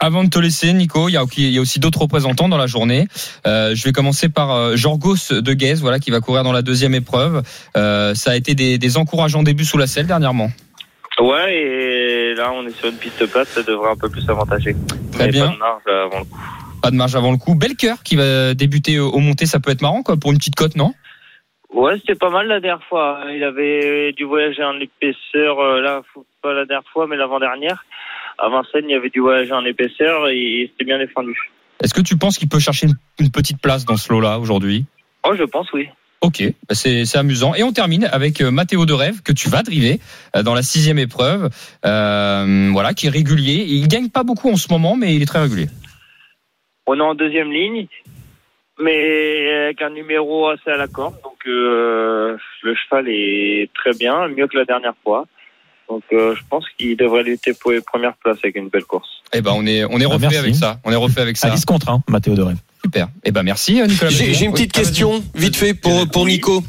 Avant 0.00 0.24
de 0.24 0.30
te 0.30 0.38
laisser, 0.38 0.72
Nico, 0.72 1.08
il 1.08 1.12
y 1.12 1.16
a, 1.16 1.24
il 1.36 1.50
y 1.50 1.58
a 1.58 1.60
aussi 1.60 1.78
d'autres 1.78 2.00
représentants 2.00 2.48
dans 2.48 2.56
la 2.56 2.66
journée. 2.66 3.06
Euh, 3.46 3.74
je 3.74 3.84
vais 3.84 3.92
commencer 3.92 4.28
par 4.28 4.50
euh, 4.50 4.76
Jorgos 4.76 5.30
de 5.30 5.52
Guez, 5.52 5.74
voilà, 5.74 5.98
qui 5.98 6.10
va 6.10 6.20
courir 6.20 6.42
dans 6.42 6.52
la 6.52 6.62
deuxième 6.62 6.94
épreuve. 6.94 7.42
Euh, 7.76 8.14
ça 8.14 8.32
a 8.32 8.36
été 8.36 8.54
des, 8.54 8.78
des 8.78 8.96
encourageants 8.96 9.42
débuts 9.42 9.64
sous 9.64 9.78
la 9.78 9.86
selle 9.86 10.06
dernièrement. 10.06 10.50
Ouais, 11.20 11.54
et 11.54 12.34
là, 12.34 12.50
on 12.54 12.66
est 12.66 12.76
sur 12.76 12.88
une 12.88 12.96
piste 12.96 13.26
plate, 13.26 13.48
ça 13.48 13.62
devrait 13.62 13.90
un 13.90 13.96
peu 13.96 14.08
plus 14.08 14.28
avantager. 14.28 14.74
Très 15.12 15.26
Mais 15.26 15.32
bien. 15.32 15.54
Pas 15.54 15.54
de 15.54 15.58
marge 15.58 15.84
avant 15.86 16.18
le 16.18 16.24
coup. 16.24 16.38
Pas 16.80 16.90
de 16.90 16.96
marge 16.96 17.16
avant 17.16 17.32
le 17.32 17.36
coup. 17.36 17.54
Belker 17.54 17.94
qui 18.02 18.16
va 18.16 18.54
débuter 18.54 18.98
au 18.98 19.10
au 19.10 19.18
monté, 19.18 19.44
ça 19.44 19.60
peut 19.60 19.70
être 19.70 19.82
marrant 19.82 20.02
quoi, 20.02 20.16
pour 20.16 20.32
une 20.32 20.38
petite 20.38 20.54
cote, 20.54 20.74
non? 20.74 20.94
Ouais, 21.74 21.98
c'était 21.98 22.14
pas 22.14 22.30
mal 22.30 22.48
la 22.48 22.60
dernière 22.60 22.84
fois. 22.88 23.20
Il 23.34 23.44
avait 23.44 24.12
dû 24.12 24.24
voyager 24.24 24.64
en 24.64 24.78
épaisseur, 24.80 25.62
là, 25.80 26.02
pas 26.42 26.52
la 26.54 26.64
dernière 26.64 26.88
fois, 26.92 27.06
mais 27.06 27.16
l'avant-dernière. 27.16 27.84
À 28.38 28.48
Vincennes, 28.48 28.88
il 28.88 28.92
y 28.92 28.94
avait 28.94 29.10
dû 29.10 29.20
voyager 29.20 29.52
en 29.52 29.64
épaisseur 29.64 30.28
et 30.28 30.36
il 30.36 30.68
s'était 30.68 30.84
bien 30.84 30.98
défendu. 30.98 31.36
Est-ce 31.82 31.94
que 31.94 32.00
tu 32.00 32.16
penses 32.16 32.38
qu'il 32.38 32.48
peut 32.48 32.60
chercher 32.60 32.86
une, 32.86 32.94
une 33.18 33.30
petite 33.30 33.60
place 33.60 33.84
dans 33.84 33.96
ce 33.96 34.12
lot-là 34.12 34.38
aujourd'hui? 34.38 34.84
Oh, 35.24 35.34
je 35.36 35.44
pense, 35.44 35.72
oui. 35.72 35.88
Ok, 36.22 36.44
bah 36.68 36.76
c'est 36.76 37.16
amusant. 37.16 37.52
Et 37.56 37.64
on 37.64 37.72
termine 37.72 38.04
avec 38.04 38.40
euh, 38.40 38.52
Mathéo 38.52 38.86
de 38.86 38.92
Rêve 38.92 39.22
que 39.22 39.32
tu 39.32 39.48
vas 39.48 39.64
driver 39.64 39.98
euh, 40.36 40.44
dans 40.44 40.54
la 40.54 40.62
sixième 40.62 41.00
épreuve, 41.00 41.50
euh, 41.84 42.70
voilà, 42.72 42.94
qui 42.94 43.08
est 43.08 43.10
régulier. 43.10 43.64
Il 43.66 43.88
gagne 43.88 44.08
pas 44.08 44.22
beaucoup 44.22 44.48
en 44.48 44.56
ce 44.56 44.72
moment, 44.72 44.94
mais 44.94 45.16
il 45.16 45.22
est 45.22 45.26
très 45.26 45.40
régulier. 45.40 45.66
On 46.86 46.96
est 46.96 47.02
en 47.02 47.16
deuxième 47.16 47.50
ligne, 47.50 47.88
mais 48.78 49.64
avec 49.64 49.82
un 49.82 49.90
numéro 49.90 50.48
assez 50.48 50.70
à 50.70 50.76
la 50.76 50.86
corde. 50.86 51.16
Donc, 51.24 51.38
euh, 51.48 52.36
le 52.62 52.74
cheval 52.76 53.08
est 53.08 53.68
très 53.74 53.92
bien, 53.98 54.28
mieux 54.28 54.46
que 54.46 54.56
la 54.56 54.64
dernière 54.64 54.94
fois. 55.02 55.26
Donc, 55.92 56.04
euh, 56.14 56.34
je 56.34 56.40
pense 56.48 56.64
qu'il 56.78 56.96
devrait 56.96 57.22
lutter 57.22 57.52
pour 57.52 57.70
les 57.72 57.82
premières 57.82 58.14
places 58.16 58.38
avec 58.42 58.56
une 58.56 58.68
belle 58.70 58.84
course. 58.84 59.08
Eh 59.34 59.42
ben 59.42 59.52
on 59.54 59.66
est 59.66 59.84
on 59.84 59.98
est 60.00 60.06
Ah, 60.06 60.14
refait 60.14 60.38
avec 60.38 60.54
ça. 60.54 60.80
On 60.84 60.90
est 60.90 60.96
refait 60.96 61.20
avec 61.20 61.36
ça. 61.36 61.50
10 61.50 61.66
contre 61.66 61.90
1, 61.90 62.02
Mathéo 62.08 62.34
de 62.34 62.40
Rêve. 62.40 62.56
Super. 62.82 63.08
Eh 63.24 63.30
ben 63.30 63.42
merci 63.42 63.78
euh, 63.78 63.86
Nicolas. 63.86 64.10
J'ai 64.10 64.44
une 64.46 64.52
petite 64.52 64.72
question, 64.72 65.22
vite 65.34 65.54
fait, 65.54 65.74
pour, 65.74 66.08
pour 66.08 66.24
Nico. 66.24 66.64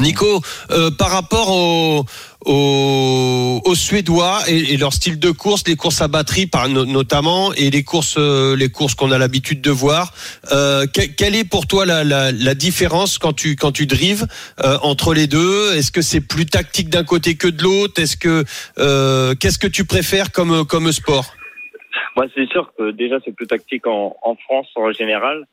Nico, 0.00 0.40
euh, 0.70 0.90
par 0.90 1.10
rapport 1.10 1.50
aux, 1.50 2.04
aux, 2.44 3.74
Suédois 3.74 4.40
et, 4.48 4.76
leur 4.76 4.92
style 4.92 5.18
de 5.18 5.30
course, 5.30 5.62
les 5.66 5.76
courses 5.76 6.02
à 6.02 6.08
batterie 6.08 6.46
par, 6.46 6.68
no- 6.68 6.84
notamment, 6.84 7.52
et 7.54 7.70
les 7.70 7.82
courses, 7.82 8.16
euh, 8.18 8.56
les 8.56 8.68
courses 8.68 8.94
qu'on 8.94 9.10
a 9.10 9.18
l'habitude 9.18 9.60
de 9.60 9.70
voir, 9.70 10.12
euh, 10.52 10.86
que- 10.86 11.06
quelle 11.06 11.34
est 11.34 11.44
pour 11.48 11.66
toi 11.66 11.86
la, 11.86 12.04
la, 12.04 12.32
la 12.32 12.54
différence 12.54 13.18
quand 13.18 13.32
tu 13.32 13.56
quand 13.56 13.72
tu 13.72 13.86
drives 13.86 14.26
euh, 14.64 14.76
entre 14.82 15.14
les 15.14 15.26
deux? 15.26 15.74
Est-ce 15.74 15.90
que 15.92 16.02
c'est 16.02 16.20
plus 16.20 16.46
tactique 16.46 16.88
d'un 16.90 17.04
côté 17.04 17.36
que 17.36 17.48
de 17.48 17.62
l'autre? 17.62 18.00
Est-ce 18.00 18.16
que 18.16 18.44
euh, 18.78 19.34
qu'est-ce 19.34 19.58
que 19.58 19.66
tu 19.66 19.84
préfères 19.84 20.30
comme 20.32 20.66
comme 20.66 20.90
sport? 20.92 21.32
Moi, 22.16 22.26
c'est 22.34 22.48
sûr 22.50 22.70
que 22.78 22.90
déjà, 22.92 23.16
c'est 23.24 23.32
plus 23.34 23.46
tactique 23.46 23.86
en, 23.86 24.16
en 24.22 24.34
France 24.36 24.68
en 24.76 24.90
général. 24.92 25.46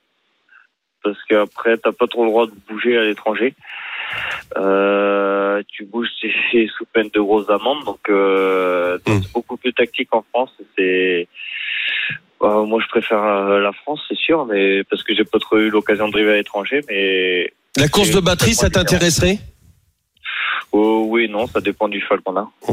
Parce 1.04 1.18
qu'après, 1.30 1.78
t'as 1.78 1.92
pas 1.92 2.08
trop 2.08 2.24
le 2.24 2.30
droit 2.30 2.46
de 2.46 2.54
bouger 2.70 2.98
à 2.98 3.04
l'étranger. 3.04 3.54
Euh, 4.58 5.62
tu 5.68 5.86
bouges, 5.86 6.08
c'est 6.22 6.68
sous 6.78 6.86
peine 6.94 7.10
de 7.14 7.20
grosses 7.20 7.50
amendes. 7.50 7.84
Donc, 7.86 8.00
euh, 8.10 8.98
donc 9.06 9.18
Mm. 9.18 9.22
c'est 9.24 9.34
beaucoup 9.34 9.58
plus 9.58 9.74
tactique 9.74 10.10
en 10.14 10.24
France. 10.34 10.52
C'est, 10.78 11.28
euh, 12.44 12.66
moi, 12.66 12.80
je 12.84 12.88
préfère 12.90 13.24
euh, 13.24 13.60
la 13.60 13.72
France, 13.74 14.02
c'est 14.08 14.18
sûr, 14.18 14.46
mais 14.46 14.84
parce 14.86 15.04
que 15.04 15.16
j'ai 15.16 15.24
pas 15.24 15.40
trop 15.40 15.58
eu 15.58 15.70
l'occasion 15.70 16.08
de 16.08 16.12
driver 16.14 16.34
à 16.34 16.38
l'étranger. 16.38 16.82
Mais 16.90 17.52
La 17.78 17.88
course 17.88 18.12
de 18.12 18.20
batterie, 18.20 18.54
ça 18.54 18.70
t'intéresserait? 18.70 19.40
Oh, 20.72 21.06
oui, 21.08 21.30
non, 21.30 21.46
ça 21.46 21.62
dépend 21.62 21.88
du 21.88 22.02
cheval 22.02 22.22
qu'on 22.22 22.36
a. 22.38 22.50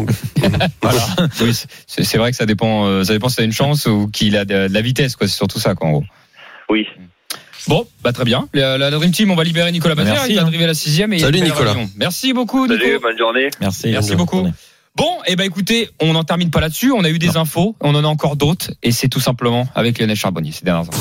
Voilà. 0.82 1.00
Oui, 1.42 1.52
c'est 1.86 2.16
vrai 2.18 2.30
que 2.30 2.36
ça 2.36 2.46
dépend. 2.46 2.86
euh, 2.86 3.04
ça 3.04 3.12
dépend 3.12 3.28
si 3.28 3.36
t'as 3.36 3.44
une 3.44 3.52
chance 3.52 3.86
ou 3.86 4.08
qu'il 4.10 4.36
a 4.36 4.44
de, 4.46 4.68
de 4.68 4.72
la 4.72 4.80
vitesse, 4.80 5.16
quoi. 5.16 5.26
C'est 5.28 5.36
surtout 5.36 5.58
ça, 5.58 5.74
quoi, 5.74 5.88
en 5.88 5.92
gros. 5.92 6.04
Oui. 6.70 6.86
Bon, 7.68 7.86
bah 8.02 8.12
très 8.12 8.24
bien. 8.24 8.48
La, 8.52 8.78
la 8.78 8.90
Dream 8.90 9.10
Team, 9.10 9.30
on 9.30 9.36
va 9.36 9.44
libérer 9.44 9.70
Nicolas 9.72 9.94
Bazir. 9.94 10.14
Merci, 10.14 10.30
il 10.30 10.36
va 10.36 10.42
hein. 10.42 10.46
arriver 10.46 10.64
à 10.64 10.68
la 10.68 10.74
sixième. 10.74 11.12
Et 11.12 11.18
Salut, 11.18 11.40
Nicolas. 11.40 11.76
Merci 11.96 12.32
beaucoup, 12.32 12.66
Nico. 12.66 12.78
Salut, 12.78 12.98
bonne 13.00 13.18
journée. 13.18 13.48
Merci. 13.60 13.88
Merci 13.90 14.10
bonne 14.10 14.18
beaucoup. 14.18 14.36
journée. 14.36 14.52
Bon, 14.96 15.08
et 15.26 15.36
ben 15.36 15.44
écoutez, 15.44 15.88
on 16.00 16.12
n'en 16.12 16.24
termine 16.24 16.50
pas 16.50 16.60
là-dessus. 16.60 16.90
On 16.92 17.04
a 17.04 17.10
eu 17.10 17.18
des 17.20 17.36
infos, 17.36 17.76
on 17.80 17.94
en 17.94 18.04
a 18.04 18.08
encore 18.08 18.34
d'autres, 18.36 18.72
et 18.82 18.90
c'est 18.90 19.08
tout 19.08 19.20
simplement 19.20 19.68
avec 19.74 19.98
Lionel 19.98 20.16
Charbonnier 20.16 20.50
ces 20.52 20.64
dernières 20.64 20.88
infos. 20.88 21.00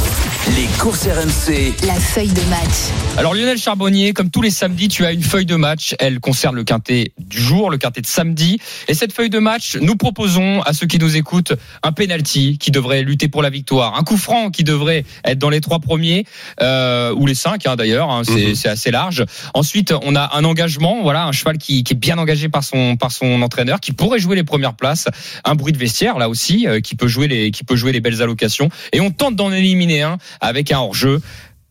Les 0.55 0.67
courses 0.79 1.05
RMC. 1.07 1.73
La 1.87 1.95
feuille 1.95 2.29
de 2.29 2.41
match. 2.49 2.91
Alors 3.17 3.33
Lionel 3.33 3.57
Charbonnier, 3.57 4.13
comme 4.13 4.29
tous 4.29 4.41
les 4.43 4.51
samedis, 4.51 4.87
tu 4.89 5.05
as 5.05 5.11
une 5.11 5.23
feuille 5.23 5.45
de 5.47 5.55
match. 5.55 5.95
Elle 5.99 6.19
concerne 6.19 6.55
le 6.55 6.63
quintet 6.63 7.11
du 7.17 7.41
jour, 7.41 7.69
le 7.71 7.77
quintet 7.77 8.01
de 8.01 8.05
samedi. 8.07 8.59
Et 8.87 8.93
cette 8.93 9.11
feuille 9.11 9.29
de 9.31 9.39
match, 9.39 9.75
nous 9.81 9.95
proposons 9.95 10.61
à 10.61 10.73
ceux 10.73 10.85
qui 10.87 10.97
nous 10.99 11.17
écoutent 11.17 11.53
un 11.83 11.91
penalty 11.91 12.57
qui 12.59 12.71
devrait 12.71 13.01
lutter 13.01 13.27
pour 13.27 13.41
la 13.41 13.49
victoire, 13.49 13.97
un 13.97 14.03
coup 14.03 14.17
franc 14.17 14.49
qui 14.51 14.63
devrait 14.63 15.03
être 15.25 15.39
dans 15.39 15.49
les 15.49 15.61
trois 15.61 15.79
premiers 15.79 16.25
euh, 16.61 17.13
ou 17.15 17.25
les 17.25 17.35
cinq 17.35 17.65
hein, 17.67 17.75
d'ailleurs. 17.75 18.09
hein, 18.11 18.21
c'est 18.23 18.49
Mhm. 18.49 18.55
c'est 18.55 18.69
assez 18.69 18.91
large. 18.91 19.25
Ensuite, 19.55 19.93
on 20.03 20.15
a 20.15 20.35
un 20.37 20.43
engagement, 20.45 21.01
voilà, 21.01 21.25
un 21.25 21.31
cheval 21.31 21.57
qui, 21.57 21.83
qui 21.83 21.93
est 21.93 21.97
bien 21.97 22.17
engagé 22.19 22.49
par 22.49 22.63
son 22.63 22.95
par 22.95 23.11
son 23.11 23.41
entraîneur, 23.41 23.78
qui 23.81 23.91
pourrait 23.91 24.19
jouer 24.19 24.35
les 24.35 24.43
premières 24.43 24.73
places. 24.75 25.05
Un 25.45 25.55
bruit 25.55 25.73
de 25.73 25.77
vestiaire 25.77 26.17
là 26.17 26.29
aussi, 26.29 26.67
euh, 26.67 26.79
qui 26.81 26.95
peut 26.95 27.07
jouer 27.07 27.27
les 27.27 27.51
qui 27.51 27.63
peut 27.63 27.75
jouer 27.75 27.91
les 27.91 28.01
belles 28.01 28.21
allocations. 28.21 28.69
Et 28.93 29.01
on 29.01 29.11
tente 29.11 29.35
d'en 29.35 29.51
éliminer 29.51 30.01
un 30.03 30.17
avec 30.41 30.71
un 30.71 30.79
hors 30.79 30.93
jeu. 30.95 31.21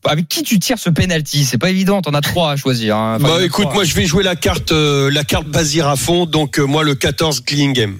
Avec 0.04 0.28
qui 0.28 0.44
tu 0.44 0.60
tires 0.60 0.78
ce 0.78 0.90
penalty? 0.90 1.44
C'est 1.44 1.58
pas 1.58 1.70
évident, 1.70 2.00
t'en 2.02 2.14
as 2.14 2.20
trois 2.20 2.52
à 2.52 2.56
choisir. 2.56 2.96
hein. 2.96 3.16
Enfin, 3.20 3.28
Bah 3.38 3.44
écoute, 3.44 3.64
trois. 3.64 3.74
moi 3.74 3.84
je 3.84 3.94
vais 3.94 4.06
jouer 4.06 4.22
la 4.22 4.36
carte, 4.36 4.70
euh, 4.70 5.10
la 5.10 5.24
carte 5.24 5.48
Bazir 5.48 5.88
à 5.88 5.96
fond, 5.96 6.24
donc 6.24 6.58
euh, 6.60 6.62
moi 6.64 6.84
le 6.84 6.94
14 6.94 7.40
Clean 7.44 7.72
Game. 7.72 7.96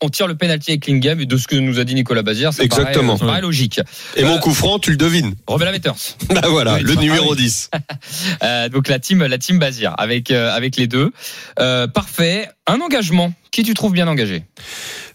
On 0.00 0.08
tire 0.08 0.26
le 0.28 0.36
penalty 0.36 0.70
avec 0.72 0.82
Klingam 0.84 1.20
et 1.20 1.26
de 1.26 1.36
ce 1.36 1.48
que 1.48 1.56
nous 1.56 1.78
a 1.80 1.84
dit 1.84 1.94
Nicolas 1.94 2.22
Bazir, 2.22 2.52
ça 2.52 2.58
paraît, 2.66 2.82
Exactement. 2.82 3.16
ça 3.16 3.26
paraît 3.26 3.40
logique. 3.40 3.80
Et 4.16 4.22
mon 4.24 4.38
coup 4.38 4.54
franc, 4.54 4.78
tu 4.78 4.90
le 4.90 4.96
devines. 4.96 5.34
Rebella 5.46 5.72
Metters. 5.72 5.94
Bah 6.30 6.42
voilà, 6.48 6.74
Oui, 6.74 6.82
le 6.82 6.94
ah 6.96 7.00
numéro 7.00 7.32
oui. 7.32 7.36
10. 7.38 7.70
Euh, 8.42 8.68
donc 8.68 8.88
la 8.88 8.98
team, 9.00 9.24
la 9.24 9.38
team 9.38 9.58
Bazir 9.58 9.94
avec 9.98 10.30
euh, 10.30 10.50
avec 10.54 10.76
les 10.76 10.86
deux. 10.86 11.10
Euh, 11.58 11.86
parfait. 11.88 12.48
Un 12.66 12.80
engagement. 12.80 13.32
Qui 13.50 13.62
tu 13.64 13.74
trouves 13.74 13.92
bien 13.92 14.06
engagé? 14.06 14.44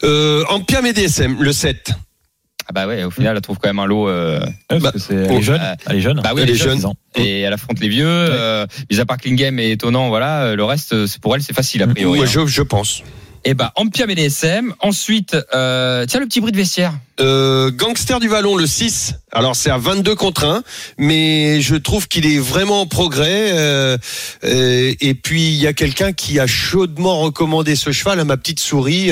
Euh, 0.04 0.44
Ampiam 0.50 0.86
et 0.86 0.92
DSM, 0.94 1.42
le 1.42 1.54
7. 1.54 1.92
Ah 2.68 2.72
bah 2.74 2.88
ouais, 2.88 3.04
au 3.04 3.12
final, 3.12 3.36
elle 3.36 3.42
trouve 3.42 3.58
quand 3.60 3.70
même 3.70 3.80
un 3.80 3.86
lot. 3.86 4.08
euh, 4.10 4.40
Ouais, 4.40 4.52
parce 4.70 4.82
Bah, 4.84 4.92
que 4.94 5.00
c'est, 5.00 5.14
elle 5.16 5.28
oh, 5.32 5.38
est 5.38 5.42
jeune. 5.42 5.62
euh, 5.62 5.76
Elle 5.88 5.96
est 5.98 6.02
jeune. 6.02 6.22
bah 6.22 6.32
oui, 6.34 6.42
Elle 6.42 6.50
elle 6.50 6.56
est 6.56 6.60
est 6.60 6.64
jeune. 6.64 6.82
jeune. 6.82 6.94
Et 7.16 7.42
elle 7.42 7.54
affronte 7.54 7.80
les 7.80 7.90
vieux. 7.90 8.06
Euh, 8.08 8.66
mis 8.92 9.00
à 9.00 9.06
part 9.06 9.18
Klingam 9.18 9.60
est 9.60 9.72
étonnant, 9.72 10.10
voilà. 10.10 10.44
euh, 10.46 10.56
Le 10.56 10.64
reste, 10.64 11.06
c'est 11.08 11.22
pour 11.22 11.36
elle, 11.36 11.44
c'est 11.44 11.54
facile 11.56 11.84
a 11.84 11.88
priori. 11.88 12.20
Moi 12.20 12.28
hein. 12.28 12.32
je, 12.32 12.46
je 12.48 12.62
pense. 12.62 13.04
Et 13.46 13.54
bah 13.54 13.74
Ampiam 13.76 14.10
et 14.10 14.16
DSM. 14.16 14.74
Ensuite, 14.80 15.36
euh, 15.54 16.06
tiens 16.06 16.20
le 16.22 16.28
petit 16.28 16.40
bruit 16.40 16.52
de 16.52 16.58
vestiaire. 16.58 16.94
Euh, 17.20 17.72
Gangster 17.72 18.20
du 18.20 18.28
Vallon, 18.28 18.56
le 18.56 18.66
6. 18.66 19.16
Alors 19.32 19.56
c'est 19.56 19.70
à 19.70 19.78
22 19.78 20.16
contre 20.16 20.46
1, 20.46 20.64
mais 20.98 21.60
je 21.62 21.76
trouve 21.76 22.08
qu'il 22.08 22.26
est 22.26 22.40
vraiment 22.40 22.82
en 22.82 22.86
progrès. 22.88 23.52
euh, 23.52 23.98
euh, 24.44 24.94
et 25.00 25.14
puis 25.14 25.48
il 25.50 25.62
y 25.62 25.68
a 25.68 25.74
quelqu'un 25.74 26.14
qui 26.14 26.40
a 26.40 26.48
chaudement 26.48 27.20
recommandé 27.20 27.76
ce 27.76 27.92
cheval 27.92 28.20
à 28.20 28.24
ma 28.24 28.38
petite 28.38 28.60
souris, 28.60 29.10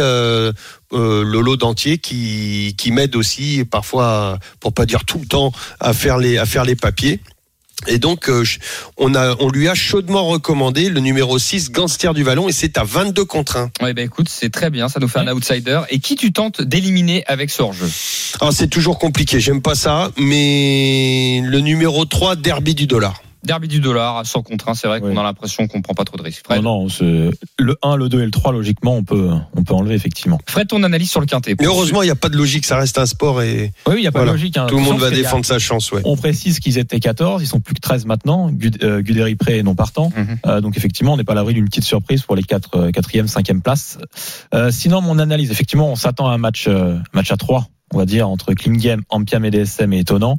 Lolo 0.91 1.57
Dentier, 1.57 1.97
qui, 1.97 2.75
qui 2.77 2.91
m'aide 2.91 3.15
aussi 3.15 3.65
parfois, 3.69 4.39
pour 4.59 4.73
pas 4.73 4.85
dire 4.85 5.03
tout 5.05 5.19
le 5.19 5.25
temps, 5.25 5.51
à 5.79 5.93
faire 5.93 6.17
les, 6.17 6.37
à 6.37 6.45
faire 6.45 6.63
les 6.63 6.75
papiers. 6.75 7.19
Et 7.87 7.97
donc, 7.97 8.29
euh, 8.29 8.43
on, 8.97 9.15
a, 9.15 9.35
on 9.39 9.49
lui 9.49 9.67
a 9.67 9.75
chaudement 9.75 10.25
recommandé 10.25 10.89
le 10.89 10.99
numéro 10.99 11.39
6, 11.39 11.71
Gangster 11.71 12.13
du 12.13 12.23
Vallon, 12.23 12.47
et 12.47 12.51
c'est 12.51 12.77
à 12.77 12.83
22 12.83 13.25
contre 13.25 13.57
1. 13.57 13.71
Ouais, 13.81 13.93
bah 13.93 14.01
écoute, 14.01 14.29
c'est 14.29 14.51
très 14.51 14.69
bien. 14.69 14.87
Ça 14.89 14.99
nous 14.99 15.07
fait 15.07 15.19
un 15.19 15.27
outsider. 15.27 15.81
Et 15.89 15.99
qui 15.99 16.15
tu 16.15 16.31
tentes 16.31 16.61
d'éliminer 16.61 17.23
avec 17.27 17.49
ce 17.49 17.61
hors-jeu? 17.61 17.89
Ah, 18.39 18.49
c'est 18.51 18.67
toujours 18.67 18.99
compliqué, 18.99 19.39
j'aime 19.39 19.61
pas 19.61 19.75
ça, 19.75 20.11
mais 20.17 21.41
le 21.43 21.59
numéro 21.59 22.05
3, 22.05 22.35
Derby 22.35 22.75
du 22.75 22.87
Dollar. 22.87 23.21
Derby 23.43 23.67
du 23.67 23.79
dollar, 23.79 24.25
sans 24.25 24.43
contraint, 24.43 24.73
c'est 24.75 24.87
vrai 24.87 24.99
Oui. 25.01 25.13
qu'on 25.13 25.19
a 25.19 25.23
l'impression 25.23 25.67
qu'on 25.67 25.81
prend 25.81 25.93
pas 25.93 26.03
trop 26.03 26.17
de 26.17 26.21
risques. 26.23 26.43
Fred, 26.45 26.61
Non, 26.61 26.87
non, 26.87 27.31
le 27.59 27.75
1, 27.81 27.95
le 27.95 28.07
2 28.09 28.21
et 28.21 28.25
le 28.25 28.31
3, 28.31 28.51
logiquement, 28.51 28.95
on 28.95 29.03
peut, 29.03 29.29
on 29.55 29.63
peut 29.63 29.73
enlever, 29.73 29.95
effectivement. 29.95 30.39
Fred, 30.47 30.67
ton 30.67 30.83
analyse 30.83 31.09
sur 31.09 31.19
le 31.19 31.25
quintet. 31.25 31.55
Mais 31.59 31.65
heureusement, 31.65 32.01
il 32.03 32.05
n'y 32.05 32.11
a 32.11 32.15
pas 32.15 32.29
de 32.29 32.37
logique, 32.37 32.65
ça 32.65 32.77
reste 32.77 32.97
un 32.97 33.05
sport 33.05 33.41
et 33.41 33.71
Oui, 33.87 33.95
il 33.97 34.01
n'y 34.01 34.07
a 34.07 34.11
pas 34.11 34.19
Voilà. 34.19 34.31
de 34.33 34.37
logique. 34.37 34.57
hein. 34.57 34.67
tout 34.69 34.77
le 34.77 34.83
monde 34.83 34.99
va 34.99 35.07
a- 35.07 35.11
défendre 35.11 35.45
sa 35.45 35.59
chance, 35.59 35.91
ouais. 35.91 36.01
On 36.05 36.15
précise 36.17 36.59
qu'ils 36.59 36.77
étaient 36.77 36.99
14, 36.99 37.41
ils 37.41 37.47
sont 37.47 37.59
plus 37.59 37.73
que 37.73 37.79
13 37.81 38.05
maintenant. 38.05 38.51
Euh, 38.83 39.01
Guderi 39.01 39.35
prêt 39.35 39.57
et 39.57 39.63
non 39.63 39.75
partant. 39.75 40.11
Mhm. 40.15 40.37
Euh, 40.45 40.61
donc 40.61 40.77
effectivement, 40.77 41.13
on 41.13 41.17
n'est 41.17 41.23
pas 41.23 41.33
à 41.33 41.35
l'abri 41.35 41.53
d'une 41.53 41.65
petite 41.65 41.83
surprise 41.83 42.21
pour 42.21 42.35
les 42.35 42.43
4 42.43 42.77
euh, 42.77 42.91
quatrième, 42.91 43.27
cinquième 43.27 43.61
places. 43.61 43.97
Euh, 44.53 44.69
sinon, 44.71 45.01
mon 45.01 45.17
analyse, 45.19 45.51
effectivement, 45.51 45.89
on 45.91 45.95
s'attend 45.95 46.27
à 46.27 46.33
un 46.33 46.37
match, 46.37 46.65
euh, 46.67 46.97
match 47.13 47.31
à 47.31 47.37
3 47.37 47.67
on 47.93 47.97
va 47.97 48.05
dire 48.05 48.29
entre 48.29 48.53
Klingame, 48.53 49.01
Ampiam 49.09 49.43
et 49.45 49.51
DSM 49.51 49.93
et 49.93 49.99
étonnant. 49.99 50.37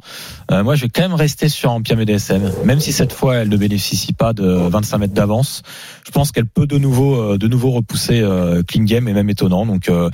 Euh, 0.51 0.63
moi, 0.63 0.75
je 0.75 0.83
vais 0.83 0.89
quand 0.89 1.03
même 1.03 1.13
rester 1.13 1.49
sur 1.49 1.71
Ampiam 1.71 1.99
et 1.99 2.05
DSM, 2.05 2.51
même 2.65 2.79
si 2.79 2.91
cette 2.91 3.13
fois 3.13 3.35
elle 3.35 3.49
ne 3.49 3.57
bénéficie 3.57 4.13
pas 4.13 4.33
de 4.33 4.45
25 4.45 4.97
mètres 4.97 5.13
d'avance. 5.13 5.61
Je 6.05 6.11
pense 6.11 6.31
qu'elle 6.31 6.47
peut 6.47 6.67
de 6.67 6.77
nouveau, 6.77 7.15
euh, 7.15 7.37
de 7.37 7.47
nouveau 7.47 7.71
repousser 7.71 8.21
euh, 8.21 8.63
Klingame 8.63 9.07
et 9.07 9.13
même 9.13 9.29
étonnant. 9.29 9.65
Donc, 9.65 9.89
euh, 9.89 10.09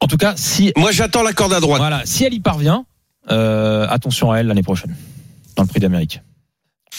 en 0.00 0.06
tout 0.06 0.16
cas, 0.16 0.34
si 0.36 0.72
Moi, 0.76 0.92
j'attends 0.92 1.22
la 1.22 1.32
corde 1.32 1.52
à 1.52 1.60
droite. 1.60 1.80
voilà, 1.80 2.02
si 2.04 2.24
elle 2.24 2.34
y 2.34 2.40
parvient, 2.40 2.84
euh, 3.30 3.86
attention 3.88 4.32
à 4.32 4.38
elle 4.38 4.46
l'année 4.48 4.62
prochaine 4.62 4.94
dans 5.56 5.62
le 5.62 5.68
Prix 5.68 5.80
d'Amérique. 5.80 6.20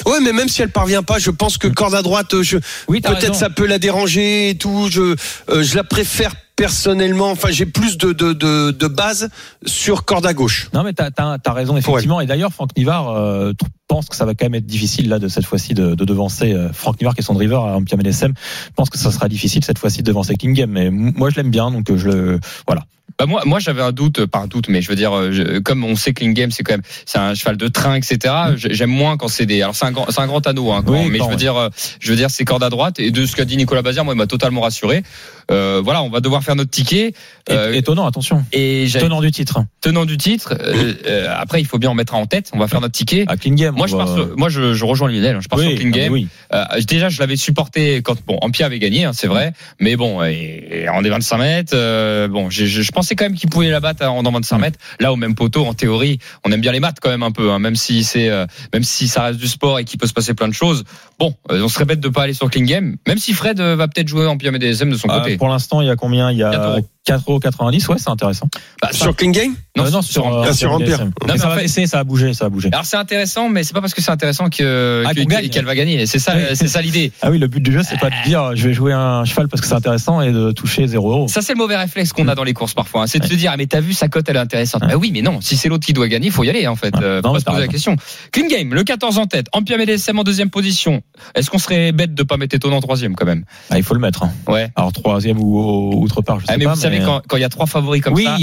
Ouais, 0.05 0.19
mais 0.21 0.33
même 0.33 0.49
si 0.49 0.61
elle 0.61 0.71
parvient 0.71 1.03
pas, 1.03 1.19
je 1.19 1.31
pense 1.31 1.57
que 1.57 1.67
corde 1.67 1.95
à 1.95 2.01
droite, 2.01 2.41
je, 2.41 2.57
Oui, 2.87 3.01
peut-être 3.01 3.35
ça 3.35 3.49
peut 3.49 3.65
la 3.65 3.79
déranger 3.79 4.49
et 4.49 4.57
tout. 4.57 4.87
Je, 4.89 5.15
euh, 5.49 5.63
je 5.63 5.75
la 5.75 5.83
préfère 5.83 6.33
personnellement. 6.55 7.31
Enfin, 7.31 7.49
j'ai 7.51 7.65
plus 7.65 7.97
de, 7.97 8.13
de, 8.13 8.33
de, 8.33 8.71
de 8.71 8.87
base 8.87 9.29
sur 9.65 10.05
corde 10.05 10.25
à 10.25 10.33
gauche. 10.33 10.69
Non, 10.73 10.83
mais 10.83 10.93
t'as 10.93 11.09
as, 11.17 11.37
as 11.45 11.53
raison 11.53 11.77
effectivement. 11.77 12.21
Et 12.21 12.25
d'ailleurs, 12.25 12.53
Franck 12.53 12.75
Nivard 12.77 13.09
euh, 13.09 13.53
pense 13.87 14.07
que 14.09 14.15
ça 14.15 14.25
va 14.25 14.33
quand 14.33 14.45
même 14.45 14.55
être 14.55 14.65
difficile 14.65 15.09
là 15.09 15.19
de 15.19 15.27
cette 15.27 15.45
fois-ci 15.45 15.73
de, 15.73 15.95
de 15.95 16.05
devancer 16.05 16.53
euh, 16.53 16.71
Franck 16.73 16.99
Nivard 16.99 17.13
qui 17.13 17.21
est 17.21 17.23
son 17.23 17.33
driver 17.33 17.63
à 17.63 17.75
Ampiam 17.75 17.99
LSM. 18.01 18.33
Je 18.67 18.71
pense 18.75 18.89
que 18.89 18.97
ça 18.97 19.11
sera 19.11 19.27
difficile 19.29 19.63
cette 19.63 19.79
fois-ci 19.79 19.99
de 19.99 20.03
devancer 20.07 20.35
Klingame. 20.35 20.71
Mais 20.71 20.85
m- 20.87 21.13
moi, 21.15 21.29
je 21.29 21.35
l'aime 21.35 21.51
bien, 21.51 21.71
donc 21.71 21.89
euh, 21.89 21.97
je 21.97 22.07
le 22.09 22.39
voilà. 22.67 22.83
Bah 23.17 23.27
moi, 23.27 23.43
moi 23.45 23.59
j'avais 23.59 23.81
un 23.81 23.93
doute, 23.93 24.25
pas 24.25 24.39
un 24.39 24.47
doute, 24.47 24.67
mais 24.67 24.81
je 24.81 24.89
veux 24.89 24.95
dire, 24.97 25.13
euh, 25.15 25.31
je- 25.31 25.59
comme 25.59 25.85
on 25.85 25.95
sait 25.95 26.11
que 26.11 26.25
Game 26.25 26.51
c'est 26.51 26.63
quand 26.63 26.73
même, 26.73 26.81
c'est 27.05 27.17
un 27.17 27.33
cheval 27.33 27.55
de 27.55 27.69
train, 27.69 27.95
etc. 27.95 28.33
j- 28.57 28.67
J'aime 28.71 28.89
moins 28.89 29.15
quand 29.15 29.29
c'est 29.29 29.45
des. 29.45 29.61
Alors 29.61 29.73
c'est 29.73 29.85
un 29.85 29.93
grand, 29.93 30.07
c'est 30.09 30.19
un 30.19 30.27
grand 30.27 30.45
anneau, 30.45 30.73
hein, 30.73 30.83
quand- 30.85 30.91
Oui, 30.91 31.09
mais 31.09 31.19
je 31.19 31.23
veux 31.23 31.29
ouais. 31.29 31.35
dire, 31.37 31.55
euh, 31.55 31.69
je 32.01 32.09
veux 32.09 32.17
dire, 32.17 32.29
c'est 32.29 32.43
corde 32.43 32.63
à 32.63 32.69
droite. 32.69 32.99
Et 32.99 33.11
de 33.11 33.25
ce 33.25 33.33
qu'a 33.37 33.45
dit 33.45 33.55
Nicolas 33.55 33.83
Bazir, 33.83 34.03
moi, 34.03 34.13
il 34.13 34.17
m'a 34.17 34.27
totalement 34.27 34.59
rassuré. 34.61 35.03
Euh, 35.49 35.79
voilà, 35.81 36.03
on 36.03 36.09
va 36.09 36.19
devoir 36.19 36.43
faire 36.45 36.55
notre 36.55 36.71
ticket. 36.71 37.07
Et- 37.49 37.53
Euh, 37.53 37.73
étonnant, 37.73 38.07
attention. 38.07 38.43
et 38.53 38.87
Tenant 38.91 39.21
du 39.21 39.31
titre 39.31 39.59
tenant 39.81 40.05
du 40.05 40.17
titre. 40.17 40.55
euh, 40.59 40.93
euh, 41.05 41.27
après, 41.37 41.61
il 41.61 41.67
faut 41.67 41.77
bien 41.77 41.91
en 41.91 41.93
mettre 41.93 42.15
un 42.15 42.19
en 42.19 42.25
tête. 42.25 42.49
On 42.53 42.57
va 42.59 42.67
faire 42.67 42.81
notre 42.81 42.93
ticket. 42.93 43.25
à 43.27 43.37
Klingame. 43.37 43.75
Moi, 43.75 43.85
on 43.85 43.87
je, 43.87 43.95
va- 43.95 44.05
sur- 44.07 44.37
moi, 44.37 44.49
je, 44.49 44.73
je 44.73 44.83
rejoins 44.85 45.09
Lionel. 45.11 45.35
hein, 45.35 45.39
Je 45.43 45.47
pars 45.47 45.59
oui, 45.59 45.69
sur 45.69 45.77
King 45.77 45.91
ah, 45.93 45.97
Game. 45.97 46.13
oui. 46.13 46.27
Euh, 46.53 46.63
déjà, 46.87 47.09
je 47.09 47.19
l'avais 47.19 47.35
supporté 47.35 48.01
quand 48.01 48.15
bon, 48.25 48.39
Ampia 48.41 48.65
avait 48.65 48.79
gagné, 48.79 49.05
hein, 49.05 49.11
c'est 49.13 49.27
vrai. 49.27 49.53
Mais 49.79 49.95
bon, 49.95 50.23
et, 50.23 50.67
et 50.85 50.89
en 50.89 51.01
des 51.03 51.09
25 51.11 51.37
mètres, 51.37 52.27
bon, 52.29 52.49
je, 52.49 52.91
pensais 52.91 53.15
quand 53.15 53.25
même 53.25 53.35
qu'il 53.35 53.49
pouvait 53.49 53.69
la 53.69 53.79
battre 53.79 54.05
en 54.07 54.23
dans 54.23 54.31
25 54.31 54.57
mètres. 54.57 54.79
Là, 54.99 55.13
au 55.13 55.15
même 55.17 55.35
poteau, 55.35 55.65
en 55.65 55.73
théorie, 55.75 56.17
on 56.45 56.51
aime 56.51 56.61
bien 56.61 56.71
les 56.71 56.79
maths 56.79 56.97
quand 57.01 57.09
même 57.09 57.23
un 57.23 57.31
peu, 57.31 57.51
hein, 57.51 57.59
même 57.59 57.75
si 57.75 58.03
c'est, 58.03 58.29
même 58.73 58.83
si 58.83 59.07
ça 59.07 59.23
reste 59.23 59.39
du 59.39 59.47
sport 59.47 59.77
et 59.79 59.85
qu'il 59.85 59.99
peut 59.99 60.07
se 60.07 60.13
passer 60.13 60.33
plein 60.33 60.47
de 60.47 60.53
choses. 60.53 60.83
Bon, 61.19 61.35
on 61.49 61.67
serait 61.67 61.85
bête 61.85 61.99
de 61.99 62.09
pas 62.09 62.23
aller 62.23 62.33
sur 62.33 62.49
King 62.49 62.65
Game, 62.65 62.97
même 63.07 63.17
si 63.17 63.33
Fred 63.33 63.59
va 63.59 63.87
peut-être 63.87 64.07
jouer 64.07 64.25
en 64.27 64.35
et 64.37 64.59
DSM 64.59 64.89
de 64.91 64.97
son 64.97 65.07
Ah, 65.09 65.19
côté. 65.19 65.37
pour 65.37 65.47
l'instant, 65.49 65.81
il 65.81 65.87
y 65.87 65.91
a 65.91 65.95
combien? 65.95 66.31
Il 66.35 66.39
y 66.39 66.43
4 66.43 66.59
a. 66.59 66.94
4,90 67.07 67.87
Ouais, 67.89 67.95
c'est 67.99 68.09
intéressant. 68.09 68.47
Bah, 68.81 68.89
ça- 68.91 68.97
Sur 68.97 69.15
Clean 69.15 69.31
Game 69.31 69.53
non, 69.77 69.83
non, 69.91 70.01
sur- 70.01 70.03
sur, 70.45 70.55
sur- 70.55 70.73
euh, 70.73 70.77
Ah. 70.81 70.85
DSM. 70.85 71.05
Non, 71.07 71.33
Mais 71.33 71.37
ça 71.37 71.49
va 71.49 71.55
fait- 71.55 71.61
baisser, 71.63 71.85
ça 71.85 71.99
a 71.99 72.03
bougé, 72.05 72.33
ça 72.33 72.45
a 72.45 72.49
bougé. 72.49 72.69
Alors 72.71 72.85
c'est 72.85 72.95
intéressant, 72.95 73.49
mais 73.49 73.63
c'est 73.63 73.73
pas 73.73 73.81
parce 73.81 73.93
que 73.93 74.01
c'est 74.01 74.11
intéressant 74.11 74.49
que 74.49 75.03
Ah, 75.05 75.13
qu'elle 75.13 75.65
va 75.65 75.75
gagner. 75.75 76.05
C'est 76.05 76.19
ça, 76.19 76.33
Oui. 76.35 76.43
c'est 76.55 76.67
ça 76.69 76.81
l'idée. 76.81 77.11
Ah 77.21 77.29
oui, 77.29 77.37
le 77.39 77.47
but 77.47 77.59
du 77.61 77.71
jeu, 77.73 77.81
c'est 77.83 77.99
pas 77.99 78.09
de 78.09 78.15
dire 78.25 78.55
je 78.55 78.67
vais 78.69 78.73
jouer 78.73 78.93
un 78.93 79.25
cheval 79.25 79.47
parce 79.49 79.61
que 79.61 79.67
c'est 79.67 79.73
intéressant 79.73 80.21
et 80.21 80.31
de 80.31 80.51
toucher 80.51 80.87
0 80.87 81.11
euros. 81.11 81.27
Ça, 81.27 81.41
c'est 81.41 81.53
le 81.53 81.57
mauvais 81.57 81.75
réflexe 81.75 82.13
qu'on 82.13 82.27
a 82.29 82.35
dans 82.35 82.43
les 82.45 82.53
courses 82.53 82.73
parfois. 82.73 83.03
hein. 83.03 83.07
C'est 83.07 83.19
de 83.19 83.25
Ouais. 83.25 83.29
se 83.31 83.35
dire, 83.35 83.51
ah, 83.53 83.57
mais 83.57 83.65
t'as 83.67 83.81
vu, 83.81 83.93
sa 83.93 84.07
cote, 84.07 84.25
elle 84.29 84.37
est 84.37 84.39
intéressante. 84.39 84.81
Ouais. 84.83 84.87
Bah 84.89 84.95
oui, 84.95 85.11
mais 85.13 85.21
non. 85.21 85.41
Si 85.41 85.57
c'est 85.57 85.67
l'autre 85.67 85.85
qui 85.85 85.91
doit 85.93 86.07
gagner, 86.07 86.27
il 86.27 86.31
faut 86.31 86.43
y 86.45 86.49
aller, 86.49 86.65
en 86.67 86.75
fait. 86.77 86.95
Ouais. 86.95 87.03
Euh, 87.03 87.21
faut 87.21 87.27
Non, 87.27 87.33
pas 87.33 87.39
se 87.41 87.45
poser 87.45 87.59
la 87.59 87.67
question. 87.67 87.97
Clean 88.31 88.47
Game, 88.47 88.73
le 88.73 88.83
14 88.83 89.17
en 89.17 89.25
tête. 89.25 89.47
Empire 89.51 89.77
MDSM 89.77 90.17
en 90.17 90.23
deuxième 90.23 90.49
position. 90.49 91.01
Est-ce 91.35 91.49
qu'on 91.49 91.59
serait 91.59 91.91
bête 91.91 92.13
de 92.13 92.23
pas 92.23 92.37
mettre 92.37 92.55
étonnant 92.55 92.77
en 92.77 92.81
troisième, 92.81 93.15
quand 93.15 93.25
même? 93.25 93.43
Ah, 93.69 93.77
il 93.77 93.83
faut 93.83 93.93
le 93.93 93.99
mettre. 93.99 94.23
hein. 94.23 94.31
Ouais. 94.47 94.71
Alors 94.75 94.93
troisième 94.93 95.37
ou 95.39 96.01
outre 96.01 96.21
part, 96.21 96.39
je 96.39 96.45
sais 96.45 96.53
pas. 96.57 96.75
Savez, 96.99 97.05
quand, 97.05 97.21
quand 97.27 97.37
il 97.37 97.41
y 97.41 97.45
a 97.45 97.49
trois 97.49 97.65
favoris 97.67 98.01
comme 98.01 98.13
Oui, 98.13 98.25
ça, 98.25 98.37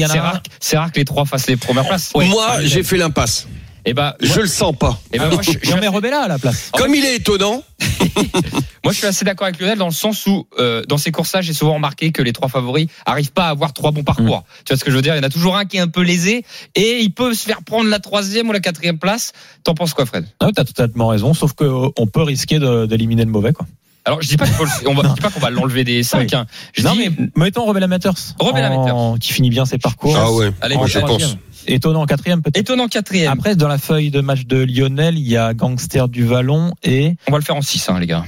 c'est 0.60 0.76
rare, 0.76 0.92
que 0.92 0.98
les 0.98 1.04
trois 1.04 1.24
fassent 1.24 1.48
les 1.48 1.56
premières 1.56 1.86
places. 1.86 2.12
Moi, 2.14 2.62
j'ai 2.62 2.82
fait 2.82 2.96
l'impasse. 2.96 3.46
Et 3.84 3.94
bah, 3.94 4.16
Je 4.20 4.28
moi, 4.28 4.36
le 4.38 4.46
sens 4.46 4.76
pas. 4.78 4.96
eh 5.12 5.18
ben, 5.18 5.28
moi, 5.28 5.42
je, 5.42 5.50
je 5.60 5.74
mets 5.80 5.88
Rebella 5.88 6.22
à 6.22 6.28
la 6.28 6.38
place. 6.38 6.70
Comme 6.72 6.94
il 6.94 7.04
est 7.04 7.16
étonnant, 7.16 7.64
moi, 8.84 8.92
je 8.92 8.98
suis 8.98 9.06
assez 9.06 9.24
d'accord 9.24 9.48
avec 9.48 9.60
Lionel 9.60 9.76
dans 9.76 9.88
le 9.88 9.92
sens 9.92 10.24
où, 10.26 10.46
euh, 10.60 10.84
dans 10.86 10.98
ces 10.98 11.10
courses-là, 11.10 11.40
j'ai 11.42 11.52
souvent 11.52 11.74
remarqué 11.74 12.12
que 12.12 12.22
les 12.22 12.32
trois 12.32 12.48
favoris 12.48 12.86
arrivent 13.06 13.32
pas 13.32 13.46
à 13.46 13.48
avoir 13.48 13.72
trois 13.72 13.90
bons 13.90 14.04
parcours. 14.04 14.38
Mm. 14.38 14.44
Tu 14.64 14.72
vois 14.72 14.78
ce 14.78 14.84
que 14.84 14.90
je 14.92 14.96
veux 14.96 15.02
dire? 15.02 15.14
Il 15.14 15.18
y 15.18 15.20
en 15.20 15.26
a 15.26 15.30
toujours 15.30 15.56
un 15.56 15.64
qui 15.64 15.78
est 15.78 15.80
un 15.80 15.88
peu 15.88 16.02
lésé 16.02 16.44
et 16.76 17.00
il 17.00 17.12
peut 17.12 17.34
se 17.34 17.44
faire 17.44 17.64
prendre 17.64 17.90
la 17.90 17.98
troisième 17.98 18.48
ou 18.48 18.52
la 18.52 18.60
quatrième 18.60 18.98
place. 18.98 19.32
T'en 19.64 19.74
penses 19.74 19.94
quoi, 19.94 20.06
Fred? 20.06 20.26
Ah, 20.38 20.50
t'as 20.54 20.64
totalement 20.64 21.08
raison, 21.08 21.34
sauf 21.34 21.54
que 21.54 21.64
euh, 21.64 21.88
on 21.98 22.06
peut 22.06 22.22
risquer 22.22 22.60
d'éliminer 22.86 23.24
le 23.24 23.32
mauvais, 23.32 23.52
quoi. 23.52 23.66
Alors, 24.04 24.20
je 24.20 24.28
dis 24.28 24.36
pas 24.36 24.46
qu'il 24.46 24.54
faut 24.54 24.64
le- 24.64 24.70
on 24.88 24.94
va, 24.94 25.08
je 25.08 25.14
dis 25.14 25.20
pas 25.20 25.30
qu'on 25.30 25.40
va 25.40 25.50
l'enlever 25.50 25.84
des 25.84 26.02
5. 26.02 26.20
Oui. 26.20 26.26
Hein. 26.36 26.46
Je 26.72 26.82
non, 26.82 26.92
dis, 26.94 27.08
mais 27.08 27.28
mettons 27.36 27.64
Rebella 27.64 27.86
Matters. 27.86 28.12
Rebella 28.38 28.70
en- 28.72 29.16
Qui 29.16 29.32
finit 29.32 29.50
bien 29.50 29.64
ses 29.64 29.78
parcours. 29.78 30.16
ah 30.16 30.32
ouais, 30.32 30.50
Allez, 30.60 30.76
moi, 30.76 30.86
je 30.86 30.98
pense. 30.98 31.36
Étonnant 31.66 32.04
quatrième 32.06 32.42
peut-être. 32.42 32.56
Étonnant 32.56 32.88
quatrième. 32.88 33.32
Après, 33.32 33.54
dans 33.54 33.68
la 33.68 33.78
feuille 33.78 34.10
de 34.10 34.20
match 34.20 34.46
de 34.46 34.56
Lionel, 34.64 35.16
il 35.16 35.28
y 35.28 35.36
a 35.36 35.54
Gangster 35.54 36.08
du 36.08 36.24
Vallon 36.24 36.72
et 36.82 37.14
On 37.28 37.32
va 37.32 37.38
le 37.38 37.44
faire 37.44 37.54
en 37.54 37.62
6, 37.62 37.88
hein, 37.88 38.00
les 38.00 38.06
gars. 38.08 38.24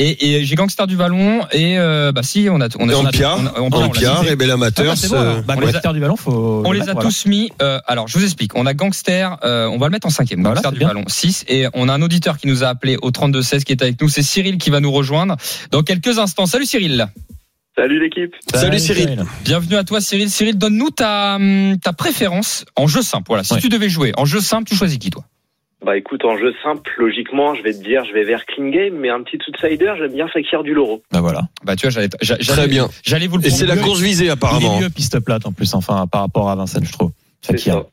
Et, 0.00 0.36
et 0.36 0.44
j'ai 0.44 0.54
Gangster 0.54 0.86
du 0.86 0.94
Vallon 0.94 1.40
et 1.50 1.76
euh, 1.76 2.12
bah 2.12 2.22
si 2.22 2.46
on 2.48 2.60
a 2.60 2.68
on 2.78 2.88
a 2.88 2.94
on 2.94 3.04
a- 3.04 3.08
Ampia, 3.08 3.36
on 3.36 3.46
a- 3.46 3.52
on 3.60 3.68
a- 3.82 3.92
cité. 3.92 4.06
Rebel 4.30 4.50
Ah 4.50 4.54
Amateurs. 4.54 4.94
bah, 5.10 5.20
alors. 5.20 5.42
bah, 5.42 5.54
On 5.56 5.60
les 5.60 5.74
a- 5.76 5.92
du 5.92 5.98
Vallon, 6.00 6.16
faut. 6.16 6.62
On 6.64 6.70
le 6.70 6.78
les 6.78 6.88
a 6.88 6.94
tous 6.94 7.26
mis. 7.26 7.50
euh, 7.60 7.80
alors, 7.88 8.06
je 8.06 8.16
vous 8.16 8.22
explique. 8.24 8.52
On 8.54 8.64
a 8.66 8.74
Gangster. 8.74 9.36
euh, 9.42 9.66
on 9.66 9.76
va 9.76 9.86
le 9.86 9.90
mettre 9.90 10.06
en 10.06 10.10
cinquième. 10.10 10.42
Gangster 10.44 10.70
du 10.70 10.78
bien. 10.78 10.88
ballon 10.88 11.02
6 11.08 11.44
et 11.48 11.66
on 11.74 11.88
a 11.88 11.94
un 11.94 12.02
auditeur 12.02 12.38
qui 12.38 12.46
nous 12.46 12.62
a 12.62 12.68
appelé 12.68 12.96
au 13.02 13.10
32 13.10 13.42
16 13.42 13.64
qui 13.64 13.72
est 13.72 13.82
avec 13.82 14.00
nous. 14.00 14.08
C'est 14.08 14.22
Cyril 14.22 14.58
qui 14.58 14.70
va 14.70 14.78
nous 14.78 14.92
rejoindre 14.92 15.36
dans 15.72 15.82
quelques 15.82 16.18
instants. 16.20 16.46
Salut 16.46 16.66
Cyril. 16.66 17.08
Salut 17.76 18.00
l'équipe. 18.00 18.34
Salut, 18.54 18.78
Cyril. 18.80 19.24
Bienvenue 19.44 19.76
à 19.76 19.84
toi 19.84 20.00
Cyril. 20.00 20.30
Cyril, 20.30 20.58
donne-nous 20.58 20.90
ta 20.90 21.38
ta 21.82 21.92
préférence 21.92 22.64
en 22.76 22.86
jeu 22.86 23.02
simple. 23.02 23.24
Voilà. 23.28 23.42
Si 23.44 23.54
Ouais. 23.54 23.60
tu 23.60 23.68
devais 23.68 23.88
jouer 23.88 24.12
en 24.16 24.24
jeu 24.24 24.40
simple, 24.40 24.68
tu 24.68 24.74
choisis 24.76 24.98
qui 24.98 25.10
toi? 25.10 25.24
Bah 25.88 25.96
écoute, 25.96 26.22
en 26.26 26.36
jeu 26.36 26.52
simple, 26.62 26.90
logiquement, 26.98 27.54
je 27.54 27.62
vais 27.62 27.72
te 27.72 27.82
dire, 27.82 28.04
je 28.04 28.12
vais 28.12 28.22
vers 28.22 28.44
Clean 28.44 28.68
Game, 28.68 28.94
mais 28.98 29.08
un 29.08 29.22
petit 29.22 29.38
outsider, 29.48 29.94
j'aime 29.96 30.12
bien 30.12 30.28
Fakir 30.28 30.62
du 30.62 30.74
Loro. 30.74 31.02
Bah 31.10 31.22
voilà. 31.22 31.48
Bah 31.64 31.76
tu 31.76 31.86
vois, 31.86 31.90
j'allais 31.90 32.10
j'a- 32.20 32.34
Très 32.36 32.44
j'allais 32.44 32.68
bien. 32.68 32.90
j'allais 33.02 33.26
vous 33.26 33.38
le 33.38 33.46
Et 33.46 33.48
c'est 33.48 33.64
la 33.64 33.74
course 33.78 34.00
visée 34.00 34.26
Il 34.26 34.30
apparemment. 34.32 34.76
est 34.76 34.82
mieux 34.82 34.90
piste 34.90 35.18
plate 35.20 35.46
en 35.46 35.52
plus, 35.52 35.72
enfin 35.72 36.06
par 36.06 36.20
rapport 36.20 36.50
à 36.50 36.56
Vincennes, 36.56 36.84
je 36.84 36.92
trouve. 36.92 37.12
C'est 37.40 37.52
Fakir. 37.52 37.84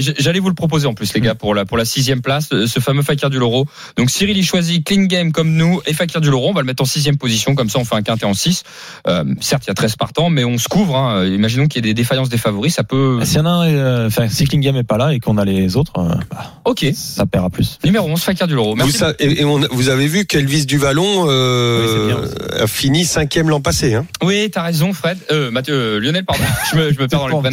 J'allais 0.00 0.40
vous 0.40 0.48
le 0.48 0.54
proposer 0.54 0.86
en 0.86 0.94
plus, 0.94 1.12
les 1.14 1.20
gars, 1.20 1.34
pour 1.34 1.54
la, 1.54 1.64
pour 1.64 1.76
la 1.76 1.84
sixième 1.84 2.20
place, 2.22 2.48
euh, 2.52 2.66
ce 2.66 2.80
fameux 2.80 3.02
Fakir 3.02 3.30
du 3.30 3.38
Loro. 3.38 3.66
Donc 3.96 4.10
Cyril, 4.10 4.36
il 4.36 4.44
choisit 4.44 4.84
Clean 4.84 5.02
Game 5.02 5.32
comme 5.32 5.52
nous 5.54 5.80
et 5.86 5.92
Fakir 5.92 6.20
du 6.20 6.30
Loro. 6.30 6.48
On 6.50 6.52
va 6.52 6.60
le 6.60 6.66
mettre 6.66 6.82
en 6.82 6.86
sixième 6.86 7.16
position, 7.16 7.54
comme 7.54 7.68
ça 7.68 7.78
on 7.78 7.84
fait 7.84 7.94
un 7.96 8.02
quintet 8.02 8.24
en 8.26 8.34
6. 8.34 8.62
Euh, 9.08 9.24
certes, 9.40 9.64
il 9.66 9.68
y 9.68 9.70
a 9.70 9.74
13 9.74 9.96
partants, 9.96 10.30
mais 10.30 10.44
on 10.44 10.58
se 10.58 10.68
couvre. 10.68 10.96
Hein. 10.96 11.26
Imaginons 11.26 11.66
qu'il 11.66 11.84
y 11.84 11.88
ait 11.88 11.92
des 11.92 11.94
défaillances 11.94 12.28
des 12.28 12.38
favoris, 12.38 12.74
ça 12.74 12.82
peut... 12.84 13.20
S'il 13.24 13.36
y 13.36 13.40
en 13.40 13.46
a 13.46 13.50
un, 13.50 13.66
euh, 13.68 14.06
enfin, 14.06 14.28
si 14.28 14.44
Game 14.44 14.76
est 14.76 14.84
pas 14.84 14.98
là 14.98 15.12
et 15.12 15.20
qu'on 15.20 15.36
a 15.38 15.44
les 15.44 15.76
autres, 15.76 15.92
euh, 15.98 16.14
bah, 16.30 16.52
Ok. 16.64 16.86
ça 16.94 17.26
paiera 17.26 17.50
plus. 17.50 17.78
Numéro 17.84 18.08
11, 18.08 18.20
Fakir 18.22 18.46
du 18.46 18.54
Loro. 18.54 18.70
Vous, 18.70 18.76
Merci. 18.76 18.92
sa- 18.98 19.14
et, 19.18 19.40
et 19.40 19.44
on- 19.44 19.58
vous 19.70 19.88
avez 19.88 20.06
vu 20.06 20.26
qu'Elvis 20.26 20.64
du 20.66 20.78
Vallon 20.78 21.26
euh, 21.28 22.14
Oui, 22.14 22.60
a 22.60 22.66
fini 22.66 23.04
cinquième 23.04 23.48
l'an 23.48 23.60
passé. 23.60 23.94
Hein. 23.94 24.06
Oui, 24.22 24.48
t'as 24.52 24.62
raison, 24.62 24.92
Fred. 24.92 25.18
Euh, 25.32 25.50
Mathieu, 25.50 25.74
euh, 25.74 25.98
Lionel, 25.98 26.24
pardon. 26.24 26.44
Je 26.72 26.76
me, 26.78 26.92
je 26.92 26.98
me 27.00 27.08
perds 27.08 27.28
dans 27.28 27.40
les. 27.42 27.50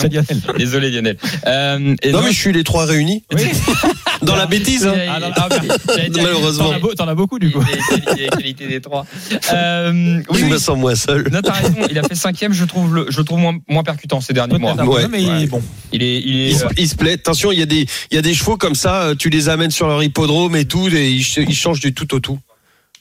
Désolé, 0.57 0.89
Lionel. 0.91 1.17
Euh, 1.47 1.95
et 2.01 2.11
Non 2.11 2.21
mais 2.21 2.30
je 2.31 2.37
suis 2.39 2.53
les 2.53 2.63
trois 2.63 2.85
réunis. 2.85 3.23
Oui. 3.33 3.43
Dans 4.21 4.35
la 4.35 4.45
bêtise. 4.45 4.85
hein. 4.85 4.93
Ah, 5.09 5.19
non, 5.19 5.29
Malheureusement. 6.15 6.71
T'en 6.95 7.07
as, 7.07 7.15
beaucoup 7.15 7.39
du 7.39 7.51
coup. 7.51 7.63
Qualités 8.31 8.67
des 8.67 8.79
trois. 8.81 9.05
Euh, 9.53 10.21
oui, 10.29 10.39
je 10.39 10.43
oui. 10.45 10.49
me 10.51 10.57
sens 10.57 10.77
moins 10.77 10.95
seul. 10.95 11.27
Non, 11.31 11.41
t'as 11.41 11.53
raison. 11.53 11.75
Il 11.89 11.97
a 11.97 12.03
fait 12.03 12.15
cinquième. 12.15 12.53
Je 12.53 12.65
trouve 12.65 12.93
le, 12.95 13.05
je 13.09 13.17
le 13.17 13.23
trouve 13.23 13.39
moins, 13.39 13.55
moins 13.67 13.83
percutant 13.83 14.21
ces 14.21 14.33
derniers 14.33 14.57
mois. 14.59 14.75
Ouais. 14.85 15.07
mais 15.09 15.23
il 15.23 15.43
est 15.43 15.47
bon. 15.47 15.61
Il 15.91 16.03
est, 16.03 16.19
il 16.19 16.39
est. 16.41 16.49
Il 16.51 16.57
se, 16.57 16.65
il 16.77 16.87
se 16.89 16.95
plaît. 16.95 17.13
Attention, 17.13 17.51
il 17.51 17.59
y 17.59 17.63
a 17.63 17.65
des, 17.65 17.85
il 18.11 18.15
y 18.15 18.17
a 18.17 18.21
des 18.21 18.33
chevaux 18.33 18.57
comme 18.57 18.75
ça. 18.75 19.01
euh, 19.03 19.15
Tu 19.15 19.29
les 19.29 19.49
amènes 19.49 19.71
sur 19.71 19.87
leur 19.87 20.03
hippodrome 20.03 20.55
et 20.55 20.65
tout, 20.65 20.87
et 20.89 21.09
ils, 21.09 21.25
ils 21.37 21.55
changent 21.55 21.79
du 21.79 21.93
tout 21.93 22.13
au 22.13 22.19
tout. 22.19 22.39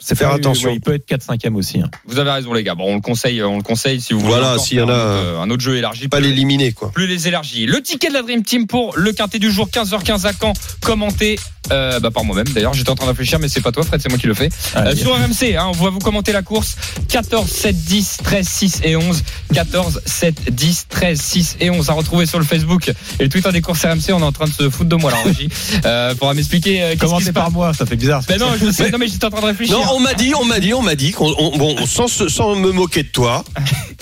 C'est 0.02 0.16
Faire 0.16 0.32
attention. 0.32 0.70
il 0.70 0.80
peut 0.80 0.94
être 0.94 1.06
4-5e 1.08 1.54
aussi. 1.54 1.78
hein. 1.80 1.90
Vous 2.06 2.18
avez 2.18 2.30
raison, 2.30 2.52
les 2.54 2.62
gars. 2.64 2.74
Bon, 2.74 2.84
on 2.90 2.94
le 2.96 3.00
conseille, 3.00 3.42
on 3.42 3.56
le 3.58 3.62
conseille 3.62 4.00
si 4.00 4.12
vous 4.14 4.20
voulez. 4.20 4.32
Voilà, 4.32 4.58
s'il 4.58 4.78
y 4.78 4.80
en 4.80 4.88
a, 4.88 4.92
un 4.92 4.96
autre, 4.96 5.40
un 5.40 5.50
autre 5.50 5.62
jeu 5.62 5.76
élargi. 5.76 6.08
Pas 6.08 6.20
l'éliminer 6.20 6.72
quoi. 6.72 6.90
plus 6.90 7.06
les 7.06 7.28
élargis. 7.28 7.66
Le 7.66 7.82
ticket 7.82 8.08
de 8.08 8.14
la 8.14 8.22
Dream 8.22 8.42
Team 8.42 8.66
pour 8.66 8.96
le 8.96 9.12
quintet 9.12 9.38
du 9.38 9.50
jour 9.50 9.68
15h15 9.68 10.26
à 10.26 10.32
Caen, 10.32 10.52
commenté 10.82 11.38
euh, 11.70 12.00
bah, 12.00 12.10
par 12.10 12.24
moi-même. 12.24 12.48
D'ailleurs, 12.48 12.72
j'étais 12.74 12.90
en 12.90 12.94
train 12.94 13.06
de 13.06 13.10
réfléchir, 13.10 13.38
mais 13.38 13.48
c'est 13.48 13.60
pas 13.60 13.70
toi, 13.72 13.84
Fred, 13.84 14.00
c'est 14.02 14.08
moi 14.08 14.18
qui 14.18 14.26
le 14.26 14.34
fais. 14.34 14.48
Euh, 14.76 14.80
Allez. 14.86 14.96
sur 14.96 15.12
RMC, 15.14 15.54
hein, 15.56 15.66
on 15.68 15.72
va 15.84 15.90
vous 15.90 15.98
commenter 16.00 16.32
la 16.32 16.42
course 16.42 16.76
14, 17.08 17.48
7, 17.48 17.76
10, 17.84 18.16
13, 18.24 18.48
6 18.48 18.80
et 18.84 18.96
11. 18.96 19.22
14, 19.54 20.00
7, 20.06 20.54
10, 20.54 20.86
13, 20.88 21.20
6 21.20 21.56
et 21.60 21.70
11 21.70 21.90
à 21.90 21.92
retrouver 21.92 22.26
sur 22.26 22.38
le 22.38 22.44
Facebook 22.44 22.88
et 22.88 23.24
le 23.24 23.28
Twitter 23.28 23.52
des 23.52 23.60
courses 23.60 23.84
RMC. 23.84 24.12
On 24.12 24.20
est 24.20 24.24
en 24.24 24.32
train 24.32 24.46
de 24.46 24.52
se 24.52 24.70
foutre 24.70 24.88
de 24.88 24.96
moi 24.96 25.10
là 25.10 25.18
en 25.18 25.24
régie. 25.24 25.48
Euh, 25.84 26.14
pour 26.14 26.32
m'expliquer 26.34 26.82
euh, 26.82 26.94
Commencez 26.98 27.26
se 27.26 27.30
par 27.30 27.50
moi, 27.50 27.72
ça 27.74 27.84
fait 27.86 27.96
bizarre. 27.96 28.22
Ben 28.26 28.38
non, 28.38 28.48
je 28.60 28.70
sais, 28.70 28.90
non 28.90 28.98
mais 28.98 29.06
j'étais 29.08 29.24
en 29.26 29.30
train 29.30 29.40
de 29.42 29.46
réfléchir. 29.46 29.76
Non, 29.78 29.84
on 29.94 30.00
m'a 30.00 30.14
dit, 30.14 30.32
on 30.34 30.44
m'a 30.44 30.60
dit, 30.60 30.74
on 30.74 30.82
m'a 30.82 30.94
dit 30.94 31.14
on- 31.18 31.56
bon, 31.56 31.76
sans, 31.86 32.54
me 32.56 32.70
moquer 32.72 33.02
de 33.02 33.08
toi, 33.08 33.44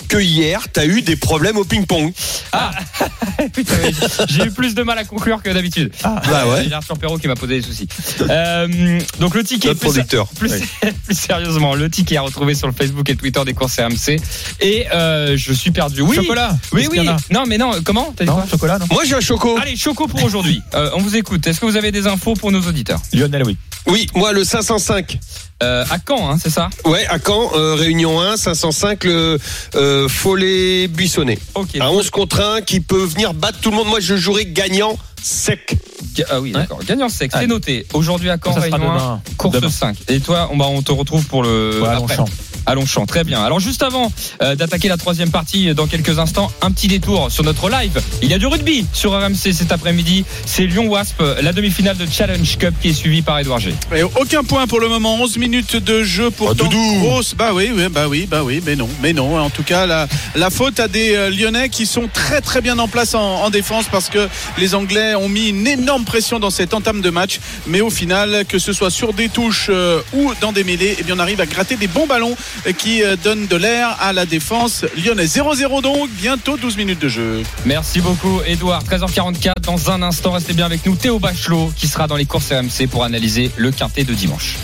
que 0.07 0.17
hier 0.17 0.67
t'as 0.71 0.85
eu 0.85 1.01
des 1.01 1.15
problèmes 1.15 1.57
au 1.57 1.63
ping-pong. 1.65 2.11
Putain, 3.53 3.73
oui, 3.83 3.95
J'ai 4.27 4.45
eu 4.45 4.51
plus 4.51 4.75
de 4.75 4.83
mal 4.83 4.97
à 4.97 5.03
conclure 5.05 5.41
que 5.41 5.49
d'habitude. 5.49 5.91
Ah, 6.03 6.21
Bah 6.29 6.45
ouais. 6.47 6.65
J'ai 6.67 6.73
Arthur 6.73 6.97
Perrault 6.97 7.17
qui 7.17 7.27
m'a 7.27 7.35
posé 7.35 7.59
des 7.59 7.61
soucis. 7.65 7.87
Euh, 8.29 8.99
donc 9.19 9.33
le 9.35 9.43
ticket, 9.43 9.69
plus, 9.69 9.79
producteur. 9.79 10.27
plus, 10.39 10.51
plus 11.05 11.15
sérieusement, 11.17 11.73
le 11.75 11.89
ticket 11.89 12.17
à 12.17 12.21
retrouver 12.21 12.53
sur 12.55 12.67
le 12.67 12.73
Facebook 12.73 13.09
et 13.09 13.15
Twitter 13.15 13.41
des 13.45 13.53
courses 13.53 13.79
RMC. 13.79 14.19
Et 14.59 14.87
euh, 14.93 15.37
je 15.37 15.53
suis 15.53 15.71
perdu. 15.71 16.01
Oui, 16.01 16.15
Chocolat. 16.15 16.57
oui, 16.73 16.87
oui. 16.91 16.99
Non, 17.31 17.43
mais 17.47 17.57
non. 17.57 17.71
Comment 17.83 18.13
T'as 18.15 18.25
dit 18.25 18.29
Non, 18.29 18.35
quoi 18.37 18.47
chocolat, 18.49 18.79
non 18.79 18.87
Moi 18.91 19.03
j'ai 19.05 19.15
un 19.15 19.21
choco. 19.21 19.57
Allez, 19.61 19.75
Choco 19.77 20.07
pour 20.07 20.23
aujourd'hui. 20.23 20.61
Euh, 20.73 20.89
on 20.95 21.01
vous 21.01 21.15
écoute. 21.15 21.47
Est-ce 21.47 21.59
que 21.61 21.65
vous 21.65 21.77
avez 21.77 21.91
des 21.91 22.07
infos 22.07 22.33
pour 22.33 22.51
nos 22.51 22.61
auditeurs? 22.61 22.99
Lionel, 23.13 23.43
oui. 23.45 23.57
Oui, 23.87 24.07
moi 24.15 24.33
le 24.33 24.43
505. 24.43 25.17
Euh, 25.63 25.83
À 25.89 25.97
Caen, 26.07 26.29
hein, 26.31 26.37
c'est 26.41 26.49
ça 26.49 26.69
Ouais, 26.85 27.05
à 27.07 27.17
Caen, 27.19 27.51
euh, 27.55 27.73
Réunion 27.75 28.19
1, 28.21 28.37
505, 28.37 29.03
le 29.03 29.37
euh, 29.75 30.07
Follet 30.07 30.87
Buissonnet. 30.87 31.37
Ok. 31.55 31.75
À 31.79 31.91
11 31.91 32.09
contre 32.09 32.41
1 32.41 32.61
qui 32.61 32.79
peut 32.79 33.03
venir 33.03 33.33
battre 33.33 33.59
tout 33.61 33.69
le 33.71 33.77
monde. 33.77 33.87
Moi 33.87 33.99
je 33.99 34.15
jouerai 34.15 34.45
gagnant 34.45 34.97
sec. 35.21 35.75
Ga- 36.15 36.25
Ah 36.29 36.39
oui, 36.41 36.51
d'accord. 36.53 36.79
Gagnant 36.87 37.09
sec, 37.09 37.31
c'est 37.33 37.47
noté. 37.47 37.85
Aujourd'hui 37.93 38.29
à 38.29 38.37
Caen, 38.43 38.53
Ça 38.53 38.61
sera 38.61 38.77
Réunion 38.77 38.91
1, 38.91 38.93
demain. 38.95 39.21
course 39.37 39.55
Demain. 39.55 39.69
5. 39.69 39.97
Et 40.07 40.19
toi, 40.21 40.49
on, 40.51 40.57
bah, 40.57 40.65
on 40.69 40.81
te 40.81 40.91
retrouve 40.91 41.25
pour 41.25 41.43
le. 41.43 41.81
Ouais, 41.81 41.87
après. 41.89 42.15
Longchamp. 42.17 42.25
À 42.69 42.75
Longchamp. 42.75 43.05
Très 43.07 43.23
bien. 43.23 43.41
Alors 43.43 43.59
juste 43.59 43.81
avant 43.81 44.11
euh, 44.41 44.55
d'attaquer 44.55 44.87
la 44.89 44.97
troisième 44.97 45.31
partie 45.31 45.69
euh, 45.69 45.73
dans 45.73 45.87
quelques 45.87 46.19
instants, 46.19 46.51
un 46.61 46.71
petit 46.71 46.87
détour 46.87 47.31
sur 47.31 47.43
notre 47.43 47.69
live. 47.69 47.99
Il 48.21 48.29
y 48.29 48.33
a 48.33 48.37
du 48.37 48.45
rugby 48.45 48.85
sur 48.93 49.11
RMC 49.11 49.51
cet 49.53 49.71
après-midi. 49.71 50.23
C'est 50.45 50.65
Lyon 50.67 50.85
Wasp, 50.87 51.21
la 51.41 51.51
demi-finale 51.51 51.97
de 51.97 52.05
Challenge 52.09 52.57
Cup 52.57 52.73
qui 52.81 52.89
est 52.89 52.93
suivie 52.93 53.21
par 53.23 53.39
Edouard 53.39 53.59
G. 53.59 53.73
Et 53.95 54.03
aucun 54.03 54.43
point 54.43 54.67
pour 54.67 54.79
le 54.79 54.87
moment, 54.87 55.15
11 55.21 55.37
minutes 55.37 55.75
de 55.77 56.03
jeu 56.03 56.29
pourtant 56.29 56.65
Oh, 56.67 56.69
Doudou. 56.69 56.99
grosse. 57.01 57.33
Bah 57.35 57.51
oui, 57.53 57.71
oui, 57.75 57.83
bah 57.89 58.07
oui, 58.07 58.27
bah 58.29 58.41
oui, 58.43 58.61
mais 58.65 58.75
non, 58.75 58.89
mais 59.01 59.13
non. 59.13 59.39
En 59.39 59.49
tout 59.49 59.63
cas, 59.63 59.85
la, 59.85 60.07
la 60.35 60.49
faute 60.49 60.79
à 60.79 60.87
des 60.87 61.15
euh, 61.15 61.29
Lyonnais 61.29 61.69
qui 61.69 61.85
sont 61.85 62.07
très 62.13 62.41
très 62.41 62.61
bien 62.61 62.77
en 62.79 62.87
place 62.87 63.15
en, 63.15 63.43
en 63.43 63.49
défense 63.49 63.85
parce 63.91 64.09
que 64.09 64.27
les 64.57 64.75
Anglais 64.75 65.15
ont 65.15 65.29
mis 65.29 65.49
une 65.49 65.65
énorme 65.67 66.05
pression 66.05 66.39
dans 66.39 66.49
cette 66.51 66.73
entame 66.73 67.01
de 67.01 67.09
match. 67.09 67.39
Mais 67.67 67.81
au 67.81 67.89
final, 67.89 68.45
que 68.47 68.59
ce 68.59 68.73
soit 68.73 68.91
sur 68.91 69.13
des 69.13 69.29
touches 69.29 69.67
euh, 69.69 70.01
ou 70.13 70.31
dans 70.41 70.51
des 70.51 70.63
mêlées, 70.63 70.95
eh 70.99 71.03
bien 71.03 71.15
on 71.15 71.19
arrive 71.19 71.39
à 71.41 71.45
gratter 71.45 71.75
des 71.75 71.87
bons 71.87 72.07
ballons 72.07 72.35
euh, 72.35 72.58
qui 72.77 73.03
euh, 73.03 73.15
donnent 73.23 73.47
de 73.47 73.55
l'air 73.55 73.97
à 73.99 74.13
la 74.13 74.25
défense 74.25 74.85
lyonnais. 74.97 75.25
0-0 75.25 75.81
donc, 75.81 76.09
bientôt 76.11 76.57
12 76.57 76.77
minutes 76.77 77.01
de 77.01 77.09
jeu. 77.09 77.43
Merci 77.65 78.01
beaucoup 78.01 78.41
Edouard. 78.45 78.83
13h44 78.83 79.61
dans 79.63 79.91
un 79.91 80.01
instant, 80.01 80.31
restez 80.31 80.53
bien 80.53 80.65
avec 80.65 80.85
nous. 80.85 80.95
Théo 80.95 81.19
Bachelot 81.19 81.71
qui 81.75 81.87
sera 81.87 82.07
dans 82.07 82.15
les 82.15 82.25
courses 82.25 82.51
RMC 82.51 82.87
pour 82.89 83.03
analyser 83.03 83.51
le 83.57 83.71
quintet 83.71 84.03
de 84.03 84.13
dimanche. 84.13 84.55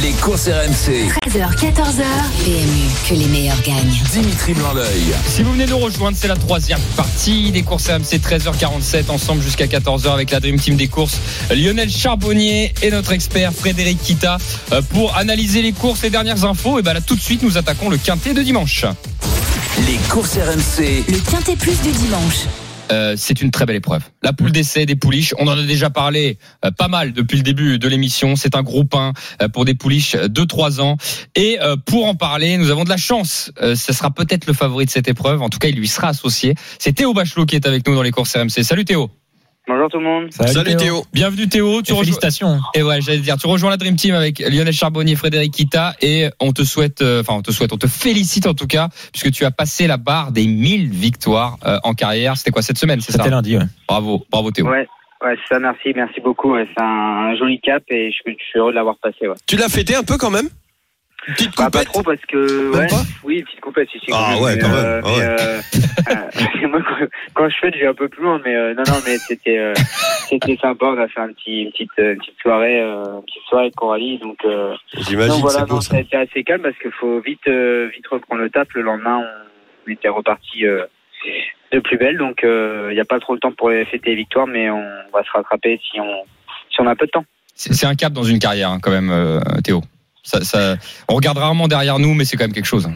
Les 0.00 0.12
courses 0.12 0.48
RMC. 0.48 1.10
13h, 1.26 1.54
14h. 1.54 2.02
PMU, 2.44 2.88
que 3.06 3.14
les 3.14 3.26
meilleurs 3.26 3.60
gagnent. 3.62 3.92
Dimitri 4.10 4.54
Blanc-L'œil. 4.54 5.14
Si 5.26 5.42
vous 5.42 5.52
venez 5.52 5.66
nous 5.66 5.78
rejoindre, 5.78 6.16
c'est 6.18 6.28
la 6.28 6.36
troisième 6.36 6.80
partie 6.96 7.52
des 7.52 7.62
courses 7.62 7.88
RMC 7.88 8.18
13h47 8.18 9.10
ensemble 9.10 9.42
jusqu'à 9.42 9.66
14h 9.66 10.10
avec 10.10 10.30
la 10.30 10.40
Dream 10.40 10.58
Team 10.58 10.76
des 10.76 10.88
courses 10.88 11.18
Lionel 11.50 11.90
Charbonnier 11.90 12.72
et 12.82 12.90
notre 12.90 13.12
expert 13.12 13.52
Frédéric 13.52 14.00
Kita 14.02 14.38
euh, 14.72 14.80
pour 14.80 15.14
analyser 15.16 15.60
les 15.60 15.72
courses, 15.72 16.02
les 16.02 16.10
dernières 16.10 16.46
infos. 16.46 16.78
Et 16.78 16.82
ben 16.82 16.94
là 16.94 17.02
tout 17.02 17.14
de 17.14 17.20
suite 17.20 17.42
nous 17.42 17.58
attaquons 17.58 17.90
le 17.90 17.98
quintet 17.98 18.32
de 18.32 18.42
dimanche. 18.42 18.86
Les 19.86 19.98
courses 20.08 20.36
RMC. 20.36 21.04
Le 21.08 21.30
quintet 21.30 21.56
plus 21.56 21.78
du 21.82 21.90
dimanche. 21.90 22.46
Euh, 22.92 23.14
c'est 23.16 23.40
une 23.40 23.50
très 23.50 23.64
belle 23.64 23.76
épreuve. 23.76 24.02
La 24.22 24.32
poule 24.32 24.52
d'essai 24.52 24.86
des 24.86 24.96
pouliches, 24.96 25.34
on 25.38 25.48
en 25.48 25.58
a 25.58 25.62
déjà 25.62 25.90
parlé 25.90 26.38
euh, 26.64 26.70
pas 26.70 26.88
mal 26.88 27.12
depuis 27.12 27.38
le 27.38 27.42
début 27.42 27.78
de 27.78 27.88
l'émission. 27.88 28.36
C'est 28.36 28.54
un 28.54 28.62
groupe 28.62 28.94
1 28.94 29.12
euh, 29.40 29.48
pour 29.48 29.64
des 29.64 29.74
pouliches 29.74 30.14
de 30.14 30.44
3 30.44 30.80
ans. 30.80 30.96
Et 31.34 31.58
euh, 31.60 31.76
pour 31.76 32.06
en 32.06 32.14
parler, 32.14 32.58
nous 32.58 32.70
avons 32.70 32.84
de 32.84 32.90
la 32.90 32.96
chance. 32.98 33.50
Euh, 33.62 33.74
ce 33.74 33.92
sera 33.92 34.10
peut-être 34.10 34.46
le 34.46 34.52
favori 34.52 34.84
de 34.84 34.90
cette 34.90 35.08
épreuve. 35.08 35.42
En 35.42 35.48
tout 35.48 35.58
cas, 35.58 35.68
il 35.68 35.76
lui 35.76 35.88
sera 35.88 36.08
associé. 36.08 36.54
C'est 36.78 36.92
Théo 36.92 37.14
Bachelot 37.14 37.46
qui 37.46 37.56
est 37.56 37.66
avec 37.66 37.86
nous 37.86 37.94
dans 37.94 38.02
les 38.02 38.10
courses 38.10 38.36
RMC. 38.36 38.62
Salut 38.62 38.84
Théo. 38.84 39.10
Bonjour 39.68 39.88
tout 39.88 39.98
le 39.98 40.04
monde. 40.04 40.32
Salut 40.32 40.74
Théo. 40.76 41.04
Bienvenue 41.12 41.48
Théo. 41.48 41.82
Tu 41.82 41.92
rejoins... 41.92 42.04
Félicitations. 42.04 42.58
Et 42.74 42.82
ouais, 42.82 43.00
j'allais 43.00 43.18
dire, 43.18 43.36
tu 43.36 43.46
rejoins 43.46 43.70
la 43.70 43.76
Dream 43.76 43.94
Team 43.94 44.14
avec 44.14 44.40
Lionel 44.40 44.72
Charbonnier, 44.72 45.14
Frédéric 45.14 45.52
Kita, 45.54 45.94
et 46.02 46.30
on 46.40 46.52
te 46.52 46.62
souhaite, 46.64 47.00
euh, 47.00 47.20
enfin 47.20 47.34
on 47.34 47.42
te 47.42 47.52
souhaite, 47.52 47.72
on 47.72 47.78
te 47.78 47.86
félicite 47.86 48.46
en 48.48 48.54
tout 48.54 48.66
cas, 48.66 48.88
puisque 49.12 49.30
tu 49.30 49.44
as 49.44 49.52
passé 49.52 49.86
la 49.86 49.98
barre 49.98 50.32
des 50.32 50.48
1000 50.48 50.90
victoires 50.90 51.58
euh, 51.64 51.78
en 51.84 51.94
carrière. 51.94 52.36
C'était 52.36 52.50
quoi 52.50 52.62
cette 52.62 52.78
semaine, 52.78 53.00
c'est 53.00 53.12
ça? 53.12 53.18
C'était 53.18 53.30
lundi, 53.30 53.56
ouais. 53.56 53.62
Bravo, 53.86 54.26
bravo 54.32 54.50
Théo. 54.50 54.66
Ouais, 54.68 54.88
ouais, 55.24 55.36
c'est 55.48 55.54
ça, 55.54 55.60
merci, 55.60 55.92
merci 55.94 56.20
beaucoup. 56.20 56.54
ouais, 56.54 56.66
c'est 56.76 56.82
un, 56.82 56.86
un 57.30 57.36
joli 57.36 57.60
cap 57.60 57.84
et 57.88 58.10
je, 58.10 58.18
je 58.32 58.44
suis 58.44 58.58
heureux 58.58 58.72
de 58.72 58.76
l'avoir 58.76 58.96
passé. 59.00 59.28
Ouais. 59.28 59.36
Tu 59.46 59.56
l'as 59.56 59.68
fêté 59.68 59.94
un 59.94 60.02
peu 60.02 60.16
quand 60.18 60.30
même? 60.30 60.48
Bah, 61.56 61.70
pas 61.70 61.84
trop 61.84 62.02
parce 62.02 62.20
que 62.22 62.72
Même 62.72 62.80
ouais, 62.80 62.86
pas 62.88 63.02
oui, 63.22 63.42
petite 63.42 63.60
coupette 63.60 63.94
ici. 63.94 64.06
Ah 64.12 64.36
ouais, 64.40 64.58
quand 64.58 64.68
même, 64.68 65.02
ah 65.04 65.08
ouais. 65.08 65.22
euh, 65.22 65.60
euh, 66.10 66.68
moi, 66.68 66.80
quand, 67.34 67.48
je 67.48 67.56
fête, 67.60 67.74
je 67.74 67.80
vais 67.80 67.86
un 67.86 67.94
peu 67.94 68.08
plus 68.08 68.22
loin, 68.22 68.40
mais 68.44 68.54
euh, 68.54 68.74
non, 68.74 68.82
non, 68.88 68.98
mais 69.06 69.16
c'était 69.18 69.58
euh, 69.58 69.72
c'était 70.28 70.56
sympa. 70.56 70.86
On 70.86 70.98
a 70.98 71.06
fait 71.08 71.20
un 71.20 71.32
petit, 71.32 71.62
une 71.62 71.70
petite, 71.70 71.90
une 71.98 72.18
petite 72.18 72.40
soirée, 72.40 72.80
euh, 72.80 73.18
une 73.18 73.22
petite 73.24 73.42
soirée 73.48 73.64
avec 73.64 73.74
Coralie, 73.76 74.18
donc. 74.18 74.38
Euh, 74.44 74.74
J'imagine, 74.96 75.40
voilà, 75.40 75.60
c'est 75.60 75.70
non, 75.72 75.80
ça. 75.80 75.90
ça 75.90 75.96
a 75.96 76.00
été 76.00 76.16
assez 76.16 76.42
calme 76.42 76.62
parce 76.62 76.78
qu'il 76.78 76.92
faut 76.92 77.20
vite, 77.20 77.46
euh, 77.46 77.88
vite 77.94 78.06
reprendre 78.08 78.42
le 78.42 78.50
tap. 78.50 78.68
Le 78.74 78.82
lendemain, 78.82 79.22
on 79.86 79.90
était 79.90 80.08
reparti. 80.08 80.66
Euh, 80.66 80.84
de 81.72 81.78
plus 81.78 81.96
belle. 81.98 82.18
Donc 82.18 82.40
il 82.42 82.94
n'y 82.94 83.00
a 83.00 83.04
pas 83.04 83.20
trop 83.20 83.32
le 83.32 83.38
temps 83.38 83.52
pour 83.52 83.70
fêter 83.70 84.10
les 84.10 84.16
victoires, 84.16 84.48
mais 84.48 84.68
on 84.68 84.82
va 85.12 85.22
se 85.24 85.30
rattraper 85.32 85.80
si 85.88 86.00
on 86.00 86.24
si 86.68 86.80
on 86.80 86.86
a 86.86 86.96
peu 86.96 87.06
de 87.06 87.10
temps. 87.12 87.24
C'est 87.54 87.72
c'est 87.74 87.86
un 87.86 87.94
cap 87.94 88.12
dans 88.12 88.24
une 88.24 88.38
carrière 88.38 88.70
hein, 88.70 88.78
quand 88.82 88.90
même, 88.90 89.10
euh, 89.10 89.40
Théo. 89.62 89.82
On 91.08 91.14
regarde 91.14 91.38
rarement 91.38 91.68
derrière 91.68 91.98
nous, 91.98 92.14
mais 92.14 92.24
c'est 92.24 92.36
quand 92.36 92.44
même 92.44 92.52
quelque 92.52 92.66
chose. 92.66 92.88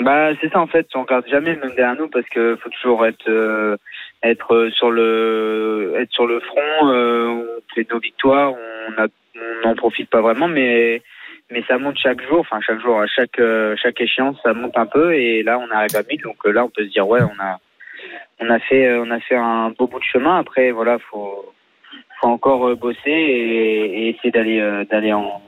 Bah 0.00 0.30
c'est 0.40 0.50
ça 0.50 0.60
en 0.60 0.66
fait, 0.66 0.86
on 0.94 1.02
regarde 1.02 1.26
jamais 1.28 1.54
même 1.56 1.74
derrière 1.76 1.94
nous 1.94 2.08
parce 2.08 2.26
que 2.30 2.56
faut 2.56 2.70
toujours 2.70 3.04
être 3.04 3.28
euh, 3.28 3.76
être 4.22 4.54
euh, 4.54 4.70
sur 4.70 4.90
le 4.90 5.94
être 5.98 6.10
sur 6.10 6.26
le 6.26 6.40
front. 6.40 6.88
euh, 6.88 7.26
on 7.28 7.74
fait 7.74 7.86
nos 7.90 7.98
victoires, 7.98 8.54
on 8.54 9.68
n'en 9.68 9.74
profite 9.74 10.08
pas 10.08 10.22
vraiment, 10.22 10.48
mais 10.48 11.02
mais 11.50 11.62
ça 11.68 11.76
monte 11.76 11.98
chaque 11.98 12.22
jour, 12.26 12.40
enfin 12.40 12.60
chaque 12.66 12.80
jour, 12.80 12.98
à 12.98 13.06
chaque 13.06 13.38
chaque 13.76 14.00
échéance, 14.00 14.38
ça 14.42 14.54
monte 14.54 14.76
un 14.78 14.86
peu 14.86 15.14
et 15.14 15.42
là 15.42 15.58
on 15.58 15.70
arrive 15.70 15.94
à 15.94 16.02
1000 16.02 16.22
donc 16.22 16.46
là 16.46 16.64
on 16.64 16.70
peut 16.70 16.84
se 16.84 16.92
dire 16.92 17.06
ouais 17.06 17.20
on 17.20 17.42
a 17.42 17.58
on 18.38 18.48
a 18.48 18.58
fait 18.58 18.90
on 18.94 19.10
a 19.10 19.20
fait 19.20 19.36
un 19.36 19.68
beau 19.78 19.86
bout 19.86 19.98
de 19.98 20.04
chemin. 20.04 20.38
Après 20.38 20.70
voilà 20.70 20.98
faut 21.10 21.52
faut 22.22 22.28
encore 22.28 22.74
bosser 22.76 23.10
et, 23.10 24.08
essayer 24.08 24.30
d'aller 24.30 24.84
d'aller 24.90 25.12
en, 25.12 25.42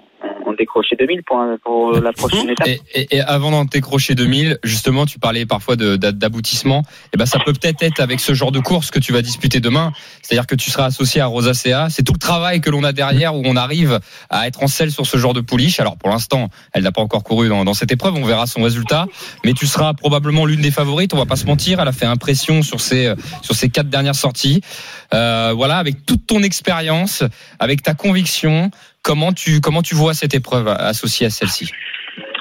en 0.46 0.52
décrocher 0.52 0.96
2000 0.98 1.22
pour, 1.24 1.38
un- 1.38 1.56
pour 1.62 1.92
la 1.92 2.12
prochaine 2.12 2.48
étape. 2.50 2.66
Et, 2.68 2.80
et- 2.94 3.16
et 3.16 3.20
avant 3.20 3.50
d'en 3.50 3.64
décrocher 3.64 4.14
2000, 4.14 4.58
justement, 4.64 5.06
tu 5.06 5.18
parlais 5.18 5.46
parfois 5.46 5.76
d'aboutissement. 5.76 6.82
Et 7.12 7.16
ben, 7.16 7.26
ça 7.26 7.38
peut 7.44 7.52
peut-être 7.52 7.82
être 7.82 8.00
avec 8.00 8.20
ce 8.20 8.34
genre 8.34 8.52
de 8.52 8.60
course 8.60 8.90
que 8.90 8.98
tu 8.98 9.12
vas 9.12 9.22
disputer 9.22 9.60
demain. 9.60 9.92
C'est-à-dire 10.22 10.46
que 10.46 10.54
tu 10.54 10.70
seras 10.70 10.86
associé 10.86 11.20
à 11.20 11.26
Rosacea. 11.26 11.88
C'est 11.90 12.02
tout 12.02 12.12
le 12.12 12.18
travail 12.18 12.60
que 12.60 12.70
l'on 12.70 12.84
a 12.84 12.92
derrière 12.92 13.34
où 13.34 13.42
on 13.44 13.56
arrive 13.56 14.00
à 14.30 14.46
être 14.46 14.62
en 14.62 14.66
selle 14.68 14.90
sur 14.92 15.06
ce 15.06 15.16
genre 15.16 15.34
de 15.34 15.40
pouliche. 15.40 15.80
Alors, 15.80 15.96
pour 15.96 16.08
l'instant, 16.10 16.48
elle 16.72 16.82
n'a 16.84 16.92
pas 16.92 17.02
encore 17.02 17.24
couru 17.24 17.48
dans, 17.48 17.64
dans 17.64 17.74
cette 17.74 17.92
épreuve. 17.92 18.14
On 18.16 18.24
verra 18.24 18.46
son 18.46 18.62
résultat. 18.62 19.06
Mais 19.44 19.52
tu 19.54 19.66
seras 19.66 19.94
probablement 19.94 20.44
l'une 20.46 20.60
des 20.60 20.70
favorites. 20.70 21.14
On 21.14 21.18
va 21.18 21.26
pas 21.26 21.36
se 21.36 21.46
mentir. 21.46 21.80
Elle 21.80 21.88
a 21.88 21.92
fait 21.92 22.06
impression 22.06 22.62
sur 22.62 22.80
ses, 22.80 23.14
sur 23.42 23.54
ses 23.54 23.68
quatre 23.70 23.88
dernières 23.88 24.14
sorties. 24.14 24.60
Euh, 25.14 25.52
voilà, 25.54 25.78
avec 25.78 26.06
toute 26.06 26.26
ton 26.26 26.42
expérience, 26.42 27.22
avec 27.58 27.82
ta 27.82 27.94
conviction, 27.94 28.70
comment 29.02 29.32
tu, 29.32 29.60
comment 29.60 29.82
tu 29.82 29.94
vois 29.94 30.14
cette 30.14 30.34
épreuve 30.34 30.68
associée 30.68 31.26
à 31.26 31.30
celle-ci? 31.30 31.70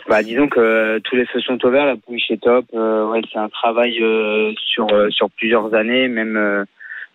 Bah, 0.08 0.24
disons 0.24 0.48
que 0.48 0.60
euh, 0.60 1.00
tous 1.04 1.16
les 1.16 1.26
feux 1.26 1.40
sont 1.42 1.64
ouverts, 1.66 1.86
la 1.86 1.96
pouliche 1.96 2.30
est 2.32 2.42
top. 2.42 2.66
Euh, 2.74 3.06
ouais, 3.08 3.22
c'est 3.32 3.40
un 3.40 3.50
travail 3.50 4.02
euh, 4.02 4.52
sur 4.58 4.88
sur 5.10 5.30
plusieurs 5.32 5.74
années, 5.74 6.08
même 6.10 6.66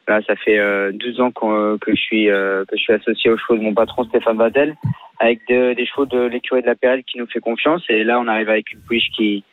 là, 0.09 0.21
ça 0.27 0.35
fait 0.37 0.59
euh, 0.59 0.93
12 0.95 1.21
ans 1.21 1.31
qu'on- 1.31 1.77
que 1.79 1.91
je 1.95 2.01
suis 2.01 2.27
que 2.27 2.65
je 2.73 2.79
suis 2.79 2.93
associé 2.95 3.31
aux 3.31 3.37
chevaux 3.37 3.57
de 3.59 3.63
mon 3.63 3.75
patron 3.75 4.05
Stéphane 4.05 4.39
Vadel, 4.39 4.75
avec 5.21 5.41
de- 5.49 5.75
des 5.75 5.85
chevaux 5.87 6.07
de 6.07 6.21
l'écurie 6.27 6.63
de 6.63 6.67
la 6.67 6.75
PRL 6.75 7.03
qui 7.05 7.19
nous 7.19 7.27
fait 7.27 7.41
confiance. 7.41 7.83
Et 7.91 8.03
là, 8.05 8.19
on 8.19 8.29
arrive 8.29 8.49
avec 8.49 8.73
une 8.73 8.81
pouliche 8.81 9.11
qui 9.17 9.45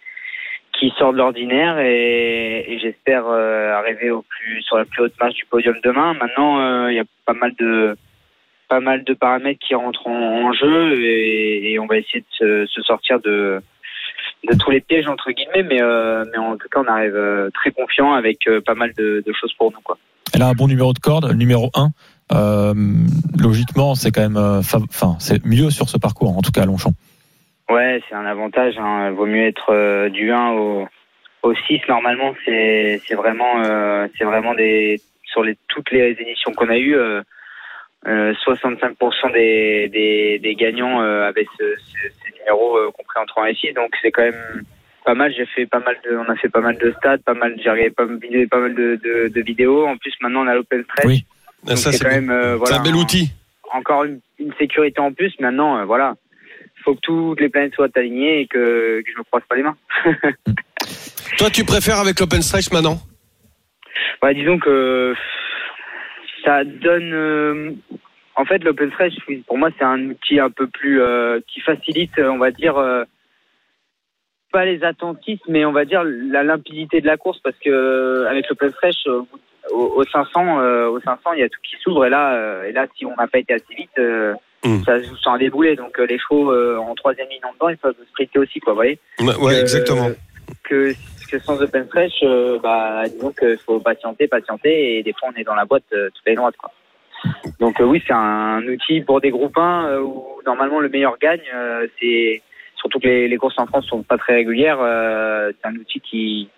qui 0.80 0.92
sort 0.98 1.12
de 1.14 1.18
l'ordinaire 1.20 1.78
et, 1.80 2.66
et 2.68 2.80
j'espère 2.80 3.28
arriver 3.28 4.10
au 4.10 4.24
plus 4.24 4.62
sur 4.64 4.78
la 4.78 4.86
plus 4.86 5.04
haute 5.04 5.14
marche 5.20 5.36
du 5.36 5.46
podium 5.46 5.76
demain. 5.84 6.14
Maintenant, 6.16 6.88
il 6.88 6.96
y 6.96 7.00
a 7.00 7.04
pas 7.26 7.34
mal 7.34 7.54
de 7.60 7.96
pas 8.74 8.80
mal 8.80 9.04
de 9.04 9.14
paramètres 9.14 9.60
qui 9.60 9.76
rentrent 9.76 10.08
en, 10.08 10.48
en 10.48 10.52
jeu 10.52 11.00
et, 11.00 11.74
et 11.74 11.80
on 11.80 11.86
va 11.86 11.98
essayer 11.98 12.22
de 12.22 12.26
se, 12.32 12.66
se 12.66 12.82
sortir 12.82 13.20
de 13.20 13.62
de 14.50 14.56
tous 14.58 14.72
les 14.72 14.82
pièges 14.82 15.08
entre 15.08 15.30
guillemets, 15.32 15.62
mais 15.62 15.80
euh, 15.80 16.26
mais 16.32 16.40
en 16.40 16.58
tout 16.58 16.68
cas 16.72 16.80
on 16.80 16.88
arrive 16.88 17.16
euh, 17.16 17.52
très 17.54 17.70
confiant 17.70 18.14
avec 18.14 18.48
euh, 18.48 18.62
pas 18.62 18.74
mal 18.74 18.92
de, 18.98 19.24
de 19.24 19.34
choses 19.40 19.54
pour 19.54 19.72
nous 19.72 19.80
quoi. 19.84 20.00
Elle 20.34 20.42
a 20.42 20.48
un 20.48 20.54
bon 20.54 20.68
numéro 20.68 20.92
de 20.92 20.98
corde, 20.98 21.28
le 21.30 21.36
numéro 21.36 21.70
1. 21.76 21.90
Euh, 22.32 22.74
logiquement, 23.38 23.94
c'est 23.94 24.10
quand 24.10 24.28
même, 24.28 24.38
enfin, 24.38 25.16
c'est 25.20 25.46
mieux 25.46 25.70
sur 25.70 25.88
ce 25.88 26.00
parcours, 26.00 26.36
en 26.36 26.42
tout 26.42 26.52
cas 26.52 26.64
à 26.64 26.66
Longchamp. 26.66 26.94
Ouais, 27.70 28.02
c'est 28.10 28.16
un 28.16 28.26
avantage. 28.26 28.74
Hein. 28.80 29.12
Vaut 29.12 29.28
mieux 29.28 29.46
être 29.46 30.10
du 30.10 30.32
1 30.32 30.54
au, 30.54 30.88
au 31.44 31.54
6. 31.54 31.82
Normalement, 31.88 32.34
c'est 32.44 33.00
vraiment 33.12 33.62
c'est 34.18 34.26
vraiment 34.26 34.56
des 34.56 35.00
sur 35.26 35.44
les 35.44 35.56
toutes 35.68 35.92
les 35.92 36.18
éditions 36.20 36.52
qu'on 36.54 36.70
a 36.70 36.78
eues, 36.78 36.98
euh, 38.08 38.32
euh, 38.32 38.34
65% 38.46 39.34
des, 39.34 39.90
des 39.90 40.40
des 40.40 40.56
gagnants 40.56 41.02
euh, 41.02 41.28
avaient 41.28 41.48
ce, 41.58 41.64
ce, 41.78 41.98
ces 42.24 42.40
numéros 42.40 42.78
euh, 42.78 42.92
compris 42.92 43.20
entre 43.22 43.40
1 43.40 43.46
et 43.48 43.56
6. 43.56 43.74
Donc 43.74 43.92
c'est 44.02 44.12
quand 44.12 44.24
même 44.24 44.64
pas 45.06 45.14
mal. 45.16 45.34
J'ai 45.36 45.46
fait 45.46 45.66
pas 45.66 45.80
mal 45.80 45.96
de, 46.06 46.18
on 46.18 46.30
a 46.32 46.36
fait 46.36 46.50
pas 46.50 46.62
mal 46.62 46.78
de 46.78 46.92
stats, 47.00 47.18
pas 47.20 47.34
mal. 47.34 47.56
J'ai 47.64 47.70
regardé 47.70 47.92
pas, 47.92 48.06
mal- 48.06 48.20
pas 48.50 48.60
mal 48.60 48.76
de, 48.76 49.00
de, 49.04 49.28
de 49.30 49.42
vidéos. 49.42 49.86
En 49.88 49.98
plus, 49.98 50.14
maintenant 50.22 50.44
on 50.44 50.48
a 50.48 50.54
l'open 50.56 50.84
stretch. 50.84 51.06
Oui. 51.06 51.26
Donc 51.66 51.78
Ça, 51.78 51.92
c'est 51.92 52.04
quand 52.04 52.12
même 52.12 52.30
euh, 52.30 52.56
voilà. 52.58 52.76
C'est 52.76 52.80
un 52.82 52.84
bel 52.84 52.96
outil. 52.96 53.32
encore 53.72 54.04
une, 54.04 54.20
une 54.40 54.54
sécurité 54.60 55.00
en 55.00 55.14
plus. 55.14 55.34
Maintenant, 55.40 55.78
euh, 55.80 55.86
voilà, 55.86 56.16
faut 56.84 56.96
que 56.96 57.00
toutes 57.02 57.40
les 57.40 57.50
planètes 57.50 57.74
soient 57.76 57.88
alignées 57.96 58.42
et 58.42 58.48
que, 58.48 59.02
que 59.02 59.12
je 59.12 59.18
me 59.18 59.24
croise 59.24 59.44
pas 59.50 59.56
les 59.56 59.64
mains. 59.64 59.78
Toi, 61.38 61.50
tu 61.50 61.64
préfères 61.64 62.00
avec 62.00 62.20
l'open 62.20 62.42
stretch 62.42 62.72
maintenant? 62.72 62.98
Ouais, 64.22 64.34
disons 64.34 64.60
que 64.60 65.14
ça 66.44 66.64
donne. 66.64 67.14
euh, 67.14 67.72
en 68.36 68.46
fait, 68.46 68.64
l'open 68.64 68.92
oui, 69.28 69.44
pour 69.48 69.58
moi, 69.58 69.70
c'est 69.78 69.84
un 69.84 70.10
outil 70.10 70.40
un 70.40 70.50
peu 70.50 70.68
plus 70.68 71.02
euh, 71.02 71.40
qui 71.48 71.60
facilite, 71.62 72.18
on 72.18 72.38
va 72.38 72.52
dire, 72.52 72.78
euh, 72.78 73.04
pas 74.52 74.66
les 74.66 74.84
attentistes, 74.84 75.44
mais 75.48 75.66
on 75.66 75.72
va 75.72 75.86
dire 75.86 76.04
la 76.04 76.44
limpidité 76.44 77.00
de 77.02 77.06
la 77.08 77.18
course, 77.18 77.40
parce 77.44 77.58
que 77.64 78.26
avec 78.28 78.50
l'open 78.50 78.72
euh, 79.08 79.22
au, 79.72 79.94
au 79.98 80.04
500, 80.04 80.60
euh, 80.60 80.88
au 80.88 81.00
500, 81.00 81.34
il 81.34 81.40
y 81.40 81.44
a 81.44 81.50
tout 81.50 81.60
qui 81.64 81.76
s'ouvre, 81.82 82.06
et 82.06 82.10
là, 82.10 82.66
et 82.66 82.72
là, 82.72 82.88
si 82.98 83.06
on 83.06 83.16
n'a 83.16 83.28
pas 83.28 83.40
été 83.40 83.54
assez 83.54 83.76
vite. 83.76 84.00
Mm. 84.66 84.82
Ça 84.86 84.98
se 85.04 85.10
joue 85.10 85.18
sans 85.18 85.38
débouler, 85.38 85.76
donc 85.76 85.98
les 86.00 86.18
chevaux 86.18 86.54
en 86.78 86.96
troisième 86.96 87.28
ligne 87.28 87.42
en 87.44 87.52
dedans, 87.54 87.68
ils 87.70 87.78
peuvent 87.78 87.96
sprinter 88.12 88.40
aussi, 88.40 88.62
quoi, 88.62 88.72
vous 88.72 88.78
voyez 88.78 88.98
Ouais, 89.20 89.36
ouais, 89.36 89.60
exactement. 89.60 90.08
Que, 90.64 90.94
sans 91.40 91.62
open 91.62 91.86
stretch, 91.88 92.22
euh, 92.24 92.60
bah, 92.60 93.04
disons 93.08 93.32
qu'il 93.32 93.58
faut 93.58 93.80
patienter, 93.80 94.28
patienter, 94.28 94.98
et 94.98 95.04
des 95.04 95.14
fois 95.14 95.30
on 95.34 95.40
est 95.40 95.44
dans 95.44 95.56
la 95.56 95.66
boîte 95.66 95.84
euh, 95.94 96.10
toute 96.14 96.26
la 96.26 96.36
droite. 96.36 96.56
Donc 97.60 97.80
euh, 97.80 97.86
oui, 97.86 98.04
c'est 98.06 98.14
un 98.14 98.62
outil 98.68 99.02
pour 99.02 99.22
des 99.22 99.32
groupes 99.32 99.58
1 99.58 99.86
euh, 99.86 100.00
où 100.02 100.26
normalement 100.46 100.80
le 100.80 100.90
meilleur 100.90 101.18
gagne. 101.20 101.42
c'est 102.00 102.42
surtout 102.76 103.00
que 103.00 103.08
les, 103.08 103.38
courses 103.38 103.58
en 103.58 103.66
France 103.66 103.86
sont 103.86 104.04
pas 104.04 104.18
très 104.18 104.36
régulières. 104.36 104.80
c'est 104.80 105.68
un 105.68 105.76
outil 105.76 106.02
qui 106.02 106.50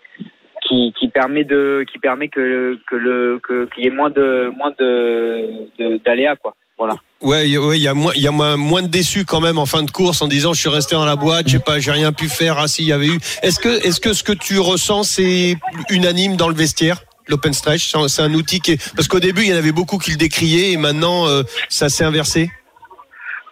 qui, 0.68 1.08
permet 1.14 1.44
de 1.44 1.86
qui 1.92 2.00
permet 2.00 2.28
que 2.28 2.80
que 2.88 2.96
le 2.96 3.40
qu'il 3.74 3.84
y 3.84 3.88
ait 3.88 3.92
moins 3.92 4.10
de 4.10 4.52
moins 4.58 4.72
de- 4.80 5.98
d'aléas 6.04 6.36
quoi. 6.36 6.56
Voilà. 6.78 6.96
Ouais, 7.22 7.50
il 7.50 7.54
y 7.82 7.88
a 7.88 7.94
moins, 7.94 8.12
il 8.16 8.22
y 8.22 8.28
a 8.28 8.32
moins, 8.32 8.58
moins 8.58 8.82
de 8.82 8.88
déçus 8.88 9.24
quand 9.26 9.40
même 9.40 9.58
en 9.58 9.66
fin 9.66 9.82
de 9.84 9.90
course 9.92 10.22
en 10.22 10.28
disant 10.28 10.54
je 10.54 10.60
suis 10.60 10.70
resté 10.70 10.96
dans 10.96 11.06
la 11.06 11.16
boîte, 11.16 11.48
j'ai 11.48 11.60
pas, 11.60 11.80
j'ai 11.80 11.92
rien 11.92 12.12
pu 12.12 12.28
faire. 12.28 12.58
Ah 12.60 12.68
si, 12.68 12.84
il 12.84 12.88
y 12.90 12.92
avait 12.94 13.08
eu. 13.08 13.18
Est-ce 13.44 13.60
que, 13.60 13.70
est-ce 13.88 14.00
que 14.02 14.12
ce 14.14 14.24
que 14.24 14.34
tu 14.34 14.60
ressens 14.60 15.04
c'est 15.04 15.56
unanime 15.90 16.36
dans 16.36 16.50
le 16.50 16.56
vestiaire? 16.56 17.02
L'open 17.28 17.54
stretch, 17.54 17.92
C'est 18.08 18.22
un- 18.22 18.34
outil 18.36 18.60
qui 18.60 18.74
est 18.74 18.94
parce 18.96 19.08
qu'au 19.08 19.20
début 19.20 19.42
il 19.44 19.50
y 19.50 19.54
en 19.54 19.58
avait 19.58 19.72
beaucoup 19.72 19.98
qui 19.98 20.12
le 20.12 20.18
décriaient 20.18 20.72
et 20.74 20.78
maintenant 20.78 21.28
euh, 21.28 21.42
ça 21.70 21.90
s'est 21.90 22.04
inversé. 22.04 22.52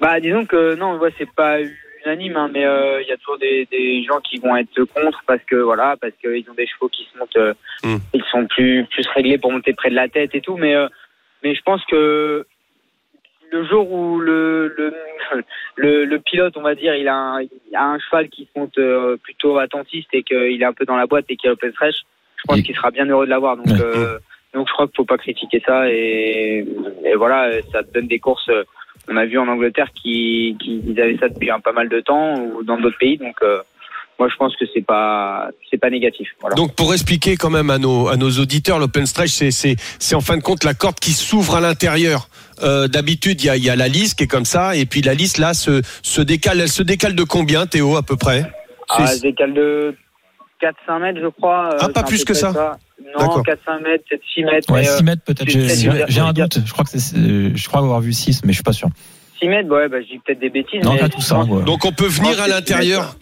Bah, 0.01 0.19
disons 0.19 0.45
que 0.45 0.75
non, 0.75 0.97
ouais, 0.99 1.13
c'est 1.17 1.29
pas 1.31 1.57
unanime, 2.05 2.35
hein, 2.35 2.49
mais 2.53 2.65
euh, 2.65 3.01
il 3.01 3.07
y 3.07 3.11
a 3.11 3.17
toujours 3.17 3.39
des, 3.39 3.65
des 3.71 4.03
gens 4.03 4.19
qui 4.19 4.37
vont 4.37 4.55
être 4.57 4.83
contre 4.93 5.23
parce 5.25 5.39
que 5.49 5.55
voilà, 5.55 5.95
parce 6.01 6.13
qu'ils 6.21 6.45
ont 6.51 6.53
des 6.55 6.67
chevaux 6.67 6.89
qui 6.89 7.07
se 7.11 7.17
montent, 7.17 7.37
euh, 7.37 7.53
Mm. 7.83 7.97
ils 8.13 8.23
sont 8.31 8.45
plus 8.47 8.85
plus 8.91 9.05
réglés 9.15 9.37
pour 9.37 9.51
monter 9.51 9.73
près 9.73 9.89
de 9.89 9.95
la 9.95 10.07
tête 10.07 10.35
et 10.35 10.41
tout, 10.41 10.55
mais 10.57 10.73
euh, 10.75 10.87
mais 11.43 11.53
je 11.55 11.61
pense 11.65 11.81
que 11.89 12.45
le 13.53 13.63
jour 13.65 13.91
où 13.91 14.19
le 14.19 14.73
le, 14.77 14.93
le, 15.75 16.05
le 16.05 16.19
pilote, 16.19 16.57
on 16.57 16.61
va 16.61 16.75
dire, 16.75 16.95
il 16.95 17.07
a 17.07 17.15
un, 17.15 17.41
il 17.41 17.75
a 17.75 17.85
un 17.85 17.99
cheval 17.99 18.27
qui 18.29 18.43
se 18.51 18.59
monte 18.59 18.77
euh, 18.77 19.15
plutôt 19.17 19.57
attentiste 19.57 20.09
et 20.13 20.23
qu'il 20.23 20.61
est 20.61 20.65
un 20.65 20.73
peu 20.73 20.85
dans 20.85 20.97
la 20.97 21.05
boîte 21.07 21.25
et 21.29 21.35
qu'il 21.37 21.49
a 21.49 21.53
open 21.53 21.71
stretch, 21.71 21.97
je 22.37 22.43
pense 22.47 22.61
qu'il 22.61 22.75
sera 22.75 22.91
bien 22.91 23.05
heureux 23.05 23.25
de 23.25 23.29
l'avoir. 23.29 23.55
Donc 23.57 23.67
Ouais. 23.67 23.79
euh, 23.79 24.17
donc 24.53 24.67
je 24.67 24.73
crois 24.73 24.85
qu'il 24.87 24.95
faut 24.97 25.05
pas 25.05 25.17
critiquer 25.17 25.61
ça 25.65 25.89
et, 25.89 26.65
et 27.05 27.15
voilà, 27.15 27.61
ça 27.71 27.81
donne 27.83 28.07
des 28.07 28.19
courses. 28.19 28.49
euh, 28.49 28.63
on 29.09 29.17
a 29.17 29.25
vu 29.25 29.37
en 29.37 29.47
Angleterre 29.49 29.89
qui, 29.93 30.55
qui 30.61 30.81
avaient 30.97 31.17
ça 31.17 31.27
depuis 31.27 31.51
un 31.51 31.59
pas 31.59 31.73
mal 31.73 31.89
de 31.89 31.99
temps 31.99 32.39
ou 32.39 32.63
dans 32.63 32.77
d'autres 32.79 32.97
pays. 32.97 33.17
Donc 33.17 33.35
euh, 33.43 33.59
moi 34.19 34.29
je 34.31 34.35
pense 34.37 34.55
que 34.55 34.65
c'est 34.73 34.85
pas 34.85 35.49
c'est 35.69 35.77
pas 35.79 35.89
négatif. 35.89 36.27
Voilà. 36.41 36.55
Donc 36.55 36.75
pour 36.75 36.93
expliquer 36.93 37.35
quand 37.35 37.49
même 37.49 37.69
à 37.69 37.77
nos 37.77 38.07
à 38.07 38.15
nos 38.17 38.29
auditeurs, 38.31 38.79
l'open 38.79 39.05
stretch 39.05 39.31
c'est 39.31 39.51
c'est 39.51 39.75
c'est 39.99 40.15
en 40.15 40.21
fin 40.21 40.37
de 40.37 40.41
compte 40.43 40.63
la 40.63 40.73
corde 40.73 40.99
qui 40.99 41.11
s'ouvre 41.11 41.55
à 41.55 41.61
l'intérieur. 41.61 42.29
Euh, 42.63 42.87
D'habitude 42.87 43.41
il 43.41 43.47
y 43.47 43.49
a 43.49 43.55
il 43.57 43.63
y 43.63 43.69
a 43.69 43.75
la 43.75 43.87
lisse 43.87 44.13
qui 44.13 44.23
est 44.23 44.27
comme 44.27 44.45
ça 44.45 44.75
et 44.75 44.85
puis 44.85 45.01
la 45.01 45.13
lisse 45.13 45.37
là 45.37 45.53
se 45.53 45.81
se 46.01 46.21
décale. 46.21 46.61
Elle 46.61 46.69
se 46.69 46.83
décale 46.83 47.15
de 47.15 47.23
combien 47.23 47.65
Théo 47.65 47.95
à 47.97 48.03
peu 48.03 48.15
près? 48.15 48.49
Ah, 48.89 49.05
elle 49.11 49.19
décale 49.21 49.53
de 49.53 49.95
4-5 50.61 50.99
mètres, 51.01 51.19
je 51.21 51.27
crois. 51.27 51.69
Ah, 51.79 51.85
euh, 51.85 51.87
pas 51.87 51.91
c'est 51.95 51.99
à 51.99 52.03
plus 52.03 52.23
que 52.25 52.33
ça 52.33 52.51
Non, 52.51 53.19
D'accord. 53.19 53.43
4-5 53.43 53.81
mètres, 53.83 54.03
peut-être 54.09 54.21
6 54.33 54.43
mètres. 54.43 54.71
Ouais, 54.71 54.81
mais, 54.81 54.87
euh, 54.89 54.97
6 54.97 55.03
mètres 55.03 55.21
peut-être. 55.25 55.49
je- 55.49 56.05
J'ai 56.07 56.19
un 56.21 56.31
doute. 56.31 56.59
Je 56.65 56.71
crois 56.71 56.85
que 56.85 56.91
je 56.97 57.67
crois 57.67 57.79
avoir 57.81 57.99
vu 58.01 58.13
6, 58.13 58.41
mais 58.45 58.53
je 58.53 58.57
suis 58.57 58.63
pas 58.63 58.71
sûr. 58.73 58.87
6 59.39 59.47
mètres, 59.47 59.69
ouais, 59.69 59.89
bah, 59.89 59.97
je 60.01 60.07
dis 60.13 60.19
peut-être 60.25 60.39
des 60.39 60.49
bêtises. 60.49 60.81
Non, 60.83 60.93
mais 60.93 60.99
pas 60.99 61.09
tout 61.09 61.21
ça. 61.21 61.39
ouais. 61.39 61.63
Donc 61.63 61.85
on 61.85 61.91
peut 61.91 62.07
venir 62.07 62.39
à 62.41 62.47
l'intérieur 62.47 63.15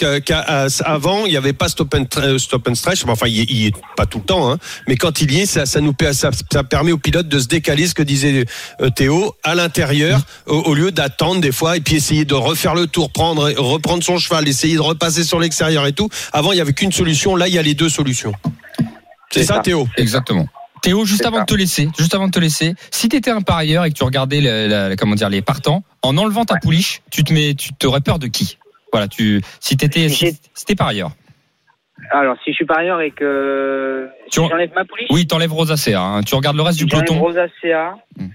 avant 0.86 1.26
il 1.26 1.32
n'y 1.32 1.38
avait 1.38 1.54
pas 1.54 1.68
stop 1.68 1.94
and, 1.96 2.04
tra- 2.04 2.38
stop 2.38 2.68
and 2.68 2.76
stretch 2.76 3.04
enfin 3.08 3.28
il 3.28 3.52
y, 3.52 3.68
est- 3.68 3.74
pas 3.96 4.06
tout 4.06 4.20
le 4.20 4.24
temps 4.26 4.52
hein, 4.52 4.58
mais 4.88 4.96
quand 4.96 5.22
il 5.22 5.32
y 5.32 5.42
est 5.42 5.46
ça, 5.46 5.66
ça 5.66 5.82
nous 5.82 5.94
per- 5.94 6.14
ça, 6.14 6.30
ça 6.52 6.64
permet 6.64 6.92
au 6.92 6.98
pilote 6.98 7.28
de 7.28 7.40
se 7.40 7.48
décaler 7.48 7.88
ce 7.88 7.94
que 7.96 8.04
disait 8.04 8.46
euh, 8.82 8.90
Théo 8.90 9.36
à 9.44 9.56
l'intérieur 9.56 10.20
au, 10.48 10.58
au 10.60 10.74
lieu 10.74 10.92
d'attendre 10.92 11.42
des 11.42 11.52
fois 11.52 11.78
et 11.78 11.82
puis 11.82 11.96
essayer 11.96 12.26
de 12.26 12.34
refaire 12.36 12.76
le 12.76 12.88
tour 12.88 13.12
prendre 13.12 13.50
reprendre 13.58 14.04
son 14.04 14.18
cheval 14.18 14.48
essayer 14.48 14.76
de 14.76 14.82
repasser 14.82 15.24
sur 15.24 15.40
l'extérieur 15.40 15.86
et 15.88 15.94
tout 15.94 16.10
avant 16.34 16.52
il 16.52 16.58
y 16.58 16.62
avait 16.62 16.74
qu'une 16.74 16.92
solution 16.92 17.36
là 17.36 17.48
il 17.48 17.54
y 17.54 17.58
a 17.60 17.62
les 17.64 17.74
deux 17.74 17.90
solutions 17.90 18.34
C'est 19.32 19.44
ça, 19.44 19.60
Théo? 19.60 19.88
Exactement. 19.98 20.46
Théo, 20.82 21.06
juste 21.06 21.26
avant 21.26 21.38
ça. 21.38 21.44
de 21.44 21.48
te 21.48 21.54
laisser, 21.56 21.88
juste 21.98 22.16
avant 22.16 22.28
de 22.28 22.32
te 22.32 22.40
laisser, 22.40 22.74
si 22.90 23.08
tu 23.08 23.16
étais 23.16 23.30
un 23.32 23.42
parieur 23.42 23.86
et 23.86 23.92
que 23.92 23.96
tu 23.96 24.04
regardais 24.04 24.42
la- 24.42 24.96
comment 24.96 25.16
dire 25.16 25.30
les 25.30 25.42
partants, 25.42 25.84
en 26.02 26.18
enlevant 26.18 26.44
ta 26.46 26.56
pouliche, 26.58 27.02
tu 27.12 27.24
te 27.24 27.32
mets, 27.34 27.54
tu 27.54 27.74
t'aurais 27.74 28.02
peur 28.02 28.18
de 28.20 28.28
qui? 28.28 28.58
Voilà, 28.92 29.08
tu 29.08 29.42
si 29.60 29.78
t'étais 29.78 30.10
Si 30.10 30.38
si, 30.54 30.76
parieur. 30.76 31.12
Alors, 32.10 32.36
si 32.44 32.50
je 32.52 32.56
suis 32.56 32.66
parieur 32.66 33.00
et 33.00 33.12
que 33.12 34.10
si 34.26 34.32
Tu 34.32 34.40
en- 34.40 34.50
j'enlève 34.50 34.72
ma 34.74 34.84
pouliche, 34.86 35.08
Oui, 35.12 35.28
t'enlèves 35.28 35.54
Rosacea. 35.54 35.96
Hein. 35.98 36.24
Tu 36.24 36.34
regardes 36.36 36.58
le 36.58 36.64
reste 36.64 36.80
du 36.80 36.88
peloton. 36.88 37.20
Rosa 37.20 37.46
CA, 37.62 37.96
Hmm. 38.18 38.28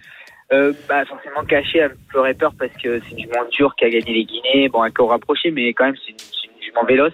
euh, 0.52 0.72
bah, 0.88 1.04
forcément 1.04 1.44
caché, 1.44 1.78
elle 1.78 1.90
me 1.90 1.96
ferait 2.12 2.34
peur 2.34 2.52
parce 2.56 2.70
que 2.80 3.00
c'est 3.00 3.10
une 3.16 3.22
jument 3.24 3.44
dure 3.50 3.74
qui 3.76 3.84
a 3.84 3.90
gagné 3.90 4.12
les 4.14 4.24
Guinées, 4.24 4.68
bon, 4.68 4.82
un 4.82 4.90
corps 4.92 5.10
rapproché, 5.10 5.50
mais 5.50 5.72
quand 5.74 5.86
même, 5.86 5.96
c'est 6.06 6.12
une, 6.12 6.16
une 6.56 6.62
jument 6.64 6.84
véloce 6.84 7.12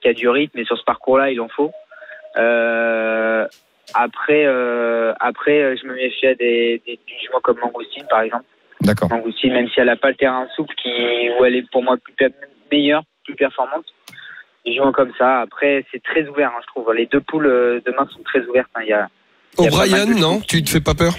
qui 0.00 0.08
a 0.08 0.14
du 0.14 0.28
rythme 0.30 0.58
et 0.58 0.64
sur 0.64 0.78
ce 0.78 0.82
parcours-là, 0.84 1.30
il 1.30 1.40
en 1.42 1.48
faut. 1.48 1.70
Euh, 2.38 3.46
après, 3.94 4.44
euh, 4.46 5.12
après, 5.20 5.60
euh, 5.62 5.76
je 5.80 5.86
me 5.86 5.94
méfie 5.94 6.26
des, 6.36 6.82
des, 6.86 6.96
des 6.96 7.18
juments 7.24 7.40
comme 7.42 7.58
Mangoustine, 7.60 8.06
par 8.08 8.22
exemple. 8.22 8.44
D'accord. 8.80 9.08
Mangoustine, 9.10 9.52
même 9.52 9.68
si 9.68 9.80
elle 9.80 9.86
n'a 9.86 9.96
pas 9.96 10.08
le 10.10 10.16
terrain 10.16 10.46
souple, 10.56 10.74
qui, 10.82 10.90
où 11.38 11.44
elle 11.44 11.56
est 11.56 11.70
pour 11.70 11.82
moi 11.82 11.96
plus 11.96 12.14
meilleure, 12.70 13.02
plus 13.24 13.34
performante. 13.36 13.84
Des 14.64 14.74
juments 14.74 14.92
comme 14.92 15.12
ça. 15.18 15.40
Après, 15.40 15.84
c'est 15.92 16.02
très 16.02 16.26
ouvert, 16.28 16.50
hein, 16.50 16.60
je 16.62 16.66
trouve. 16.68 16.92
Les 16.94 17.06
deux 17.06 17.20
poules 17.20 17.46
euh, 17.46 17.80
demain 17.84 18.06
sont 18.14 18.22
très 18.22 18.40
ouvertes. 18.46 18.70
hein. 18.76 18.82
Il 18.84 18.88
y 18.88 18.92
a, 18.92 19.08
O'Brien, 19.58 20.06
non 20.06 20.34
choses. 20.34 20.46
Tu 20.46 20.62
te 20.62 20.70
fais 20.70 20.80
pas 20.80 20.94
peur? 20.94 21.12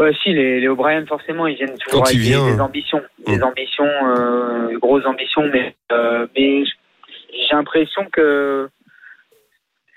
Euh, 0.00 0.12
si, 0.22 0.32
les, 0.32 0.60
les 0.60 0.68
O'Brien, 0.68 1.04
forcément, 1.06 1.46
ils 1.46 1.56
viennent 1.56 1.76
toujours 1.78 2.02
Quand 2.02 2.08
avec 2.08 2.16
vient, 2.18 2.44
des, 2.46 2.52
des 2.52 2.58
hein. 2.58 2.64
ambitions. 2.64 3.02
Des 3.26 3.36
Mm. 3.38 3.42
ambitions, 3.44 3.84
euh, 4.16 4.78
grosses 4.78 5.06
ambitions, 5.06 5.42
mais, 5.52 5.74
euh, 5.92 6.26
j'ai 6.34 7.54
l'impression 7.54 8.06
que, 8.12 8.68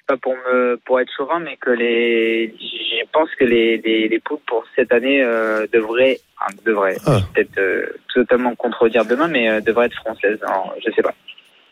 c'est 0.07 0.15
pas 0.15 0.17
pour 0.21 0.33
me 0.33 0.77
pour 0.85 0.99
être 0.99 1.11
chauvin, 1.15 1.39
mais 1.39 1.57
que 1.61 1.69
les, 1.71 2.53
je 2.59 3.05
pense 3.11 3.29
que 3.39 3.45
les, 3.45 3.77
les, 3.77 4.07
les 4.09 4.19
poules 4.19 4.39
pour 4.47 4.63
cette 4.75 4.91
année 4.91 5.21
euh, 5.23 5.65
devraient, 5.73 6.19
enfin, 6.41 6.53
devraient, 6.65 6.97
Ah. 7.05 7.19
peut-être 7.33 7.57
euh, 7.57 7.85
totalement 8.13 8.55
contredire 8.55 9.05
demain, 9.05 9.27
mais 9.27 9.49
euh, 9.49 9.61
devraient 9.61 9.85
être 9.87 9.95
françaises. 9.95 10.39
Alors, 10.45 10.73
je 10.85 10.91
sais 10.93 11.01
pas. 11.01 11.13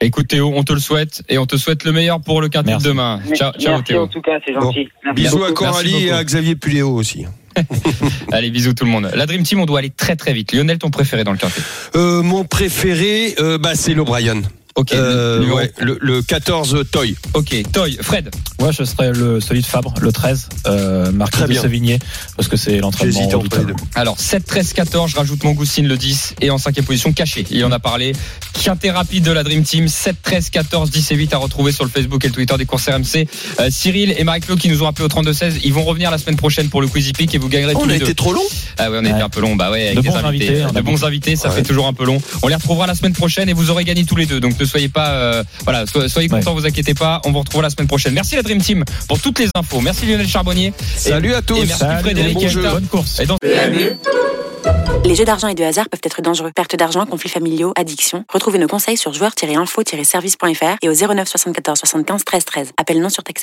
Écoute 0.04 0.30
Théo, 0.30 0.52
on 0.56 0.64
te 0.64 0.74
le 0.74 0.80
souhaite 0.80 1.22
et 1.30 1.38
on 1.38 1.46
te 1.46 1.58
souhaite 1.58 1.84
le 1.84 1.92
meilleur 1.92 2.20
pour 2.22 2.42
le 2.42 2.50
quintet 2.50 2.68
de 2.70 2.72
Merci. 2.72 2.88
demain. 2.88 3.20
Ciao, 3.36 3.52
ciao 3.54 3.74
Merci 3.74 3.84
Théo. 3.84 4.02
en 4.04 4.08
tout 4.08 4.22
cas, 4.22 4.40
c'est 4.46 4.54
gentil. 4.54 4.90
Merci 5.04 5.16
Bisous 5.22 5.44
à. 5.44 5.52
Coralie 5.52 5.92
Merci 5.92 6.08
et 6.08 6.12
à. 6.12 6.24
Xavier 6.24 6.56
Puléo 6.56 6.90
aussi. 6.90 7.26
Allez, 8.32 8.50
bisous 8.50 8.74
tout 8.74 8.86
le 8.86 8.92
monde. 8.92 9.12
La 9.14 9.26
Dream 9.26 9.44
Team, 9.44 9.60
on 9.60 9.66
doit 9.66 9.80
aller 9.80 9.90
très 9.90 10.16
très 10.16 10.32
vite. 10.34 10.54
Lionel, 10.54 10.80
ton 10.80 10.90
préféré 10.90 11.24
dans 11.24 11.34
le 11.34 11.38
quintet 11.38 11.62
Euh, 11.96 12.24
mon 12.24 12.46
préféré, 12.46 13.36
euh, 13.40 13.58
bah, 13.58 13.76
c'est 13.76 13.94
l'O'Brien. 13.94 14.42
Ok. 14.76 14.93
Euh, 14.93 15.39
numéro- 15.39 15.57
ouais, 15.57 15.72
le, 15.80 15.97
le 16.01 16.22
14 16.22 16.84
Toy. 16.91 17.15
Ok. 17.34 17.55
Toy, 17.74 17.97
Fred. 18.01 18.30
Moi, 18.59 18.72
je 18.72 18.84
serais 18.84 19.11
le 19.11 19.39
celui 19.41 19.61
de 19.61 19.65
Fabre, 19.65 19.93
le 19.99 20.11
13, 20.11 20.47
euh, 20.67 21.11
Marquis 21.11 21.41
de 21.41 21.47
bien. 21.47 21.61
Sévigné, 21.61 21.99
parce 22.38 22.47
que 22.47 22.55
c'est 22.57 22.78
l'entraînement. 22.80 23.30
Alors 23.95 24.19
7, 24.19 24.45
13, 24.45 24.74
14, 24.74 25.11
je 25.11 25.15
rajoute 25.17 25.43
Mangoustine 25.43 25.88
le 25.88 25.97
10 25.97 26.36
et 26.41 26.49
en 26.51 26.57
cinquième 26.57 26.86
position 26.86 27.11
caché. 27.11 27.45
Il 27.51 27.63
en 27.65 27.72
a 27.72 27.80
parlé. 27.80 28.13
Quintet 28.63 28.91
rapide 28.91 29.24
de 29.26 29.32
la 29.32 29.43
Dream 29.43 29.63
Team, 29.63 29.88
7, 29.88 30.15
13, 30.22 30.49
14, 30.51 30.89
10 30.91 31.11
et 31.11 31.15
8 31.15 31.34
à 31.34 31.38
retrouver 31.38 31.72
sur 31.72 31.84
le 31.84 31.89
Facebook 31.89 32.24
et 32.24 32.28
le 32.28 32.34
Twitter 32.34 32.55
des 32.57 32.65
courses 32.65 32.88
RMC. 32.88 33.28
Euh, 33.59 33.69
Cyril 33.72 34.13
et 34.17 34.24
Marie-Claude 34.24 34.59
qui 34.59 34.69
nous 34.69 34.84
ont 34.84 34.88
appelé 34.88 35.05
au 35.05 35.09
32-16, 35.09 35.55
ils 35.63 35.74
vont 35.74 35.84
revenir 35.84 36.11
la 36.11 36.17
semaine 36.17 36.36
prochaine 36.38 36.69
pour 36.69 36.82
le 36.82 36.88
Quizy 36.88 37.13
Peak 37.13 37.34
et 37.36 37.38
vous 37.38 37.49
gagnerez 37.49 37.74
Oh, 37.76 37.80
tous 37.80 37.86
on 37.86 37.89
a 37.89 37.93
les 37.93 37.99
deux. 37.99 38.05
été 38.05 38.15
trop 38.15 38.34
long 38.34 38.41
Ah 38.78 38.89
ouais, 38.91 38.97
on 39.01 39.05
a 39.05 39.09
été 39.09 39.13
Ouais. 39.15 39.22
un 39.22 39.30
peu 39.30 39.41
long, 39.41 39.55
bah 39.55 39.72
ouais, 39.72 39.84
avec 39.88 39.95
De 39.97 40.01
des 40.01 40.09
bons 40.09 40.15
invités, 40.15 40.61
invités, 40.61 40.74
de 40.76 40.82
bons 40.82 41.03
invités, 41.03 41.36
ça 41.36 41.49
Ouais. 41.49 41.55
fait 41.55 41.63
toujours 41.63 41.88
un 41.88 41.93
peu 41.93 42.05
long. 42.05 42.22
On 42.43 42.47
les 42.47 42.55
retrouvera 42.55 42.88
la 42.88 42.95
semaine 42.95 43.13
prochaine 43.13 43.49
et 43.49 43.53
vous 43.53 43.69
aurez 43.72 43.84
gagné 43.84 44.05
tous 44.05 44.15
les 44.15 44.26
deux. 44.26 44.39
Donc 44.39 44.57
ne 44.62 44.66
soyez 44.66 44.89
pas, 44.89 45.09
euh, 45.09 45.43
voilà, 45.64 45.86
so- 45.86 46.07
soyez 46.07 46.30
contents, 46.30 46.53
vous 46.53 46.66
inquiétez 46.66 46.93
pas. 46.93 47.22
On 47.26 47.32
vous 47.32 47.39
retrouvera 47.39 47.64
la 47.64 47.70
semaine 47.70 47.88
prochaine. 47.88 48.14
Merci 48.14 48.36
la 48.36 48.43
Dream 48.43 48.62
Team 48.62 48.84
pour 49.07 49.20
toutes 49.20 49.39
les 49.39 49.49
infos. 49.55 49.82
Merci 49.82 50.05
Lionel 50.05 50.28
Charbonnier. 50.28 50.74
Salut 50.95 51.34
à 51.34 51.39
Et 51.39 51.41
tous. 51.41 51.55
merci 51.57 51.74
Salut, 51.78 52.01
Frédéric 52.01 52.34
bon 52.36 52.47
jeu, 52.47 52.62
bonne 52.62 52.88
course. 52.88 53.20
Et 53.20 53.26
dans- 53.26 53.38
Les 55.03 55.16
jeux 55.16 55.26
d'argent 55.26 55.47
et 55.47 55.55
de 55.55 55.64
hasard 55.64 55.89
peuvent 55.89 56.01
être 56.03 56.22
dangereux. 56.22 56.51
Perte 56.55 56.76
d'argent, 56.76 57.05
conflits 57.07 57.30
familiaux, 57.30 57.74
addiction. 57.76 58.24
Retrouvez 58.32 58.59
nos 58.59 58.68
conseils 58.68 58.97
sur 58.97 59.12
joueurs-info-service.fr 59.14 60.76
et 60.84 60.89
au 60.89 60.93
09 60.93 61.28
74 61.28 61.80
75 61.80 62.24
13 62.24 62.45
13. 62.45 62.72
Appel 62.78 63.01
non 63.01 63.09
surtaxé. 63.09 63.39